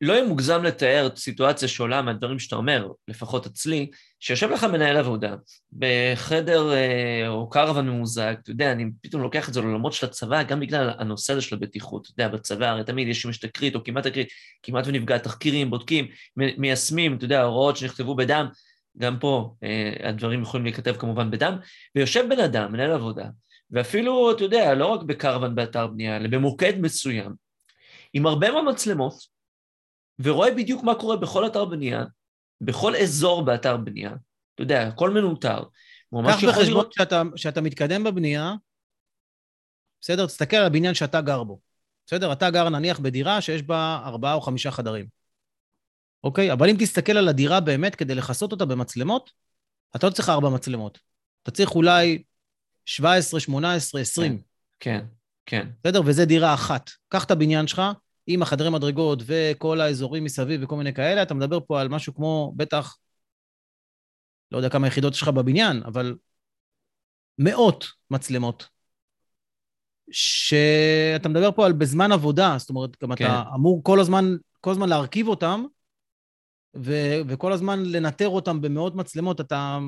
לא 0.00 0.12
יהיה 0.12 0.24
מוגזם 0.24 0.62
לתאר 0.62 1.08
סיטואציה 1.16 1.68
שעולה 1.68 2.02
מהדברים 2.02 2.38
שאתה 2.38 2.56
אומר, 2.56 2.88
לפחות 3.08 3.46
אצלי, 3.46 3.90
שיושב 4.20 4.50
לך 4.50 4.64
מנהל 4.64 4.96
עבודה 4.96 5.34
בחדר 5.72 6.72
אה, 6.72 7.28
או 7.28 7.50
קרוון 7.50 7.88
ממוזג, 7.88 8.34
אתה 8.42 8.50
יודע, 8.50 8.72
אני 8.72 8.84
פתאום 9.02 9.22
לוקח 9.22 9.48
את 9.48 9.54
זה 9.54 9.60
לעולמות 9.60 9.92
של 9.92 10.06
הצבא, 10.06 10.42
גם 10.42 10.60
בגלל 10.60 10.90
הנושא 10.98 11.32
הזה 11.32 11.42
של 11.42 11.56
הבטיחות. 11.56 12.02
אתה 12.06 12.22
יודע, 12.22 12.36
בצבא 12.36 12.66
הרי 12.66 12.84
תמיד 12.84 13.08
יש 13.08 13.22
שימוש 13.22 13.38
תקרית 13.38 13.74
או 13.74 13.84
כמעט 13.84 14.06
תקרית, 14.06 14.28
כמעט 14.62 14.84
ונפגע 14.86 15.18
תחקירים, 15.18 15.70
בודקים, 15.70 16.06
מיישמים, 16.36 17.16
אתה 17.16 17.24
יודע, 17.24 17.42
הוראות 17.42 17.76
שנכתבו 17.76 18.14
בדם, 18.14 18.46
גם 18.98 19.18
פה 19.18 19.54
אה, 19.62 20.08
הדברים 20.08 20.42
יכולים 20.42 20.64
להיכתב 20.64 20.96
כמובן 20.98 21.30
בדם, 21.30 21.56
ויושב 21.94 22.24
בן 22.30 22.40
אדם, 22.40 22.72
מנהל 22.72 22.90
עבודה, 22.90 23.24
ואפילו, 23.70 24.32
אתה 24.32 24.44
יודע, 24.44 24.74
לא 24.74 24.86
רק 24.86 25.02
בקרוון 25.02 25.54
באתר 25.54 25.86
בנייה, 25.86 26.16
אלא 26.16 26.28
במוקד 26.28 26.80
מסוים, 26.80 27.32
עם 28.12 28.26
הרבה 28.26 28.50
מאוד 28.50 28.64
מצלמות, 28.64 29.35
ורואה 30.18 30.54
בדיוק 30.54 30.82
מה 30.82 30.94
קורה 30.94 31.16
בכל 31.16 31.46
אתר 31.46 31.64
בנייה, 31.64 32.04
בכל 32.60 32.96
אזור 32.96 33.44
באתר 33.44 33.76
בנייה. 33.76 34.10
אתה 34.54 34.62
יודע, 34.62 34.82
הכל 34.82 35.10
מנוטר. 35.10 35.62
קח 36.12 36.44
בחשבון 36.44 36.66
לראות... 36.66 36.92
שאתה, 36.92 37.22
שאתה 37.36 37.60
מתקדם 37.60 38.04
בבנייה, 38.04 38.54
בסדר? 40.00 40.26
תסתכל 40.26 40.56
על 40.56 40.66
הבניין 40.66 40.94
שאתה 40.94 41.20
גר 41.20 41.44
בו. 41.44 41.60
בסדר? 42.06 42.32
אתה 42.32 42.50
גר 42.50 42.68
נניח 42.68 42.98
בדירה 42.98 43.40
שיש 43.40 43.62
בה 43.62 44.02
ארבעה 44.04 44.34
או 44.34 44.40
חמישה 44.40 44.70
חדרים. 44.70 45.06
אוקיי? 46.24 46.52
אבל 46.52 46.68
אם 46.68 46.76
תסתכל 46.78 47.12
על 47.12 47.28
הדירה 47.28 47.60
באמת 47.60 47.94
כדי 47.94 48.14
לכסות 48.14 48.52
אותה 48.52 48.64
במצלמות, 48.64 49.30
אתה 49.96 50.06
לא 50.06 50.12
צריך 50.12 50.28
ארבע 50.28 50.48
מצלמות. 50.48 50.98
אתה 51.42 51.50
צריך 51.50 51.74
אולי 51.74 52.22
17, 52.84 53.40
18, 53.40 54.00
20. 54.00 54.40
כן, 54.80 55.04
כן. 55.46 55.68
בסדר? 55.84 56.00
וזה 56.06 56.24
דירה 56.24 56.54
אחת. 56.54 56.90
קח 57.08 57.24
את 57.24 57.30
הבניין 57.30 57.66
שלך, 57.66 57.82
עם 58.26 58.42
החדרי 58.42 58.70
מדרגות 58.70 59.22
וכל 59.26 59.80
האזורים 59.80 60.24
מסביב 60.24 60.60
וכל 60.64 60.76
מיני 60.76 60.94
כאלה, 60.94 61.22
אתה 61.22 61.34
מדבר 61.34 61.58
פה 61.66 61.80
על 61.80 61.88
משהו 61.88 62.14
כמו, 62.14 62.52
בטח, 62.56 62.96
לא 64.52 64.56
יודע 64.56 64.68
כמה 64.68 64.86
יחידות 64.86 65.14
יש 65.14 65.22
לך 65.22 65.28
בבניין, 65.28 65.82
אבל 65.82 66.16
מאות 67.38 67.86
מצלמות. 68.10 68.68
שאתה 70.10 71.28
מדבר 71.28 71.52
פה 71.52 71.66
על 71.66 71.72
בזמן 71.72 72.12
עבודה, 72.12 72.54
זאת 72.58 72.70
אומרת, 72.70 73.02
גם 73.02 73.14
כן. 73.14 73.24
אתה 73.24 73.42
אמור 73.54 73.80
כל 73.84 74.00
הזמן, 74.00 74.24
כל 74.60 74.70
הזמן 74.70 74.88
להרכיב 74.88 75.28
אותם, 75.28 75.64
ו- 76.76 77.20
וכל 77.28 77.52
הזמן 77.52 77.82
לנטר 77.82 78.28
אותם 78.28 78.60
במאות 78.60 78.94
מצלמות, 78.94 79.40
אתה... 79.40 79.78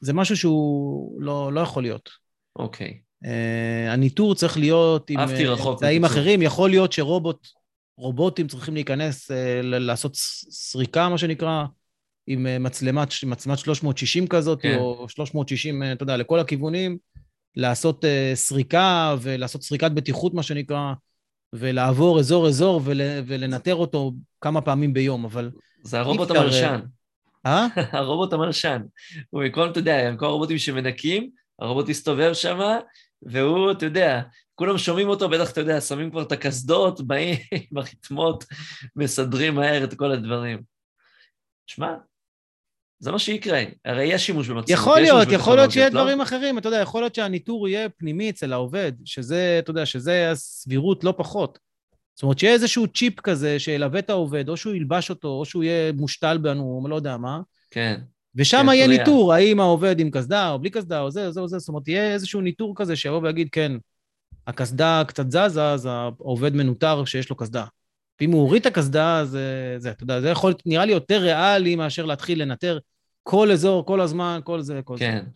זה 0.00 0.12
משהו 0.12 0.36
שהוא 0.36 1.22
לא, 1.22 1.52
לא 1.52 1.60
יכול 1.60 1.82
להיות. 1.82 2.10
אוקיי. 2.56 3.00
Uh, 3.24 3.28
הניטור 3.90 4.34
צריך 4.34 4.58
להיות 4.58 5.10
עם 5.10 5.20
אמצעים 5.20 6.04
אחרים. 6.04 6.42
יכול 6.42 6.70
להיות 6.70 6.92
שרובוט, 6.92 7.48
רובוטים 7.98 8.46
צריכים 8.48 8.74
להיכנס, 8.74 9.30
uh, 9.30 9.34
לעשות 9.62 10.12
סריקה, 10.50 11.08
מה 11.08 11.18
שנקרא, 11.18 11.64
עם 12.26 12.62
מצלמת, 12.62 13.08
מצלמת 13.26 13.58
360 13.58 14.26
כזאת, 14.26 14.62
כן. 14.62 14.78
או 14.78 15.08
360, 15.08 15.82
uh, 15.82 15.86
אתה 15.92 16.02
יודע, 16.02 16.16
לכל 16.16 16.40
הכיוונים, 16.40 16.98
לעשות 17.56 18.04
סריקה 18.34 19.16
ולעשות 19.20 19.62
סריקת 19.62 19.90
בטיחות, 19.90 20.34
מה 20.34 20.42
שנקרא, 20.42 20.92
ולעבור 21.52 22.18
אזור-אזור 22.18 22.80
ול, 22.84 23.00
ולנטר 23.26 23.74
אותו 23.74 24.12
כמה 24.40 24.60
פעמים 24.60 24.92
ביום, 24.92 25.24
אבל... 25.24 25.50
זה 25.82 26.00
הרובוט 26.00 26.30
המלשן. 26.30 26.80
אה? 27.46 27.66
הרובוט. 27.92 28.32
הוא 29.30 29.44
מכל, 29.44 29.70
אתה 29.70 29.78
יודע, 29.78 30.16
כל 30.16 30.26
הרובוטים 30.26 30.58
שמנקים, 30.58 31.30
הרובוט 31.60 31.88
יסתובב 31.88 32.32
שם, 32.32 32.58
והוא, 33.22 33.72
אתה 33.72 33.84
יודע, 33.86 34.20
כולם 34.54 34.78
שומעים 34.78 35.08
אותו, 35.08 35.28
בטח, 35.28 35.50
אתה 35.52 35.60
יודע, 35.60 35.80
שמים 35.80 36.10
כבר 36.10 36.22
את 36.22 36.32
הקסדות, 36.32 37.00
באים 37.00 37.38
עם 37.70 37.78
הרתמות, 37.78 38.44
מסדרים 38.96 39.54
מהר 39.54 39.84
את 39.84 39.94
כל 39.94 40.12
הדברים. 40.12 40.62
שמע, 41.66 41.94
זה 42.98 43.12
מה 43.12 43.18
שיקרה, 43.18 43.62
הרי 43.84 44.04
יש 44.04 44.26
שימוש 44.26 44.48
במצלמות. 44.48 44.70
יכול 44.70 45.00
להיות, 45.00 45.28
יכול 45.30 45.56
להיות 45.56 45.70
שיהיה 45.70 45.90
לא? 45.90 46.00
דברים 46.00 46.20
אחרים, 46.20 46.58
אתה 46.58 46.68
יודע, 46.68 46.80
יכול 46.80 47.02
להיות 47.02 47.14
שהניטור 47.14 47.68
יהיה 47.68 47.88
פנימי 47.88 48.30
אצל 48.30 48.52
העובד, 48.52 48.92
שזה, 49.04 49.56
אתה 49.58 49.70
יודע, 49.70 49.86
שזה 49.86 50.30
הסבירות 50.30 51.04
לא 51.04 51.14
פחות. 51.16 51.58
זאת 52.14 52.22
אומרת, 52.22 52.38
שיהיה 52.38 52.52
איזשהו 52.52 52.86
צ'יפ 52.88 53.20
כזה 53.20 53.58
שילווה 53.58 53.98
את 53.98 54.10
העובד, 54.10 54.48
או 54.48 54.56
שהוא 54.56 54.74
ילבש 54.74 55.10
אותו, 55.10 55.28
או 55.28 55.44
שהוא 55.44 55.64
יהיה 55.64 55.92
מושתל 55.92 56.38
בנו, 56.38 56.80
או 56.82 56.88
לא 56.88 56.96
יודע 56.96 57.16
מה. 57.16 57.40
כן. 57.70 58.00
ושם 58.34 58.62
כן, 58.66 58.72
יהיה 58.72 58.86
ניטור, 58.86 59.32
האם 59.34 59.60
העובד 59.60 60.00
עם 60.00 60.10
קסדה 60.10 60.50
או 60.50 60.58
בלי 60.58 60.70
קסדה, 60.70 61.00
או 61.00 61.10
זה, 61.10 61.26
או 61.26 61.32
זה, 61.32 61.40
או 61.40 61.48
זה, 61.48 61.58
זאת 61.58 61.68
אומרת, 61.68 61.88
יהיה 61.88 62.12
איזשהו 62.12 62.40
ניטור 62.40 62.72
כזה 62.76 62.96
שיבוא 62.96 63.20
ויגיד, 63.22 63.48
כן, 63.52 63.72
הקסדה 64.46 65.02
קצת 65.06 65.30
זזה, 65.30 65.64
אז 65.72 65.86
העובד 65.86 66.54
מנוטר 66.54 67.04
שיש 67.04 67.30
לו 67.30 67.36
קסדה. 67.36 67.64
ואם 68.20 68.30
הוא 68.30 68.40
הוריד 68.40 68.60
את 68.60 68.66
הקסדה, 68.66 69.18
אז 69.18 69.38
זה, 69.76 69.90
אתה 69.90 70.02
יודע, 70.02 70.20
זה 70.20 70.28
יכול 70.28 70.54
נראה 70.66 70.84
לי 70.84 70.92
יותר 70.92 71.18
ריאלי 71.18 71.76
מאשר 71.76 72.06
להתחיל 72.06 72.42
לנטר 72.42 72.78
כל 73.22 73.50
אזור, 73.50 73.86
כל 73.86 74.00
הזמן, 74.00 74.40
כל 74.44 74.60
זה, 74.60 74.80
כל 74.84 74.96
כן. 74.98 75.20
זה. 75.24 75.30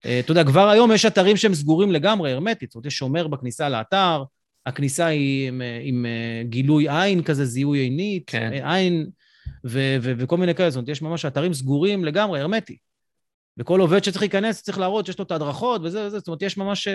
כן. 0.00 0.20
אתה 0.24 0.32
יודע, 0.32 0.44
כבר 0.44 0.68
היום 0.68 0.92
יש 0.92 1.06
אתרים 1.06 1.36
שהם 1.36 1.54
סגורים 1.54 1.92
לגמרי, 1.92 2.32
הרמטית, 2.32 2.70
זאת 2.70 2.74
אומרת, 2.74 2.86
יש 2.86 2.94
שומר 2.94 3.28
בכניסה 3.28 3.68
לאתר, 3.68 4.24
הכניסה 4.66 5.06
היא 5.06 5.48
עם, 5.48 5.62
עם 5.82 6.06
אה, 6.06 6.42
גילוי 6.44 6.88
עין 6.88 7.22
כזה, 7.22 7.44
זיהוי 7.44 7.78
עינית, 7.78 8.22
כן. 8.26 8.52
אה, 8.52 8.74
עין, 8.74 9.10
ו- 9.64 9.96
ו- 10.02 10.12
וכל 10.18 10.36
מיני 10.36 10.54
כאלה, 10.54 10.70
זאת 10.70 10.76
אומרת, 10.76 10.88
יש 10.88 11.02
ממש 11.02 11.24
אתרים 11.24 11.54
סגורים 11.54 12.04
לגמרי, 12.04 12.40
הרמטי. 12.40 12.76
וכל 13.58 13.80
עובד 13.80 14.04
שצריך 14.04 14.22
להיכנס 14.22 14.62
צריך 14.62 14.78
להראות 14.78 15.06
שיש 15.06 15.18
לו 15.18 15.24
את 15.24 15.30
ההדרכות 15.30 15.80
וזה 15.84 16.06
וזה, 16.06 16.18
זאת 16.18 16.28
אומרת, 16.28 16.42
יש 16.42 16.56
ממש 16.56 16.88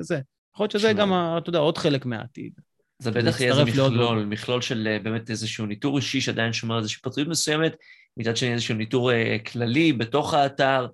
זה. 0.00 0.20
יכול 0.54 0.64
להיות 0.64 0.70
שזה 0.70 0.92
גם, 0.92 1.12
אתה 1.38 1.48
יודע, 1.48 1.58
עוד 1.58 1.78
חלק 1.78 2.06
מהעתיד. 2.06 2.52
זה 2.98 3.10
בטח 3.10 3.40
יהיה 3.40 3.52
איזה 3.52 3.64
מכלול, 3.64 4.24
מכלול 4.24 4.60
של 4.60 4.98
באמת 5.02 5.30
איזשהו 5.30 5.66
ניטור 5.66 5.96
אישי 5.96 6.20
שעדיין 6.20 6.52
שומר 6.52 6.78
איזושהי 6.78 7.00
פטריות 7.02 7.28
מסוימת, 7.28 7.76
מצד 8.16 8.36
שני 8.36 8.52
איזשהו 8.52 8.74
ניטור 8.74 9.10
כללי 9.52 9.92
בתוך 9.92 10.34
האתר, 10.34 10.86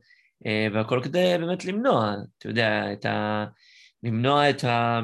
והכל 0.75 1.01
כדי 1.03 1.35
באמת 1.39 1.65
למנוע, 1.65 2.15
אתה 2.39 2.49
יודע, 2.49 2.93
את 2.93 3.07
ה... 3.07 3.45
למנוע 4.03 4.51
את 4.51 4.65
ה... 4.65 5.01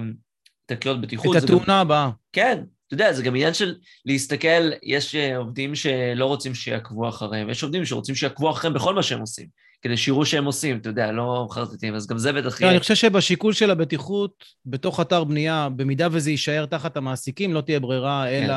תקלות 0.67 1.01
בטיחות. 1.01 1.37
את 1.37 1.43
התאונה. 1.43 1.81
הבאה. 1.81 2.11
כן, 2.33 2.63
אתה 2.91 2.95
יודע, 2.95 3.13
זה 3.13 3.23
גם 3.23 3.35
עניין 3.35 3.55
של 3.55 3.75
להסתכל, 4.05 4.71
יש 4.83 5.15
עובדים 5.15 5.75
שלא 5.75 6.27
רוצים 6.27 6.55
שיעקבו 6.55 7.09
אחריהם, 7.09 7.51
יש 7.51 7.63
עובדים 7.63 7.85
שרוצים 7.85 8.15
שיעקבו 8.15 8.51
אחריהם 8.51 8.75
בכל 8.75 8.95
מה 8.95 9.03
שהם 9.03 9.21
עושים, 9.21 9.47
כדי 9.83 9.97
שיראו 9.97 10.27
שהם 10.27 10.45
עושים, 10.45 10.79
אתה 10.79 10.89
יודע, 10.89 11.13
לא 11.13 11.47
מחרטטים, 11.49 11.95
אז 11.95 12.07
גם 12.07 12.19
זה 12.19 12.33
בטח 12.33 12.61
לא, 12.61 12.67
יהיה... 12.67 12.73
אני 12.73 12.81
חושב 12.81 12.95
שבשיקול 12.95 13.53
של 13.53 13.71
הבטיחות, 13.71 14.45
בתוך 14.67 15.01
אתר 15.01 15.25
בנייה, 15.25 15.69
במידה 15.77 16.09
וזה 16.11 16.31
יישאר 16.31 16.67
תחת 16.67 16.97
המעסיקים, 16.97 17.55
לא 17.55 17.61
תהיה 17.61 17.81
ברירה 17.81 18.25
כן. 18.29 18.45
אלא 18.45 18.55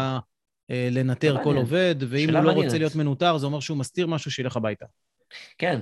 אה, 0.71 0.89
לנטר 0.91 1.37
כל 1.43 1.55
עובד, 1.55 1.95
ואם 1.99 2.35
הוא 2.35 2.43
לא. 2.43 2.51
רוצה 2.51 2.77
להיות 2.77 2.95
מנוטר, 2.95 3.37
זה 3.37 3.45
אומר 3.45 3.59
שהוא 3.59 3.77
מסתיר 3.77 4.07
משהו, 4.07 4.31
שילך 4.31 4.57
הביתה. 4.57 4.85
כן, 5.57 5.79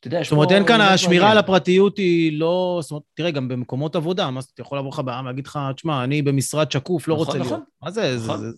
אתה 0.00 0.06
יודע, 0.06 0.22
זאת 0.22 0.32
אומרת, 0.32 0.50
אין 0.52 0.66
כאן, 0.66 0.80
השמירה 0.80 1.30
על 1.30 1.38
הפרטיות 1.38 1.98
היא 1.98 2.38
לא... 2.38 2.78
זאת 2.82 2.90
אומרת, 2.90 3.02
תראה, 3.14 3.30
גם 3.30 3.48
במקומות 3.48 3.96
עבודה, 3.96 4.30
מה 4.30 4.40
אתה 4.54 4.62
יכול 4.62 4.78
לבוא 4.78 4.88
לך 4.88 4.98
פעם 4.98 5.24
ולהגיד 5.24 5.46
לך, 5.46 5.58
תשמע, 5.74 6.04
אני 6.04 6.22
במשרד 6.22 6.70
שקוף, 6.70 7.08
לא 7.08 7.14
נכון, 7.14 7.26
רוצה 7.26 7.38
נכון. 7.38 7.52
להיות. 7.52 7.68
מה 7.82 7.90
זה? 7.90 8.16
נכון. 8.24 8.52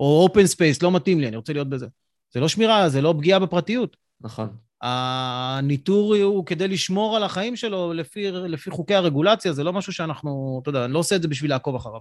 או 0.00 0.22
open 0.22 0.46
space, 0.46 0.82
לא 0.82 0.90
מתאים 0.92 1.20
לי, 1.20 1.28
אני 1.28 1.36
רוצה 1.36 1.52
להיות 1.52 1.68
בזה. 1.68 1.86
זה 2.32 2.40
לא 2.40 2.48
שמירה, 2.48 2.88
זה 2.88 3.02
לא 3.02 3.14
פגיעה 3.18 3.38
בפרטיות. 3.38 3.96
נכון. 4.20 4.48
הניטור 4.82 6.16
הוא 6.16 6.46
כדי 6.46 6.68
לשמור 6.68 7.16
על 7.16 7.22
החיים 7.22 7.56
שלו 7.56 7.92
לפי, 7.92 8.30
לפי 8.30 8.70
חוקי 8.70 8.94
הרגולציה, 8.94 9.52
זה 9.52 9.64
לא 9.64 9.72
משהו 9.72 9.92
שאנחנו, 9.92 10.58
אתה 10.62 10.68
יודע, 10.68 10.84
אני 10.84 10.92
לא 10.92 10.98
עושה 10.98 11.16
את 11.16 11.22
זה 11.22 11.28
בשביל 11.28 11.50
לעקוב 11.50 11.74
אחריו. 11.74 12.00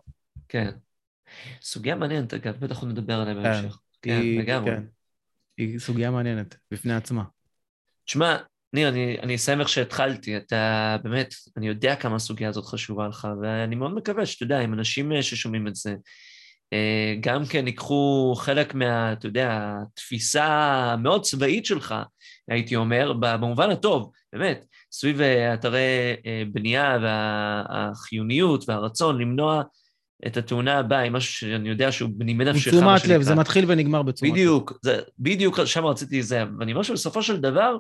כן. 0.50 0.72
סוגיה 1.62 1.96
מעניינת, 1.96 2.34
אגב, 2.34 2.56
בטח 2.60 2.84
נדבר 2.84 3.20
עליה 3.20 3.34
כן, 3.34 3.44
בהמשך. 3.44 3.80
כן, 4.02 4.22
לגמרי. 4.40 4.72
כן. 4.72 4.84
היא 5.58 5.80
סוגיה 5.80 6.12
מעניינת 6.12 6.56
בפני 6.72 6.94
עצמה. 6.94 7.24
תשמע, 8.06 8.38
ניר, 8.74 8.90
אני, 8.90 9.18
אני 9.24 9.36
אסיים 9.36 9.60
איך 9.60 9.70
שהתחלתי. 9.70 10.38
אתה 10.38 10.98
באמת, 11.04 11.34
אני 11.58 11.68
יודע 11.68 11.96
כמה 11.96 12.16
הסוגיה 12.16 12.50
הזאת 12.50 12.66
חשובה 12.66 13.08
לך, 13.08 13.28
ואני 13.42 13.76
מאוד 13.76 13.94
מקווה 13.96 14.26
שאתה 14.26 14.44
יודע, 14.44 14.60
אם 14.60 14.74
אנשים 14.74 15.12
אה, 15.12 15.24
ששומעים 15.24 15.68
את 15.68 15.76
זה, 15.76 15.96
אה, 16.74 17.16
גם 17.20 17.46
כן 17.46 17.68
ייקחו 17.68 18.34
חלק 18.38 18.76
מה, 18.76 19.14
אתה 19.14 19.26
יודע, 19.26 19.74
התפיסה 19.82 20.46
המאוד 20.94 21.22
צבאית 21.22 21.66
שלך, 21.66 21.96
הייתי 22.48 22.76
אומר, 22.76 23.14
במובן 23.20 23.70
הטוב, 23.70 24.12
באמת, 24.34 24.66
סביב 24.92 25.22
אה, 25.22 25.54
אתרי 25.54 26.16
בנייה 26.52 26.98
והחיוניות 27.02 28.70
והרצון 28.70 29.22
למנוע 29.22 29.64
את 30.28 30.38
התאונה 30.38 30.80
הבאה 30.80 31.02
עם 31.02 31.14
משהו 31.14 31.34
שאני 31.34 31.70
יודע 31.70 31.92
שהוא 31.92 32.10
בנימי 32.14 32.46
נפשך, 32.46 32.74
מה 32.74 33.00
שנקרא. 33.00 33.16
לב, 33.16 33.22
זה 33.22 33.36
מתחיל 33.36 33.66
ונגמר 33.68 34.02
בתשומת 34.02 34.32
לב. 34.32 34.36
בדיוק, 34.38 34.74
זה, 34.82 35.00
בדיוק 35.20 35.66
שם 35.66 35.86
רציתי 35.86 36.24
זה, 36.24 36.44
ואני 36.60 36.72
אומר 36.72 36.84
שבסופו 36.84 37.24
של 37.24 37.42
דבר, 37.42 37.78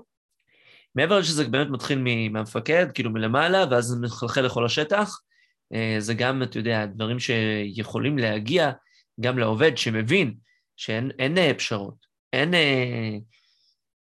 מעבר 0.95 1.19
לזה 1.19 1.47
באמת 1.47 1.67
מתחיל 1.69 1.99
מהמפקד, 2.31 2.87
כאילו 2.93 3.11
מלמעלה, 3.11 3.65
ואז 3.71 3.85
זה 3.85 3.99
מחלחל 3.99 4.41
לכל 4.41 4.65
השטח, 4.65 5.19
אה, 5.73 5.95
זה 5.99 6.13
גם, 6.13 6.43
אתה 6.43 6.59
יודע, 6.59 6.85
דברים 6.85 7.17
שיכולים 7.19 8.17
להגיע 8.17 8.71
גם 9.19 9.39
לעובד 9.39 9.77
שמבין 9.77 10.35
שאין 10.77 11.11
אין 11.19 11.37
אה, 11.37 11.51
פשרות, 11.57 11.95
אין, 12.33 12.53
אה, 12.53 13.17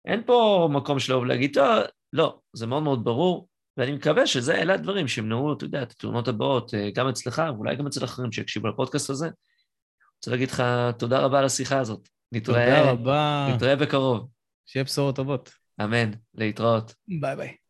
אין 0.05 0.23
פה 0.27 0.69
מקום 0.73 0.99
שלו 0.99 1.25
להגיד, 1.25 1.55
טוב, 1.55 1.67
לא, 2.13 2.39
זה 2.53 2.67
מאוד 2.67 2.83
מאוד 2.83 3.05
ברור, 3.05 3.49
ואני 3.77 3.93
מקווה 3.93 4.27
שזה, 4.27 4.55
אלה 4.55 4.75
הדברים 4.75 5.09
שימנעו, 5.09 5.53
אתה 5.53 5.65
יודע, 5.65 5.83
את 5.83 5.91
התאונות 5.91 6.29
הבאות, 6.29 6.75
גם 6.95 7.09
אצלך, 7.09 7.43
ואולי 7.55 7.77
גם 7.77 7.87
אצל 7.87 8.05
אחרים 8.05 8.33
שיקשיבו 8.33 8.69
לפודקאסט 8.69 9.11
הזה. 9.11 9.29
רוצה 10.17 10.31
להגיד 10.31 10.51
לך 10.51 10.63
תודה 10.99 11.19
רבה 11.19 11.39
על 11.39 11.45
השיחה 11.45 11.79
הזאת. 11.79 12.09
נתראה, 12.33 12.77
תודה 12.77 12.91
רבה. 12.91 13.49
נתראה 13.55 13.77
בקרוב. 13.77 14.29
שיהיה 14.67 14.85
בשורות 14.85 15.17
טובות. 15.17 15.66
אמן, 15.85 16.11
להתראות. 16.35 16.95
ביי 17.09 17.37
ביי. 17.37 17.66